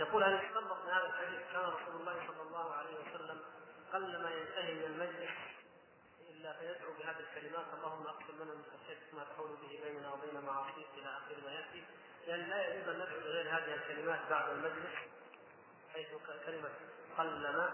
يقول 0.00 0.24
هل 0.24 0.44
يستنبط 0.44 0.84
من 0.84 0.90
هذا 0.90 1.06
الحديث 1.06 1.40
كان 1.52 1.62
رسول 1.62 2.00
الله 2.00 2.26
صلى 2.26 2.42
الله 2.42 2.72
عليه 2.74 2.94
وسلم 2.94 3.40
قلما 3.92 4.30
ينتهي 4.30 4.74
من 4.74 4.84
المجلس 4.84 5.30
إلا 6.30 6.52
فيدعو 6.52 6.92
بهذه 6.92 7.20
الكلمات. 7.20 7.66
اللهم 7.74 8.06
أقسم 8.06 8.42
لنا 8.42 8.54
من 8.54 8.64
خشيتك 8.64 9.14
ما 9.14 9.24
تحول 9.24 9.56
به 9.62 9.80
بيننا 9.84 10.12
وبين 10.12 10.40
معاصيك 10.40 10.86
إلى 10.98 11.08
آخر 11.08 11.34
ما 11.44 11.52
يأتي. 11.52 11.84
لأن 12.26 12.40
لا 12.40 12.68
يجوز 12.68 12.88
أن 12.88 12.94
ندعو 12.94 13.20
بغير 13.20 13.48
هذه 13.48 13.74
الكلمات 13.74 14.20
بعد 14.30 14.48
المجلس 14.48 14.94
حيث 15.94 16.08
كلمة 16.46 16.70
قلما. 17.18 17.70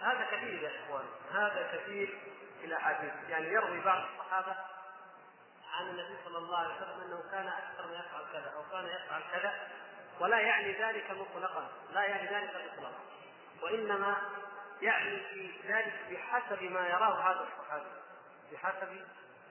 هذا 0.00 0.24
كثير 0.24 0.62
يا 0.62 0.70
إخوان 0.84 1.06
هذا 1.32 1.72
كثير 1.72 2.18
في 2.60 2.66
الأحاديث. 2.66 3.12
يعني 3.28 3.46
يروي 3.46 3.80
بعض 3.80 4.02
الصحابة 4.02 4.56
عن 5.72 5.88
النبي 5.88 6.16
صلى 6.24 6.38
الله 6.38 6.58
عليه 6.58 6.76
وسلم 6.76 7.00
أنه 7.00 7.30
كان 7.30 7.46
أكثر 7.46 7.86
ما 7.86 7.94
يفعل 7.94 8.32
كذا 8.32 8.52
أو 8.56 8.62
كان 8.70 8.86
يفعل 8.86 9.22
كذا 9.32 9.54
ولا 10.20 10.40
يعني 10.40 10.72
ذلك 10.72 11.10
مطلقا 11.10 11.68
لا 11.92 12.04
يعني 12.04 12.28
ذلك 12.28 12.72
مطلقا 12.72 13.00
وإنما 13.62 14.16
يعني 14.82 15.20
في 15.20 15.50
ذلك 15.68 15.94
بحسب 16.10 16.62
ما 16.62 16.88
يراه 16.88 17.30
هذا 17.30 17.48
الصحابي 17.48 17.90
بحسب 18.52 19.04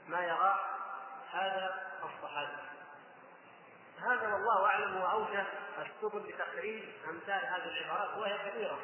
ما 0.07 0.25
يراه 0.25 0.59
هذا 1.31 1.91
الصحابي. 2.03 2.74
هو 4.87 5.11
اوجه 5.11 5.45
السبل 5.79 6.29
لتخريج 6.29 6.83
أمثال 7.09 7.45
هذه 7.45 7.67
العبارات 7.67 8.17
وهي 8.17 8.37
كثيرة. 8.49 8.79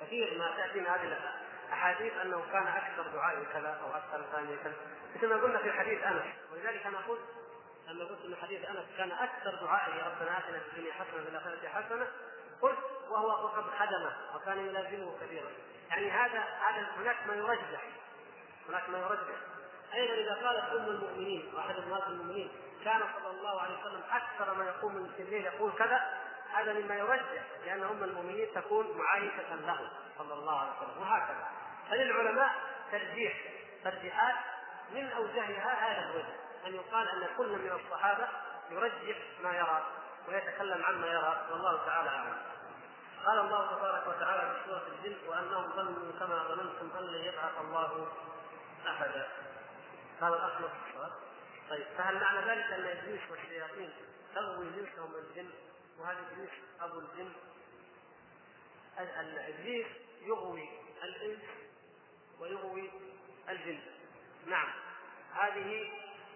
كثير 0.00 0.38
ما 0.38 0.56
تأتي 0.56 0.80
من 0.80 0.86
هذه 0.86 1.18
الأحاديث. 1.68 2.12
أنه 2.12 2.42
كان 2.52 2.66
أكثر 2.66 3.02
دعاء 3.02 3.44
كذا 3.52 3.80
أو 3.84 3.96
أكثر 3.96 4.24
ثاني 4.32 4.56
كذا. 4.56 4.74
مثل 5.16 5.26
ما 5.28 5.36
قلنا 5.36 5.58
في 5.58 5.72
حديث 5.72 6.02
أنس. 6.02 6.24
ولذلك 6.52 6.86
أنا 6.86 6.98
قلت 6.98 7.20
لما 7.88 8.04
قلت 8.04 8.24
إن 8.24 8.36
حديث 8.36 8.64
أنس 8.64 8.86
كان 8.98 9.12
أكثر 9.12 9.54
دعائه 9.54 9.92
ربنا 9.92 10.38
آتنا 10.38 10.58
في 10.58 10.68
الدنيا 10.72 10.92
حسنة 10.92 11.22
وفي 11.22 11.28
الآخرة 11.28 11.68
حسنة 11.68 12.06
قلت 12.62 12.78
وهو 13.10 13.28
وقد 13.28 13.64
خدمه 13.78 14.16
وكان 14.34 14.58
يلازمه 14.58 15.14
كثيرا. 15.20 15.48
يعني 15.90 16.10
هذا 16.10 16.40
هذا 16.40 16.86
هناك 16.96 17.16
ما 17.26 17.34
يرجح. 17.34 17.82
هناك 18.68 18.88
ما 18.88 18.98
يرجح. 18.98 19.36
أيضا 19.94 20.14
إذا 20.14 20.48
قالت 20.48 20.72
أم 20.72 20.88
المؤمنين 20.88 21.54
واحد 21.54 21.74
أمهات 21.76 22.06
المؤمنين 22.06 22.50
كان 22.86 23.00
صلى 23.22 23.30
الله 23.30 23.60
عليه 23.60 23.80
وسلم 23.80 24.02
أكثر 24.10 24.54
ما 24.54 24.64
يقوم 24.64 24.94
من 24.94 25.10
الليل 25.18 25.44
يقول 25.44 25.72
كذا 25.72 26.18
هذا 26.52 26.72
مما 26.72 26.94
يرجح 26.94 27.42
لأن 27.64 27.82
أم 27.82 28.04
المؤمنين 28.04 28.54
تكون 28.54 28.98
معايشة 28.98 29.54
له 29.54 29.90
صلى 30.18 30.34
الله 30.34 30.60
عليه 30.60 30.70
وسلم 30.70 31.02
وهكذا 31.02 31.48
فللعلماء 31.90 32.54
ترجيح 32.92 33.32
ترجيحات 33.84 34.34
من 34.90 35.12
أوجهها 35.12 35.92
هذا 35.92 36.10
الوجه 36.10 36.34
أن 36.66 36.74
يقال 36.74 37.08
أن 37.08 37.28
كل 37.36 37.48
من 37.48 37.80
الصحابة 37.84 38.28
يرجح 38.70 39.16
ما 39.42 39.52
يرى 39.52 39.86
ويتكلم 40.28 40.84
عما 40.84 41.06
يرى 41.06 41.46
والله 41.50 41.86
تعالى 41.86 42.08
أعلم. 42.08 42.36
قال 43.26 43.38
الله 43.38 43.76
تبارك 43.76 44.06
وتعالى 44.06 44.54
في 44.54 44.70
سورة 44.70 44.82
الجن 44.88 45.28
وأنهم 45.28 45.72
ظنوا 45.76 46.12
كما 46.20 46.44
ظننتم 46.48 46.96
أن 46.98 47.04
لن 47.04 47.24
يبعث 47.24 47.60
الله 47.60 48.08
أحدا. 48.88 49.28
في 50.18 50.26
الصلاه. 50.26 51.25
طيب 51.70 51.86
فهل 51.98 52.20
معنى 52.20 52.38
ذلك 52.38 52.72
أن 52.72 52.84
إبليس 52.84 53.20
والشياطين 53.30 53.92
تغوي 54.34 54.66
جنسهم 54.70 55.14
الجن؟ 55.14 55.50
وهذا 55.98 56.18
إبليس 56.32 56.50
أبو 56.80 56.98
الجن. 56.98 57.32
إبليس 58.98 59.86
يغوي 60.22 60.68
الإنس 61.02 61.42
ويغوي 62.40 62.90
الجن. 63.48 63.80
نعم 64.46 64.68
هذه 65.34 65.92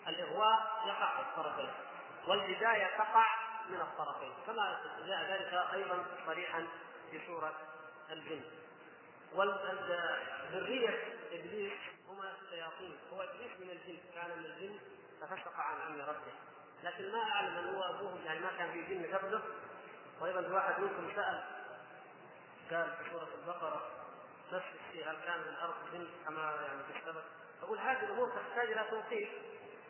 الإغواء 0.08 0.84
يقع 0.86 1.16
في 1.16 1.28
الطرفين 1.28 1.70
والبداية 2.26 2.96
تقع 2.98 3.26
من 3.68 3.80
الطرفين 3.80 4.32
كما 4.46 4.80
جاء 5.06 5.32
ذلك 5.32 5.54
أيضا 5.74 6.04
صريحا 6.26 6.66
في 7.10 7.26
سورة 7.26 7.54
الجن. 8.10 8.42
وذرية 9.34 10.98
إبليس 11.32 11.78
هما 12.08 12.34
الشياطين. 12.42 12.98
هو 13.12 13.22
إبليس 13.22 13.52
من 13.60 13.70
الجن 13.70 13.98
كان 14.14 14.38
من 14.38 14.44
الجن. 14.44 14.78
ففسق 15.20 15.60
عن 15.60 15.80
أمر 15.80 16.08
ربه. 16.08 16.32
لكن 16.82 17.12
ما 17.12 17.22
أعلم 17.22 17.54
من 17.54 17.74
هو 17.74 17.82
ابوهم 17.82 18.20
يعني 18.24 18.40
ما 18.40 18.50
كان 18.58 18.72
في 18.72 18.82
جن 18.82 19.16
قبله. 19.16 19.42
وأيضا 20.20 20.54
واحد 20.54 20.80
منكم 20.80 21.16
سأل 21.16 21.42
قال 22.70 22.90
في 22.90 23.10
سورة 23.10 23.28
البقرة 23.42 23.82
نفس 24.52 24.66
الشيء 24.74 25.10
هل 25.10 25.16
كان 25.26 25.42
في 25.42 25.48
الأرض 25.48 25.74
جن 25.92 26.08
كما 26.26 26.42
يعني 26.42 26.82
في 26.92 26.98
السبب؟ 26.98 27.22
أقول 27.62 27.78
هذه 27.78 28.04
الأمور 28.04 28.28
تحتاج 28.28 28.72
إلى 28.72 28.84
توقيف 28.90 29.28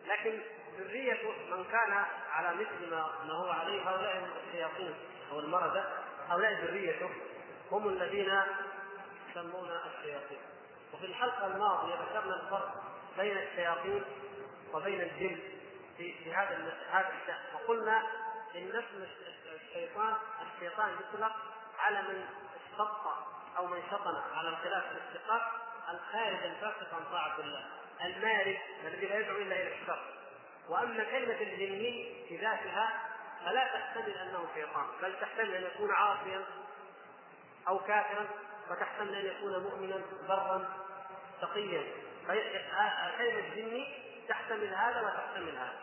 لكن 0.07 0.43
ذرية 0.79 1.31
من 1.51 1.65
كان 1.65 2.05
على 2.31 2.55
مثل 2.55 2.91
ما 2.91 3.25
ما 3.27 3.33
هو 3.33 3.51
عليه 3.51 3.91
هؤلاء 3.91 4.29
الشياطين 4.47 4.95
أو 5.33 5.39
المردة 5.39 5.85
هؤلاء 6.29 6.65
ذريته 6.65 7.11
هم 7.71 7.89
الذين 7.89 8.43
يسمون 9.31 9.71
الشياطين. 9.71 10.41
وفي 10.95 11.07
الحلقة 11.07 11.47
الماضية 11.47 11.95
ذكرنا 11.95 12.35
الفرق 12.43 12.83
بين 13.19 13.39
الشياطين 13.39 14.05
وبين 14.75 15.01
الجن 15.01 15.39
في 15.97 16.25
في 16.25 16.35
هذا 16.35 16.73
هذا 16.91 17.13
الشأن. 17.23 17.39
وقلنا 17.55 18.03
إن 18.55 18.69
اسم 18.69 19.07
الشيطان 19.55 20.15
الشيطان 20.55 20.91
يطلق 21.01 21.33
على 21.79 22.03
من 22.03 22.27
اشتق 22.57 23.27
أو 23.57 23.67
من 23.67 23.83
شطن 23.91 24.23
على 24.35 24.49
الخلاف 24.49 24.85
الاشتقاق 24.91 25.43
الخارج 25.91 26.45
الفاسق 26.45 26.95
عن 26.95 27.05
طاعة 27.13 27.41
الله. 27.41 27.65
المارد 28.05 28.59
الذي 28.85 29.07
لا 29.07 29.19
يدعو 29.19 29.37
إلا 29.37 29.57
إلى 29.57 29.75
الشر. 29.83 30.05
وأما 30.69 31.05
كلمة 31.05 31.41
الجني 31.41 32.25
في 32.29 32.37
ذاتها 32.37 33.01
فلا 33.45 33.65
تحتمل 33.65 34.13
أنه 34.15 34.49
شيطان 34.55 34.87
بل 35.03 35.21
تحتمل 35.21 35.55
أن 35.55 35.63
يكون 35.63 35.91
عاصيا 35.93 36.45
أو 37.69 37.79
كافرا 37.79 38.27
وتحتمل 38.71 39.15
أن 39.15 39.27
يكون 39.27 39.63
مؤمنا 39.63 40.01
برا 40.29 40.69
تقيا 41.41 41.83
كلمة 43.19 43.55
جني 43.55 44.10
تحتمل 44.31 44.75
هذا 44.75 45.01
وتحتمل 45.01 45.57
هذا. 45.57 45.81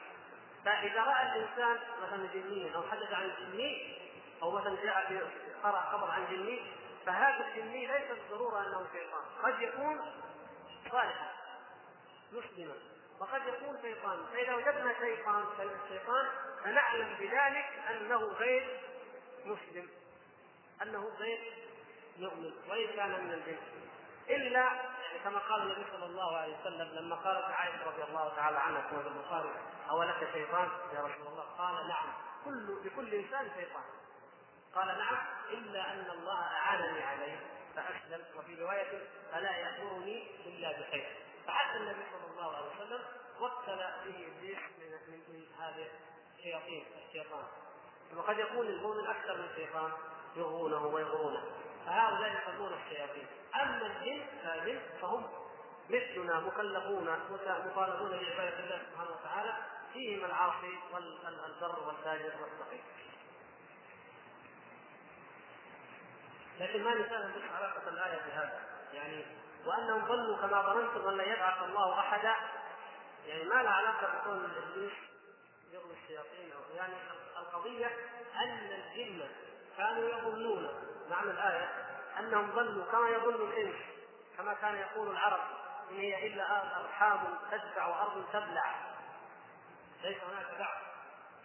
فإذا 0.66 1.02
رأى 1.02 1.24
الإنسان 1.24 1.80
مثلا 2.02 2.28
جنيا 2.34 2.76
أو 2.76 2.84
حدث 2.92 3.14
عن 3.14 3.32
جني 3.40 3.98
أو 4.42 4.52
مثلا 4.52 4.76
جاء 4.84 5.30
قرأ 5.64 5.82
خبر 5.82 6.12
عن 6.12 6.26
جني 6.32 6.62
فهذا 7.06 7.48
الجني 7.48 7.88
ليس 7.88 8.08
بالضرورة 8.10 8.68
أنه 8.68 8.88
شيطان 8.94 9.24
قد 9.44 9.62
يكون 9.62 10.12
صالحا 10.92 11.32
مسلما 12.32 12.76
وقد 13.20 13.42
يكون 13.48 13.82
شيطان. 13.82 14.26
فإذا 14.34 14.56
وجدنا 14.56 14.94
شيطان 15.00 15.46
الشيطان 15.60 16.28
فنعلم 16.64 17.16
بذلك 17.20 17.66
أنه 17.90 18.18
غير 18.18 18.80
مسلم 19.46 19.90
أنه 20.82 21.12
غير 21.20 21.54
يؤمن 22.18 22.52
وإن 22.70 22.88
كان 22.96 23.26
من 23.26 23.34
الجن 23.34 23.58
يعني 24.28 24.80
كما 25.28 25.40
قال 25.40 25.62
النبي 25.62 25.92
صلى 25.92 26.06
الله 26.06 26.38
عليه 26.38 26.60
وسلم 26.62 26.88
لما 26.94 27.16
قالت 27.16 27.46
عائشة 27.46 27.86
رضي 27.86 28.04
الله 28.04 28.36
تعالى 28.36 28.58
عنها 28.58 28.82
في 28.82 29.08
البخاري 29.08 29.50
أولك 29.90 30.30
شيطان؟ 30.34 30.70
يا 30.94 31.00
رسول 31.00 31.28
الله. 31.28 31.44
قال 31.58 31.88
نعم. 31.88 32.14
كل 32.46 32.86
لكل 32.86 33.14
إنسان 33.14 33.52
شيطان. 33.56 33.84
قال 34.76 34.88
نعم. 34.88 35.18
إلا 35.50 35.94
أن 35.94 36.10
الله 36.10 36.42
أعانني 36.42 37.04
عليه. 37.04 37.40
فأسلم. 37.76 38.26
وفي 38.38 38.64
رواية 38.64 39.08
فلا 39.32 39.52
يأمرني 39.52 40.28
إلا 40.46 40.72
بخير. 40.72 41.18
فحتى 41.48 41.78
النبي 41.78 42.04
صلى 42.12 42.32
الله 42.32 42.58
عليه 42.58 42.68
وسلم 42.68 43.02
وكل 43.40 43.76
به 44.06 44.28
إبليس 44.28 44.60
من 44.80 44.92
من, 45.08 45.46
هذه 45.60 45.88
الشياطين 46.38 46.86
الشيطان. 47.08 47.44
وقد 48.16 48.40
يكون 48.40 48.68
المؤمن 48.68 49.08
أكثر 49.08 49.38
من 49.38 49.48
شيطان 49.56 49.92
يغوونه 50.36 50.86
ويغرونه 50.86 51.44
فهؤلاء 51.86 52.42
يسمون 52.42 52.74
الشياطين. 52.74 53.28
اما 53.56 53.86
الجن 53.86 54.26
فالجن 54.44 54.82
فهم 55.02 55.28
مثلنا 55.90 56.40
مكلفون 56.40 57.06
مطالبون 57.66 58.10
بعباده 58.10 58.60
الله 58.60 58.82
سبحانه 58.92 59.12
وتعالى 59.12 59.54
فيهم 59.94 60.26
العاصي 60.26 60.80
والبر 60.94 61.88
والفاجر 61.88 62.34
والتقي 62.42 62.80
لكن 66.60 66.84
ما 66.84 66.94
بس 66.94 67.52
علاقة 67.56 67.90
الآية 67.90 68.22
بهذا؟ 68.26 68.62
يعني 68.94 69.26
وأنهم 69.66 70.08
ظنوا 70.08 70.38
كما 70.38 70.62
ظننتم 70.62 71.08
أن 71.08 71.18
لا 71.18 71.24
يبعث 71.24 71.64
الله 71.64 72.00
أحدا. 72.00 72.36
يعني 73.28 73.44
ما 73.44 73.64
له 73.64 73.70
علاقة 73.70 74.08
بكون 74.08 74.46
الإبليس 74.46 74.94
يغوي 75.72 75.94
الشياطين 76.04 76.52
أو 76.52 76.76
يعني 76.76 76.94
القضية 77.38 77.92
أن 78.36 78.72
الجن 78.72 79.28
كانوا 79.78 80.10
يظنون. 80.10 80.70
معنى 81.10 81.32
الآية 81.32 81.70
أنهم 82.20 82.52
ظنوا 82.52 82.92
كما 82.92 83.10
يظن 83.10 83.50
الإنس 83.50 83.76
كما 84.38 84.54
كان 84.54 84.76
يقول 84.76 85.12
العرب 85.12 85.40
إن 85.92 85.96
هي 85.96 86.28
إلا 86.28 86.44
أرحام 86.82 87.20
تدفع 87.52 87.88
وأرض 87.88 88.26
تبلع. 88.34 88.76
ليس 90.04 90.18
هناك 90.24 90.60
بعث 90.60 90.78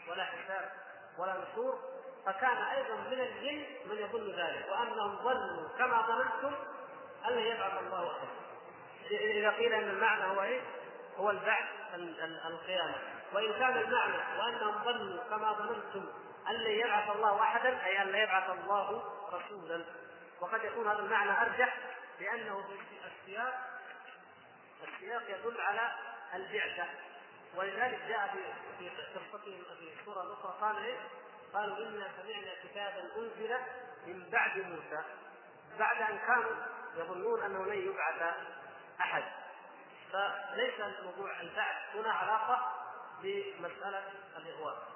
ولا 0.09 0.25
حساب 0.25 0.73
ولا 1.19 1.35
نشور. 1.39 1.79
فكان 2.27 2.57
أيضا 2.57 2.95
من 2.95 3.21
الجن 3.21 3.67
من 3.87 3.97
يظن 3.97 4.31
ذلك. 4.31 4.67
وأنهم 4.71 5.17
ظنوا 5.17 5.69
كما 5.79 6.03
ظننتم 6.03 6.55
أن 7.29 7.39
يبعث 7.39 7.79
الله 7.79 8.13
أحد. 8.13 8.29
إذا 9.11 9.51
قيل 9.51 9.73
أن 9.73 9.91
المعنى 9.91 10.25
هو 10.25 10.43
إيه؟ 10.43 10.61
هو 11.17 11.31
البعث 11.31 11.65
القيامة. 12.47 12.95
وإن 13.35 13.53
كان 13.53 13.77
المعنى 13.77 14.39
وأنهم 14.39 14.85
ظنوا 14.85 15.25
كما 15.31 15.53
ظننتم 15.53 16.07
أن 16.49 16.61
يبعث 16.61 17.17
الله 17.17 17.43
احدا 17.43 17.85
أي 17.85 18.03
أن 18.03 18.15
يبعث 18.15 18.51
الله 18.51 19.03
رسولا. 19.33 19.85
وقد 20.43 20.65
يكون 20.65 20.89
هذا 20.89 20.99
المعنى 20.99 21.43
أرجح 21.43 21.77
لأنه 22.21 22.63
في 22.63 22.99
السياق 23.07 23.69
السياق 24.83 25.23
يدل 25.29 25.61
على 25.61 25.93
البعثة. 26.35 26.87
ولذلك 27.55 28.03
جاء 28.09 28.29
في 28.29 28.39
في 28.79 28.89
قصتهم 28.91 29.65
في 29.79 30.05
سورة 30.05 30.33
أخرى 30.33 30.57
قال 30.61 30.77
إيه؟ 30.85 30.99
قالوا 31.55 31.77
إنا 31.77 32.11
سمعنا 32.23 32.55
كتابا 32.65 33.17
أنزل 33.17 33.59
من 34.07 34.31
بعد 34.31 34.59
موسى. 34.59 35.05
بعد 35.79 36.03
أن 36.03 36.19
كانوا 36.19 36.53
يظنون 36.97 37.43
أنه 37.43 37.65
لن 37.65 37.89
يبعث 37.89 38.35
أحد. 39.01 39.25
فليس 40.13 40.81
موضوع 41.05 41.41
البعث 41.41 41.97
هنا 41.97 42.13
علاقة 42.13 42.73
بمسألة 43.23 44.13
الاغواء 44.37 44.93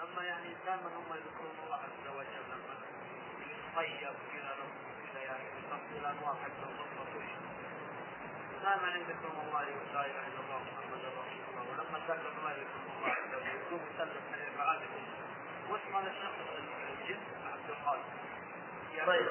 لما 0.00 0.22
يعني 0.24 0.54
دائما 0.66 0.88
هم 0.96 1.06
يذكرون 1.14 1.56
الله 1.64 1.76
عز 1.76 2.06
وجل 2.16 2.44
لما 2.50 2.74
يتطيب 3.50 4.14
كذا 4.32 4.52
كذا 5.12 5.22
يعني 5.22 5.44
يصفي 5.58 5.98
الانواع 5.98 6.34
حق 6.34 6.50
دائما 8.62 8.88
يذكرون 8.88 9.38
الله 9.46 9.62
لا 9.94 10.06
إله 10.06 10.26
إلا 10.26 10.40
الله 10.44 10.58
محمد 10.58 11.00
رسول 11.04 11.40
الله. 11.50 11.62
ولما 11.72 11.98
ذكر 12.08 12.32
ما 12.44 12.50
يذكرون 12.50 12.90
الله 12.96 13.08
عز 13.08 13.34
وجل 13.34 13.46
يقوم 13.46 13.80
يسلم 13.94 14.22
عليه 14.32 14.56
معادكم 14.58 15.02
واسم 15.70 15.96
هذا 15.96 16.10
الشخص 16.10 16.38
الجن؟ 17.00 17.20
عبد 17.52 17.70
القادر. 17.70 18.04
طيب. 19.06 19.26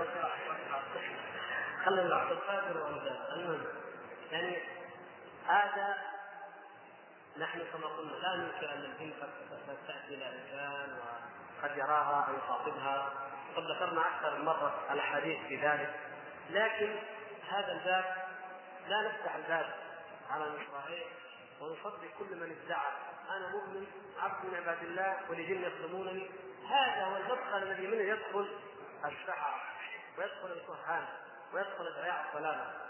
خلينا 1.85 2.15
عبد 2.15 2.31
القادر 2.31 2.77
وامثاله 2.77 3.33
المهم 3.35 3.88
يعني 4.31 4.57
هذا 5.47 5.97
نحن 7.37 7.59
كما 7.73 7.87
قلنا 7.87 8.11
لا 8.11 8.35
ننكر 8.35 8.73
أن 8.73 8.79
الجن 8.79 9.13
قد 9.21 9.77
تأتي 9.87 10.13
إلى 10.13 10.25
انسان 10.25 10.97
وقد 10.99 11.77
يراها 11.77 12.27
أو 12.27 12.33
يخاطبها. 12.33 13.13
وقد 13.55 13.63
ذكرنا 13.71 14.01
أكثر 14.01 14.37
من 14.37 14.45
مرة 14.45 14.85
الأحاديث 14.91 15.47
في 15.47 15.55
ذلك. 15.55 15.99
لكن 16.49 16.95
هذا 17.49 17.71
الباب 17.71 18.27
لا 18.87 19.01
نفتح 19.01 19.35
الباب 19.35 19.73
على 20.29 20.43
المصراعيه 20.43 21.05
ونصدق 21.61 22.09
كل 22.19 22.35
من 22.35 22.57
ادعى. 22.65 22.91
أنا 23.29 23.47
مؤمن 23.47 23.87
عبد 24.19 24.45
من 24.45 24.55
عباد 24.55 24.83
الله 24.83 25.17
ولجن 25.29 25.63
يخدمونني 25.63 26.29
هذا 26.69 27.05
هو 27.05 27.17
المدخل 27.17 27.63
الذي 27.63 27.87
منه 27.87 28.01
يدخل 28.01 28.47
السحر 29.05 29.61
ويدخل 30.17 30.51
الكهان 30.51 31.05
ويدخل 31.53 31.87
ادعياء 31.87 32.25
الضلاله 32.29 32.88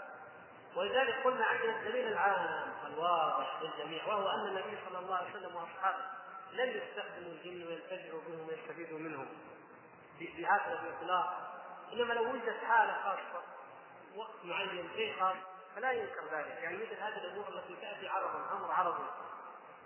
ولذلك 0.76 1.14
قلنا 1.24 1.44
عندنا 1.44 1.76
الدليل 1.76 2.08
العام 2.08 2.72
الواضح 2.86 3.62
للجميع 3.62 4.06
وهو 4.06 4.28
أن 4.28 4.46
النبي 4.46 4.78
صلى 4.88 4.98
الله 4.98 5.16
عليه 5.16 5.30
وسلم 5.30 5.56
وأصحابه 5.56 6.04
لم 6.52 6.68
يستخدموا 6.68 7.32
الجن 7.32 7.66
وينتفعوا 7.66 8.20
بهم 8.28 8.48
ويستفيدوا 8.48 8.98
منهم 8.98 9.26
بهذا 10.20 10.80
الإطلاق. 10.82 11.50
إنما 11.92 12.14
لو 12.14 12.30
وجدت 12.30 12.64
حالة 12.64 12.92
خاصة 13.04 13.42
وقت 14.16 14.44
معين 14.44 14.90
شيء 14.96 15.20
خاص 15.20 15.36
فلا 15.76 15.92
ينكر 15.92 16.24
ذلك. 16.32 16.58
يعني 16.62 16.76
مثل 16.76 16.94
هذه 16.94 17.16
الأمور 17.16 17.48
التي 17.48 17.76
تأتي 17.80 18.08
عرضا 18.08 18.52
أمر 18.52 18.72
عرضي 18.72 19.04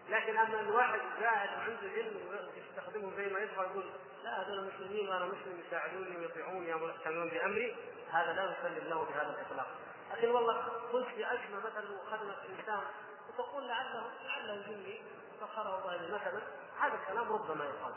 لكن 0.09 0.37
أما 0.37 0.61
ان 0.61 0.69
واحد 0.71 1.01
جاهل 1.21 1.59
وعنده 1.59 1.89
علم 1.97 2.17
ويستخدمه 2.29 3.17
زي 3.17 3.29
ما 3.33 3.39
يبغى 3.39 3.67
يقول 3.67 3.85
لا 4.25 4.43
هذول 4.43 4.71
مسلمين 4.75 5.09
وأنا 5.09 5.25
مسلم 5.25 5.63
يساعدوني 5.67 6.17
ويطيعوني 6.17 6.69
يعملون 6.69 7.29
بأمري 7.29 7.77
هذا 8.11 8.33
لا 8.33 8.57
يسلم 8.59 8.89
له 8.89 9.05
بهذا 9.05 9.31
الإطلاق. 9.31 9.67
لكن 10.15 10.31
والله 10.31 10.63
كنت 10.93 11.07
في 11.07 11.25
مثلا 11.55 11.91
وخدمت 11.91 12.37
انسان 12.51 12.81
وتقول 13.29 13.69
لعله 13.69 14.11
لعله 14.25 14.63
جني 14.67 15.03
سخره 15.41 15.79
الله 15.79 16.15
مثلا 16.15 16.43
هذا 16.81 16.95
الكلام 16.95 17.33
ربما 17.33 17.65
يقال. 17.65 17.95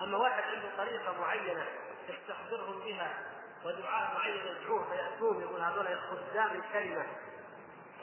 أما 0.00 0.18
واحد 0.18 0.42
عنده 0.42 0.76
طريقة 0.76 1.20
معينة 1.20 1.66
يستحضرهم 2.08 2.80
بها 2.80 3.32
ودعاء 3.64 4.14
معين 4.14 4.46
يدعوه 4.46 4.90
فياتون 4.90 5.42
يقول 5.42 5.60
هذول 5.60 5.98
خدام 6.00 6.50
الكلمة. 6.50 7.06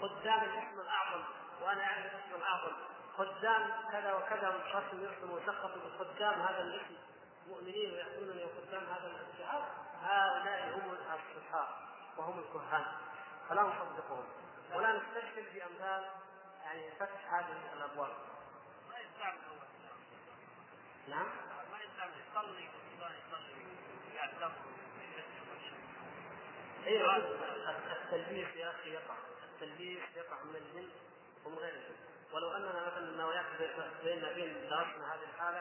خدام 0.01 0.39
الاسم 0.43 0.79
الأعظم 0.79 1.23
وأنا 1.61 1.84
أعرف 1.84 2.05
الاسم 2.05 2.36
الأعظم. 2.36 2.71
خدام 3.17 3.71
كذا 3.91 4.13
وكذا 4.13 4.49
والخصم 4.49 5.03
يرسم 5.03 5.32
ويسقط 5.32 5.71
بخدام 5.77 6.41
هذا 6.41 6.61
الاسم. 6.61 6.95
مؤمنين 7.47 7.93
ويأتونني 7.93 8.43
وخدام 8.43 8.84
هذا 8.84 9.11
الشعار 9.34 9.67
هؤلاء 10.03 10.73
هم 10.75 10.91
الصحاح 10.91 11.69
وهم 12.17 12.39
الكهان. 12.39 12.86
فلا 13.51 13.61
نصدقهم 13.61 14.23
ولا 14.73 14.93
نستشهد 14.93 15.45
بامثال 15.53 16.09
يعني 16.63 16.91
فتح 16.91 17.33
هذه 17.33 17.73
الأبواب. 17.73 18.13
ما 18.89 18.99
يستعمل 18.99 19.39
نعم؟ 21.07 21.27
ما 21.71 21.77
يستعمل 21.83 22.13
يصلي 22.31 22.69
يصلي 22.99 23.65
يعتبر 24.15 24.51
أيوه 26.85 27.17
التلبيس 28.03 28.55
يا 28.55 28.69
أخي 28.69 28.89
يقع 28.93 29.15
التلبيس 29.53 30.03
يقع 30.15 30.43
من 30.43 30.55
الجن 30.55 30.89
ومن 31.45 31.57
غير 31.57 31.73
الجن 31.73 31.95
ولو 32.33 32.51
أننا 32.51 32.87
مثلا 32.87 33.09
النوايات 33.09 33.45
بيننا 34.03 34.31
بين 34.31 34.53
درسنا 34.69 35.13
هذه 35.15 35.23
الحالة 35.35 35.59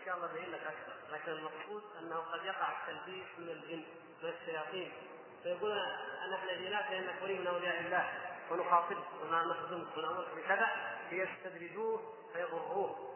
إن 0.00 0.04
شاء 0.04 0.16
الله 0.16 0.26
بين 0.26 0.50
لك 0.50 0.60
أكثر 0.60 0.92
لكن 1.12 1.32
المقصود 1.32 1.82
أنه 1.98 2.16
قد 2.16 2.44
يقع 2.44 2.82
التلبيس 2.82 3.26
من 3.38 3.48
الجن 3.48 3.84
من 4.22 4.28
الشياطين 4.28 5.11
فيقولون 5.42 5.78
ان 6.24 6.32
إحنا 6.32 6.52
جيناك 6.52 6.90
لانك 6.90 7.22
ولي 7.22 7.38
من 7.38 7.46
أولياء 7.46 7.80
الله 7.80 8.12
ونخاطبك 8.50 9.12
ونخدمك 9.22 9.96
ونامرك 9.96 10.28
بكذا 10.36 10.68
ليستدرجوه 11.10 12.14
فيضروه. 12.32 13.08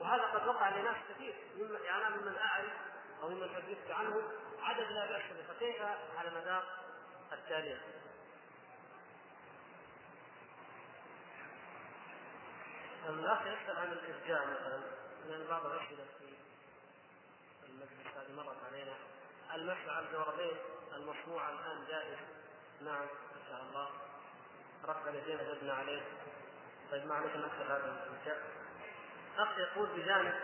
وهذا 0.00 0.22
قد 0.22 0.46
وقع 0.48 0.68
لناس 0.68 0.96
كثير 1.08 1.34
مما 1.56 1.78
يعني 1.78 2.06
أنا 2.06 2.16
ممن 2.16 2.36
أعرف 2.36 2.72
أو 3.22 3.28
ممن 3.28 3.48
حدثت 3.54 3.90
عنه 3.90 4.22
عدد 4.62 4.90
لا 4.90 5.06
بأس 5.06 5.22
به 5.22 5.54
فكيف 5.54 5.82
على 6.18 6.30
مدار 6.30 6.64
التاريخ. 7.32 7.78
الاخ 13.08 13.40
يسال 13.40 13.76
عن 13.76 13.92
الإرجاع 13.92 14.44
مثلا؟ 14.44 14.80
لأن 15.28 15.46
بعض 15.48 15.66
الأسئلة 15.66 16.04
في 16.18 17.66
المجلس 17.66 18.16
هذه 18.16 18.36
مرت 18.36 18.56
علينا. 18.72 18.94
المسح 19.54 19.88
على 19.88 20.06
الجوربين 20.06 20.56
المصنوعه 20.96 21.50
الآن 21.50 21.86
جائز. 21.88 22.18
نعم 22.80 23.02
إن 23.02 23.42
شاء 23.50 23.62
الله. 23.62 23.88
رفع 24.84 25.08
اليدين 25.10 25.40
وجدنا 25.40 25.74
عليه. 25.74 26.02
طيب 26.90 27.06
ما 27.06 27.14
عليك 27.14 27.36
نكتب 27.36 27.70
هذا 27.70 28.06
الانشاء 28.06 28.42
أخ 29.38 29.58
يقول 29.58 29.88
بجانب 29.88 30.34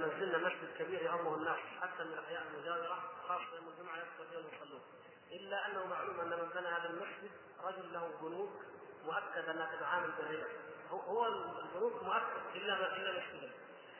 منزلنا 0.00 0.38
مسجد 0.38 0.68
كبير 0.78 1.02
يعمه 1.02 1.34
الناس 1.34 1.58
حتى 1.80 2.04
من 2.04 2.12
الاحياء 2.12 2.42
المجاورة 2.42 2.98
خاصة 3.28 3.56
يوم 3.56 3.68
الجمعة 3.68 3.96
يدخل 3.96 4.26
فيهم 4.30 4.44
يصلون 4.54 4.82
إلا 5.32 5.66
أنه 5.66 5.86
معلوم 5.86 6.20
أن 6.20 6.28
من 6.28 6.48
بنى 6.54 6.68
هذا 6.68 6.90
المسجد 6.90 7.30
رجل 7.64 7.92
له 7.92 8.10
بنوك 8.22 8.52
مؤكد 9.04 9.48
أنها 9.48 9.76
تتعامل 9.76 10.10
بالربا. 10.12 10.46
هو 10.90 11.26
البنوك 11.26 12.02
مؤكد 12.02 12.56
إلا 12.56 12.74
ما 12.74 12.96
إلا 12.96 13.12
مسجدا 13.12 13.50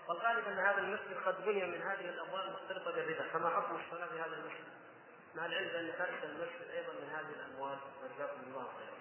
والغالب 0.09 0.49
ان 0.49 0.59
هذا 0.59 0.79
المسجد 0.79 1.17
قد 1.27 1.45
بني 1.45 1.67
من 1.67 1.83
هذه 1.83 2.09
الابواب 2.09 2.45
المختلطة 2.45 2.91
بالربا 2.91 3.29
فما 3.33 3.51
حكم 3.51 3.77
الصلاة 3.77 4.07
في 4.07 4.21
هذا 4.21 4.37
المسجد؟ 4.37 4.65
مع 5.35 5.47
العلم 5.47 5.69
بأن 5.69 5.93
فائدة 5.93 6.25
المسجد 6.25 6.71
أيضا 6.71 6.93
من 6.93 7.11
هذه 7.11 7.31
الأموال 7.31 7.79
جزاكم 8.17 8.41
الله 8.41 8.69
خيرا. 8.79 8.95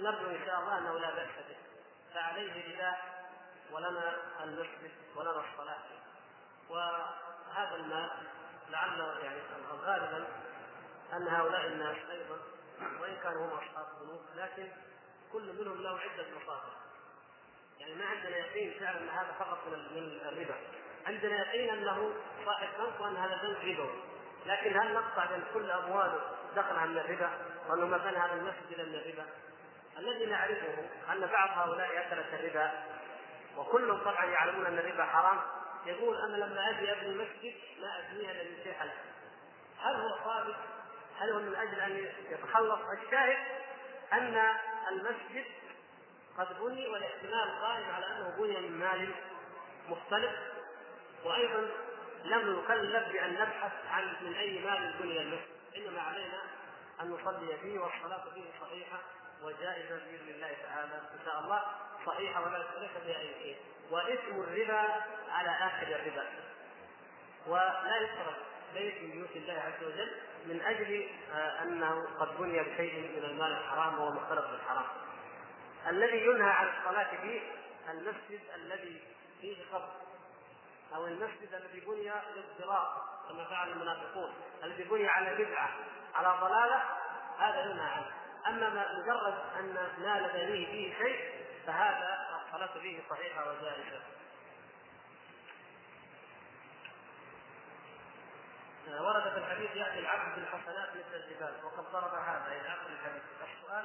نرجو 0.00 0.30
إن 0.30 0.46
شاء 0.46 0.60
الله 0.60 0.78
أنه 0.78 0.98
لا 0.98 1.14
بأس 1.14 1.30
به 1.48 1.56
فعليه 2.14 2.74
رداء 2.74 3.28
ولنا 3.72 4.16
المسجد 4.44 4.90
ولنا 5.16 5.44
الصلاة 5.52 5.84
وهذا 6.70 7.74
المال 7.74 8.10
لعله 8.70 9.18
يعني 9.18 9.40
غالبا 9.82 10.26
أن 11.12 11.28
هؤلاء 11.28 11.66
الناس 11.66 11.96
أيضا 12.10 12.38
وإن 13.00 13.16
كانوا 13.22 13.46
هم 13.46 13.50
أصحاب 13.50 13.86
بنوك 14.00 14.22
لكن 14.36 14.68
كل 15.32 15.52
منهم 15.52 15.82
له 15.82 15.98
عدة 15.98 16.26
مصادر 16.42 16.72
يعني 17.80 17.94
ما 17.94 18.04
عندنا 18.06 18.36
يقين 18.36 18.80
فعلا 18.80 19.00
إن 19.00 19.08
هذا 19.08 19.34
فقط 19.38 19.58
من 19.66 20.20
الربا. 20.28 20.54
عندنا 21.06 21.38
يقين 21.38 21.70
أنه 21.70 22.12
صاحب 22.44 22.68
بنك 22.78 23.00
وأن 23.00 23.16
هذا 23.16 23.34
البنك 23.34 23.78
ربوي 23.78 24.02
لكن 24.46 24.80
هل 24.80 24.94
نقطع 24.94 25.26
بين 25.26 25.44
كل 25.54 25.70
امواله 25.70 26.20
دخلها 26.56 26.86
من 26.86 26.98
الربا؟ 26.98 27.30
وأنه 27.68 27.86
ما 27.86 27.96
بنى 27.96 28.16
هذا 28.16 28.32
المسجد 28.34 28.70
إلا 28.70 28.84
من 28.84 28.94
الربا؟ 28.94 29.26
الذي 29.98 30.26
نعرفه 30.26 30.74
أن 31.12 31.26
بعض 31.26 31.50
هؤلاء 31.58 31.98
اكلت 31.98 32.34
الربا 32.34 32.72
وكلهم 33.56 33.98
طبعا 33.98 34.24
يعلمون 34.24 34.66
أن 34.66 34.78
الربا 34.78 35.04
حرام 35.04 35.40
يقول 35.86 36.16
أنا 36.16 36.36
لما 36.36 36.70
أجي 36.70 36.92
أبني 36.92 37.14
مسجد 37.14 37.54
ما 37.80 37.98
ابنيها 37.98 38.30
إلا 38.30 38.72
حلال. 38.78 38.92
هل 39.80 39.94
هو 39.94 40.18
صادق؟ 40.24 40.56
هل 41.18 41.30
هو 41.30 41.38
من 41.38 41.54
أجل 41.54 41.80
أن 41.80 42.10
يتخلص 42.30 42.80
الشاهد 43.02 43.38
أن 44.12 44.56
المسجد 44.90 45.44
قد 46.38 46.60
بني 46.60 46.88
والاحتمال 46.88 47.60
قائم 47.60 47.90
على 47.90 48.06
أنه 48.06 48.36
بني 48.38 48.60
من 48.60 48.78
مال 48.78 49.14
مختلف 49.88 50.32
وأيضا 51.24 51.68
لم 52.24 52.58
نكلف 52.58 53.12
بأن 53.12 53.34
نبحث 53.34 53.72
عن 53.90 54.16
من 54.22 54.34
أي 54.34 54.58
مال 54.58 54.94
بني 55.00 55.20
المسجد 55.20 55.58
إنما 55.76 56.00
علينا 56.00 56.42
أن 57.00 57.10
نصلي 57.10 57.56
فيه 57.62 57.78
والصلاة 57.78 58.24
فيه 58.34 58.44
صحيحة 58.60 58.98
وجائزة 59.42 59.96
بإذن 59.96 60.28
الله 60.28 60.56
تعالى. 60.62 60.94
إن 60.94 61.24
شاء 61.24 61.40
الله 61.40 61.62
صحيحة 62.06 62.42
ولا 62.42 62.58
ليس 62.58 62.90
بها 63.06 63.18
أي 63.20 63.34
شيء. 63.42 63.56
وإثم 63.90 64.40
الربا 64.40 65.04
على 65.30 65.50
آخر 65.50 65.86
الربا. 65.86 66.26
ولا 67.46 67.96
يصرف 67.96 68.36
بيت 68.74 69.02
من 69.02 69.10
بيوت 69.10 69.36
الله 69.36 69.52
عز 69.52 69.84
وجل 69.84 70.10
من 70.46 70.60
أجل 70.60 71.08
آه، 71.32 71.62
أنه 71.62 72.08
قد 72.20 72.38
بني 72.38 72.62
بشيء 72.62 72.94
من 73.16 73.24
المال 73.24 73.52
الحرام 73.52 73.98
وهو 73.98 74.10
مختلط 74.10 74.44
بالحرام. 74.50 74.86
الذي 75.86 76.26
ينهى 76.26 76.50
عن 76.50 76.68
الصلاة 76.78 77.16
فيه 77.16 77.40
المسجد 77.88 78.40
الذي 78.54 79.02
فيه 79.40 79.64
قبر. 79.72 79.92
أو 80.94 81.06
المسجد 81.06 81.54
الذي 81.54 81.80
بني 81.80 82.12
للضرار 82.36 83.08
كما 83.28 83.44
فعل 83.44 83.68
المنافقون 83.72 84.34
الذي 84.64 84.84
بني 84.84 85.08
على 85.08 85.44
بدعة 85.44 85.70
على 86.14 86.40
ضلالة 86.40 86.82
هذا 87.38 87.60
ينهى 87.60 87.90
عنه. 87.90 88.12
أما 88.46 88.68
ما 88.68 88.98
مجرد 88.98 89.34
أن 89.58 89.74
نال 89.98 90.30
بنيه 90.32 90.66
فيه 90.66 90.98
شيء 90.98 91.44
فهذا 91.66 92.28
الصلاة 92.46 92.78
فيه 92.78 93.00
صحيحة 93.10 93.50
وجائزة. 93.50 94.00
ورد 98.88 99.22
في 99.22 99.38
الحديث 99.38 99.76
يأتي 99.76 99.98
العبد 99.98 100.34
بالحسنات 100.34 100.88
مثل 100.90 101.14
الجبال 101.14 101.64
وقد 101.64 101.92
ضرب 101.92 102.14
هذا 102.14 102.46
إلى 102.46 102.68
آخر 102.68 102.86
الحديث. 102.86 103.22
السؤال 103.42 103.84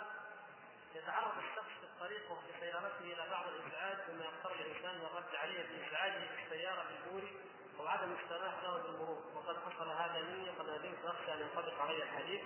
يتعرض 0.95 1.31
الشخص 1.37 1.82
في 2.03 2.09
الطريق 2.09 2.31
وفي 2.31 2.59
سيارته 2.59 2.99
إلى 2.99 3.29
بعض 3.31 3.45
الازعاج 3.47 3.97
مما 4.09 4.25
يضطر 4.25 4.51
الإنسان 4.51 5.01
والرد 5.01 5.35
عليه 5.35 5.63
بازعاجه 5.63 6.19
في 6.19 6.43
السيارة 6.43 6.83
بالبوري 6.83 7.37
أو 7.79 7.87
عدم 7.87 8.15
السماح 8.23 8.63
له 8.63 8.77
بالمرور. 8.77 9.23
وقد 9.35 9.57
حصل 9.57 9.89
هذا 9.89 10.21
مني 10.21 10.49
وقد 10.49 10.69
ندمت 10.69 11.05
واخشى 11.05 11.33
أن 11.33 11.39
ينطبق 11.39 11.81
علي 11.81 12.03
الحديث 12.03 12.41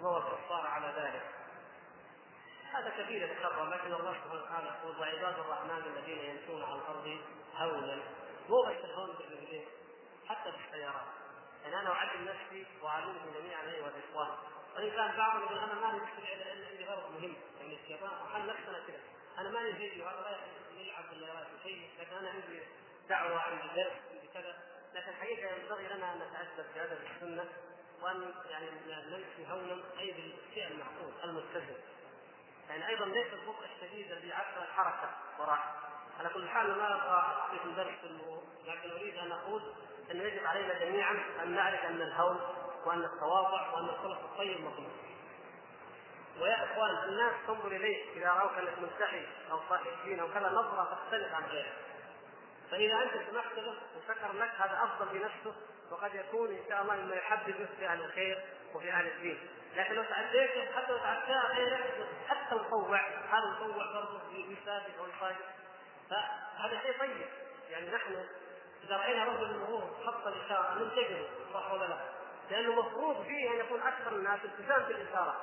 وهو 0.00 0.16
الكفار 0.16 0.66
على 0.66 0.86
ذلك. 0.86 1.22
هذا 2.72 2.90
كبير 2.90 3.22
يتكرر 3.22 3.68
لكن 3.70 3.92
الله 3.92 4.14
سبحانه 4.14 4.42
وتعالى 4.42 4.66
يقول 4.66 4.98
وعباد 5.00 5.38
الرحمن 5.38 5.82
الذين 5.86 6.18
يمشون 6.18 6.62
على 6.62 6.74
الأرض 6.74 7.18
هونا. 7.56 8.02
مو 8.48 8.62
بس 8.62 8.84
الهون 8.84 9.16
بالرجلين 9.16 9.66
حتى 10.28 10.50
بالسيارات 10.50 11.06
يعني 11.62 11.80
أنا 11.80 11.90
أعلم 11.92 12.28
نفسي 12.28 12.66
وأعلمكم 12.82 13.30
جميعا 13.38 13.62
أيها 13.62 13.88
الإخوان. 13.88 14.30
وان 14.76 14.90
كان 14.90 15.16
بعضهم 15.16 15.42
يقول 15.42 15.58
أنا 15.58 15.74
مالي 15.74 16.00
مشكله 16.00 16.34
لأن 16.34 16.64
عندي 16.64 16.84
غرض 16.84 17.10
مهم. 17.10 17.49
يعني 17.70 17.82
الشيطان 17.82 18.10
وحل 18.24 18.46
نفسنا 18.46 18.78
كذا 18.86 19.00
أنا 19.38 19.50
مالي 19.50 19.72
فيديو 19.72 20.08
هذا 20.08 20.20
لا 20.20 20.80
يلعب 20.80 21.04
ولا 21.12 21.44
شيء 21.62 21.90
لكن 22.00 22.16
أنا 22.16 22.30
عندي 22.30 22.60
دعوة 23.08 23.40
عندي 23.40 23.68
درس 23.74 23.92
عندي 24.12 24.28
كذا 24.34 24.58
لكن 24.94 25.12
حقيقة 25.12 25.54
ينبغي 25.54 25.88
لنا 25.88 26.12
ان 26.12 26.18
نتادب 26.18 26.70
في 26.74 26.80
هذا 26.80 26.98
السنة 27.14 27.44
وأن 28.02 28.34
يعني 28.50 28.66
نمشي 28.86 29.52
هونا 29.52 29.82
اي 29.98 30.12
بالشيء 30.12 30.66
المعقول 30.66 31.12
المتزن 31.24 31.76
يعني 32.68 32.88
أيضا 32.88 33.04
ليس 33.04 33.32
البطء 33.32 33.64
الشديد 33.64 34.12
الذي 34.12 34.32
عدى 34.32 34.64
الحركه 34.64 35.10
وراح 35.38 35.74
على 36.18 36.28
كل 36.28 36.48
حال 36.48 36.78
ما 36.78 36.94
أبغى 36.94 37.58
في 37.58 37.74
درس 37.76 37.98
لكن 38.66 38.90
أريد 38.90 39.16
أن 39.16 39.32
أقول 39.32 39.74
انه 40.10 40.22
يجب 40.22 40.46
علينا 40.46 40.78
جميعا 40.78 41.24
أن 41.42 41.54
نعرف 41.54 41.84
أن 41.84 42.02
الهون 42.02 42.40
وأن 42.86 43.04
التواضع 43.04 43.70
وأن 43.70 43.84
الخلق 43.84 44.20
الطيب 44.20 44.60
مطلوب. 44.60 45.09
ويا 46.40 46.64
إخوان 46.64 47.08
الناس 47.08 47.32
تنظر 47.46 47.66
إليك 47.66 48.06
إذا 48.16 48.28
رأوك 48.28 48.52
أنك 48.52 48.78
ملتحي 48.78 49.26
أو 49.50 49.60
صاحب 49.68 49.86
دين 50.04 50.20
أو 50.20 50.28
كذا 50.28 50.48
نظرة 50.48 50.84
تختلف 50.84 51.34
عن 51.34 51.44
غيرك. 51.44 51.72
فإذا 52.70 53.02
أنت 53.02 53.30
سمحت 53.30 53.58
له 53.58 53.74
وشكر 53.96 54.32
لك 54.32 54.50
هذا 54.58 54.80
أفضل 54.84 55.18
بنفسه 55.18 55.54
وقد 55.90 56.14
يكون 56.14 56.48
إن 56.48 56.64
شاء 56.68 56.82
الله 56.82 56.96
مما 56.96 57.14
يحببك 57.14 57.68
في 57.78 57.86
أهل 57.86 58.04
الخير 58.04 58.44
وفي 58.74 58.92
أهل 58.92 59.06
الدين. 59.06 59.38
لكن 59.76 59.94
لو 59.94 60.02
تعديت 60.02 60.50
حتى 60.76 60.92
لو 60.92 60.98
تعديها 60.98 61.54
غيرك 61.54 62.06
حتى 62.28 62.54
مطوع 62.54 63.00
هذا 63.08 63.46
مطوع 63.46 63.92
برضه 63.92 64.20
يسافر 64.32 64.92
أو 64.98 65.06
يصادق 65.06 65.46
فهذا 66.10 66.80
شيء 66.82 66.98
طيب 66.98 67.28
يعني 67.70 67.90
نحن 67.90 68.26
إذا 68.84 68.96
رأينا 68.96 69.24
رجل 69.24 69.50
المرور 69.50 69.90
حط 70.06 70.26
الاشاره 70.26 70.74
ننتبه 70.74 71.28
صح 71.54 71.72
ولا 71.72 71.84
لا؟ 71.84 71.98
لأنه 72.50 72.82
مفروض 72.82 73.22
فيه 73.22 73.50
أن 73.50 73.58
يكون 73.58 73.82
أكثر 73.82 74.16
الناس 74.16 74.40
التزام 74.44 74.82
بالإشارة 74.82 75.36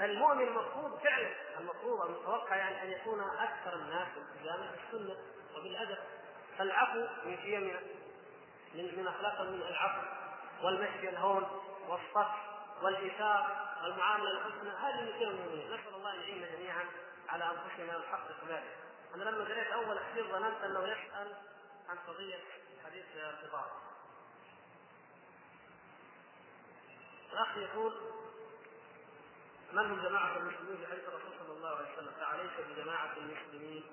المؤمن 0.00 0.48
المفروض 0.48 0.98
فعلا 0.98 1.30
المفروض 1.60 2.00
المتوقع 2.00 2.56
يعني 2.56 2.82
أن 2.82 3.00
يكون 3.00 3.20
أكثر 3.20 3.74
الناس 3.74 4.08
التزاما 4.16 4.70
بالسنة 4.70 5.16
وبالأدب. 5.56 5.98
فالعفو 6.58 7.06
من 7.24 7.38
شيم 7.42 7.76
من 8.74 8.98
من 8.98 9.06
أخلاق 9.08 9.40
من 9.40 9.62
العفو 9.62 10.06
والمشي 10.62 11.08
الهون 11.08 11.60
والصف 11.88 12.34
والإيثار 12.82 13.66
والمعاملة 13.82 14.30
الحسنى 14.30 14.70
هذه 14.70 15.00
من 15.00 15.18
شيم 15.18 15.28
المؤمنين. 15.28 15.66
نسأل 15.66 15.94
الله 15.94 16.12
أن 16.14 16.20
يعيننا 16.20 16.46
جميعا 16.56 16.84
على 17.28 17.44
أنفسنا 17.44 17.96
ونحقق 17.96 18.44
ذلك. 18.48 18.76
أنا 19.14 19.22
لما 19.24 19.44
قريت 19.44 19.66
أول 19.66 19.98
حديث 19.98 20.26
ظننت 20.26 20.64
أنه 20.64 20.88
يسأل 20.88 21.36
عن 21.88 21.96
قضية 21.98 22.38
حديث 22.84 23.04
الارتباط 23.14 23.70
الأخ 27.32 27.56
يقول 27.56 28.00
من 29.74 29.90
هم 29.90 30.08
جماعة 30.08 30.36
المسلمين 30.36 30.76
في 30.76 30.86
حديث 30.86 31.04
الرسول 31.08 31.32
صلى 31.38 31.56
الله 31.56 31.68
عليه 31.68 31.92
وسلم 31.92 32.12
فعليك 32.20 32.50
بجماعة 32.68 33.12
المسلمين 33.16 33.84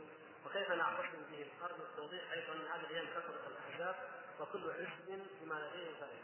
وكيف 0.46 0.72
نعتصم 0.72 1.22
بهم؟ 1.32 1.48
أرجو 1.64 1.84
التوضيح 1.84 2.32
أيضا 2.32 2.54
أن 2.54 2.68
هذه 2.74 2.82
الأيام 2.90 3.06
كثرة 3.06 3.48
الأحزاب 3.48 3.96
وكل 4.40 4.74
حزب 4.74 5.26
بما 5.42 5.54
لديه 5.54 5.92
فريق. 6.00 6.24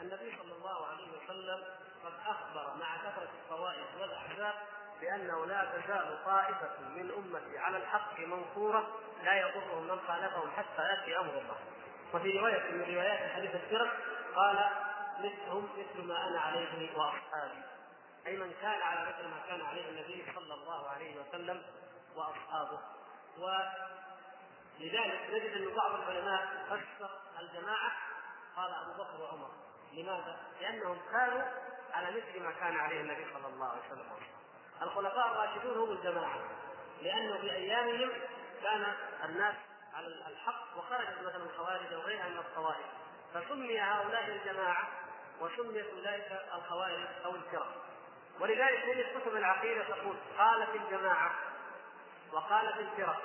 النبي 0.00 0.36
صلى 0.42 0.52
الله 0.52 0.86
عليه 0.86 1.08
وسلم 1.16 1.64
قد 2.04 2.12
أخبر 2.26 2.74
مع 2.80 2.96
كثرة 2.96 3.28
الطوائف 3.42 4.00
والأحزاب 4.00 4.54
بأنه 5.00 5.46
لا 5.46 5.64
تزال 5.64 6.24
طائفة 6.24 6.80
من 6.80 7.10
أمتي 7.10 7.58
على 7.58 7.76
الحق 7.76 8.20
منصورة 8.20 8.98
لا 9.24 9.40
يضرهم 9.40 9.82
من 9.82 10.00
خالفهم 10.08 10.50
حتى 10.50 10.82
يأتي 10.82 11.18
أمر 11.18 11.38
الله. 11.38 11.56
وفي 12.14 12.38
رواية 12.38 12.70
من 12.70 12.94
روايات 12.94 13.32
حديث 13.32 13.54
السيرة 13.54 13.92
قال 14.36 14.70
مثلهم 15.18 15.68
مثل 15.78 16.06
ما 16.06 16.28
أنا 16.28 16.40
عليه 16.40 16.98
وأصحابي. 16.98 17.75
أي 18.26 18.36
من 18.36 18.52
كان 18.62 18.82
على 18.82 19.00
مثل 19.08 19.28
ما 19.28 19.38
كان 19.48 19.60
عليه 19.60 19.88
النبي 19.88 20.32
صلى 20.34 20.54
الله 20.54 20.88
عليه 20.88 21.20
وسلم 21.20 21.62
وأصحابه. 22.16 22.80
ولذلك 23.38 25.20
نجد 25.30 25.52
أن 25.56 25.74
بعض 25.74 25.94
العلماء 25.94 26.66
فسر 26.70 27.10
الجماعة 27.40 27.92
قال 28.56 28.74
أبو 28.74 28.92
بكر 29.02 29.20
وعمر. 29.20 29.50
لماذا؟ 29.92 30.36
لأنهم 30.60 30.98
كانوا 31.12 31.42
على 31.92 32.10
مثل 32.10 32.42
ما 32.42 32.52
كان 32.52 32.76
عليه 32.76 33.00
النبي 33.00 33.26
صلى 33.34 33.46
الله 33.46 33.66
عليه 33.66 33.80
وسلم 33.86 34.06
الخلفاء 34.82 35.32
الراشدون 35.32 35.78
هم 35.78 35.90
الجماعة 35.90 36.38
لأنه 37.02 37.40
في 37.40 37.52
أيامهم 37.52 38.10
كان 38.62 38.94
الناس 39.24 39.54
على 39.94 40.06
الحق 40.06 40.78
وخرجت 40.78 41.18
مثلا 41.22 41.44
الخوارج 41.44 41.94
وغيرها 41.94 42.28
من 42.28 42.38
الطوائف 42.38 42.86
فسمي 43.34 43.80
هؤلاء 43.80 44.28
الجماعة 44.28 44.88
وسميت 45.40 45.86
أولئك 45.86 46.32
الخوارج 46.54 47.06
أو 47.24 47.34
الفرق 47.34 47.85
ولذلك 48.40 48.82
تجد 48.84 49.20
كتب 49.20 49.36
العقيدة 49.36 49.84
تقول 49.84 50.16
قالت 50.38 50.74
الجماعة 50.74 51.34
وقالت 52.32 52.76
الفرق. 52.78 53.22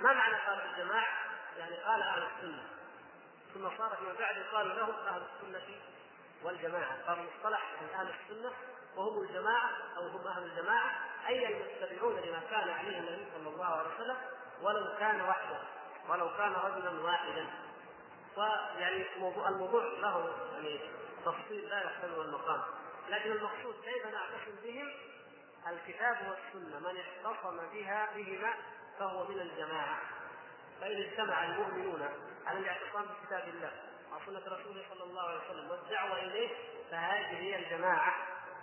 ما 0.00 0.12
معنى 0.12 0.34
قالت 0.34 0.64
الجماعة؟ 0.64 1.18
يعني 1.58 1.76
قال 1.76 2.02
أهل 2.02 2.22
السنة. 2.22 2.66
ثم 3.54 3.78
صار 3.78 3.96
فيما 3.96 4.12
بعد 4.18 4.36
يقال 4.36 4.76
لهم 4.76 4.94
أهل 5.08 5.22
السنة 5.22 5.76
والجماعة. 6.42 7.06
صار 7.06 7.18
مصطلح 7.22 7.62
من 7.82 7.88
أهل 7.94 8.08
السنة 8.08 8.52
وهم 8.96 9.22
الجماعة 9.22 9.70
أو 9.96 10.08
هم 10.08 10.26
أهل 10.26 10.42
الجماعة 10.42 10.90
أي 11.28 11.46
المتبعون 11.46 12.16
لما 12.16 12.42
كان 12.50 12.68
عليه 12.68 12.98
النبي 12.98 13.26
صلى 13.34 13.48
الله 13.48 13.64
عليه 13.66 13.94
وسلم 13.94 14.16
ولو 14.62 14.96
كان 14.98 15.20
وحده 15.20 15.60
ولو 16.08 16.36
كان 16.36 16.52
رجلا 16.52 17.02
واحدا. 17.04 17.46
ويعني 18.36 19.04
موضوع 19.18 19.48
الموضوع 19.48 19.84
له 19.84 20.34
يعني 20.52 20.80
تفصيل 21.24 21.68
لا 21.68 21.84
يحتمل 21.84 22.20
المقام. 22.20 22.60
لكن 23.10 23.32
المقصود 23.32 23.74
كيف 23.84 24.06
نعتصم 24.06 24.56
بهم؟ 24.62 24.88
الكتاب 25.68 26.16
والسنة 26.16 26.78
من 26.78 27.00
اعتصم 27.00 27.56
بها 27.72 28.08
بهما 28.16 28.54
فهو 28.98 29.28
من 29.28 29.40
الجماعة. 29.40 29.98
فإن 30.80 31.02
اجتمع 31.02 31.44
المؤمنون 31.44 32.08
على 32.46 32.58
الاعتصام 32.58 33.02
بكتاب 33.02 33.48
الله 33.48 33.72
وسنة 34.12 34.56
رسوله 34.56 34.84
صلى 34.90 35.04
الله 35.04 35.22
عليه 35.22 35.40
وسلم 35.40 35.70
والدعوة 35.70 36.18
إليه 36.18 36.48
فهذه 36.90 37.38
هي 37.38 37.56
الجماعة 37.56 38.14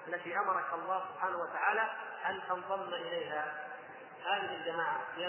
التي 0.08 0.38
أمرك 0.38 0.74
الله 0.74 1.06
سبحانه 1.14 1.38
وتعالى 1.38 1.92
أن 2.30 2.42
تنضم 2.50 2.94
إليها. 2.94 3.68
هذه 4.26 4.56
الجماعة 4.56 5.02
هي 5.16 5.28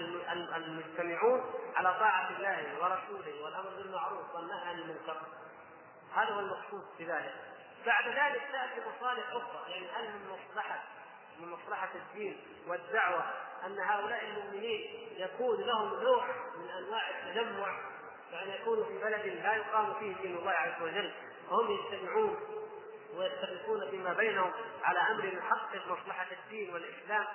المجتمعون 0.57 1.55
على 1.77 1.95
طاعة 1.95 2.31
الله 2.31 2.83
ورسوله 2.83 3.45
والأمر 3.45 3.71
بالمعروف 3.71 4.35
والنهي 4.35 4.69
عن 4.69 4.79
المنكر. 4.79 5.23
هذا 6.15 6.31
هو 6.31 6.41
المقصود 6.41 6.85
في 6.99 7.05
ذلك. 7.05 7.35
بعد 7.87 8.09
ذلك 8.09 8.43
تأتي 8.53 8.89
مصالح 8.89 9.29
أخرى 9.31 9.71
يعني 9.73 9.89
هل 9.91 10.05
من 10.13 10.29
مصلحة 10.31 10.85
من 11.39 11.49
مصلحة 11.49 11.89
الدين 11.95 12.41
والدعوة 12.67 13.25
أن 13.67 13.79
هؤلاء 13.79 14.25
المؤمنين 14.25 15.09
يكون 15.17 15.61
لهم 15.61 16.03
نوع 16.03 16.27
من 16.59 16.71
أنواع 16.71 17.11
التجمع 17.11 17.79
يعني 18.33 18.55
يكونوا 18.55 18.85
في 18.85 18.99
بلد 18.99 19.27
لا 19.27 19.55
يقام 19.55 19.95
فيه 19.95 20.17
دين 20.17 20.37
الله 20.37 20.51
عز 20.51 20.83
وجل 20.83 21.13
وهم 21.51 21.71
يجتمعون 21.71 22.41
ويتفقون 23.15 23.91
فيما 23.91 24.13
بينهم 24.13 24.53
على 24.85 24.99
أمر 24.99 25.25
يحقق 25.25 25.87
مصلحة 25.87 26.27
الدين 26.33 26.75
والإسلام 26.75 27.27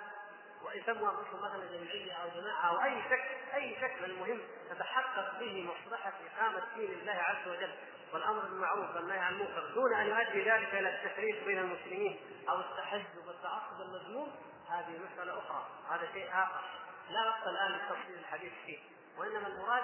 ويسموا 0.65 1.09
أنفسهم 1.11 1.39
مثلا 1.39 1.65
جمعية 1.77 2.13
أو 2.13 2.29
جماعة 2.41 2.69
أو 2.69 2.83
أي 2.83 3.01
شكل 3.03 3.55
أي 3.55 3.75
شكل 3.75 4.05
المهم 4.05 4.41
تتحقق 4.69 5.39
به 5.39 5.69
مصلحة 5.71 6.13
إقامة 6.35 6.63
دين 6.75 6.91
الله 6.91 7.13
عز 7.13 7.47
وجل. 7.47 7.71
والأمر 8.13 8.39
بالمعروف 8.39 8.95
والنهي 8.95 9.19
عن 9.19 9.33
المنكر 9.33 9.71
دون 9.73 9.93
أن 9.93 10.07
يؤدي 10.07 10.49
ذلك 10.49 10.73
إلى 10.75 10.89
التفريق 10.89 11.45
بين 11.45 11.59
المسلمين 11.59 12.19
أو 12.49 12.59
التحزب 12.59 13.27
والتعصب 13.27 13.81
المذموم 13.81 14.35
هذه 14.69 14.99
مسألة 15.13 15.39
أخرى. 15.39 15.67
هذا 15.89 16.11
شيء 16.13 16.29
آخر. 16.33 16.61
لا 17.09 17.29
وقت 17.29 17.47
الآن 17.47 17.71
لتفصيل 17.71 18.19
الحديث 18.19 18.53
فيه. 18.65 18.79
وإنما 19.17 19.47
المراد 19.47 19.83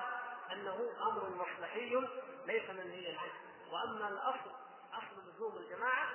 أنه 0.52 0.92
أمر 1.02 1.30
مصلحي 1.30 2.08
ليس 2.46 2.70
منهيا 2.70 3.20
عنه. 3.20 3.32
وأما 3.72 4.08
الأصل 4.08 4.52
أصل 4.94 5.30
لزوم 5.30 5.58
الجماعة 5.58 6.08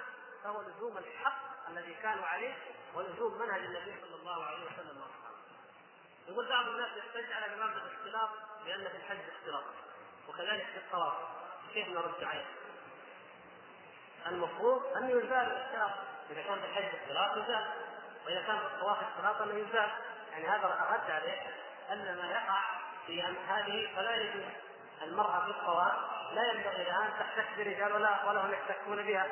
فهو 0.44 0.62
لزوم 0.62 0.98
الحق 0.98 1.68
الذي 1.70 1.94
كانوا 1.94 2.24
عليه 2.24 2.54
ولزوم 2.94 3.38
منهج 3.38 3.60
النبي 3.60 3.94
صلى 4.00 4.14
الله 4.14 4.44
عليه 4.44 4.64
وسلم 4.64 4.96
وأصحابه. 5.00 5.38
يقول 6.28 6.48
بعض 6.48 6.68
الناس 6.68 6.96
يحتج 6.96 7.32
على 7.32 7.54
جماعة 7.54 7.72
الاختلاط 7.72 8.30
بأن 8.64 8.88
في 8.88 8.96
الحج 8.96 9.18
اختلاط 9.36 9.64
وكذلك 10.28 10.66
في 10.66 10.76
الطواف 10.76 11.43
كيف 11.74 11.88
نرد 11.88 12.24
عليه؟ 12.24 12.44
المفروض 14.26 14.82
أن 14.96 15.10
يزال 15.10 15.32
الاختلاط 15.32 15.90
إذا 16.30 16.42
كان 16.42 16.58
في 16.60 16.66
الحج 16.66 16.94
اختلاط 16.94 17.36
يزال 17.36 17.66
وإذا 18.26 18.42
كان 18.46 18.58
في 18.58 18.64
الطواف 18.64 18.98
اختلاط 19.02 19.42
أنه 19.42 19.54
يزال. 19.54 19.90
يعني 20.32 20.48
هذا 20.48 20.66
الرد 20.66 21.10
عليه 21.10 21.42
أن 21.92 22.16
ما 22.16 22.30
يقع 22.30 22.60
في 23.06 23.26
أن 23.26 23.36
هذه 23.48 23.96
فلا 23.96 24.14
يجوز. 24.14 24.44
المرأة 25.02 25.44
في 25.44 25.50
الطواف 25.50 25.92
لا 26.32 26.52
ينبغي 26.52 26.84
لها 26.84 27.06
أن 27.06 27.10
تحتك 27.18 27.48
برجال 27.56 27.92
ولا 27.92 28.24
ولا 28.24 28.46
هم 28.46 28.52
يحتكون 28.52 29.02
بها. 29.02 29.26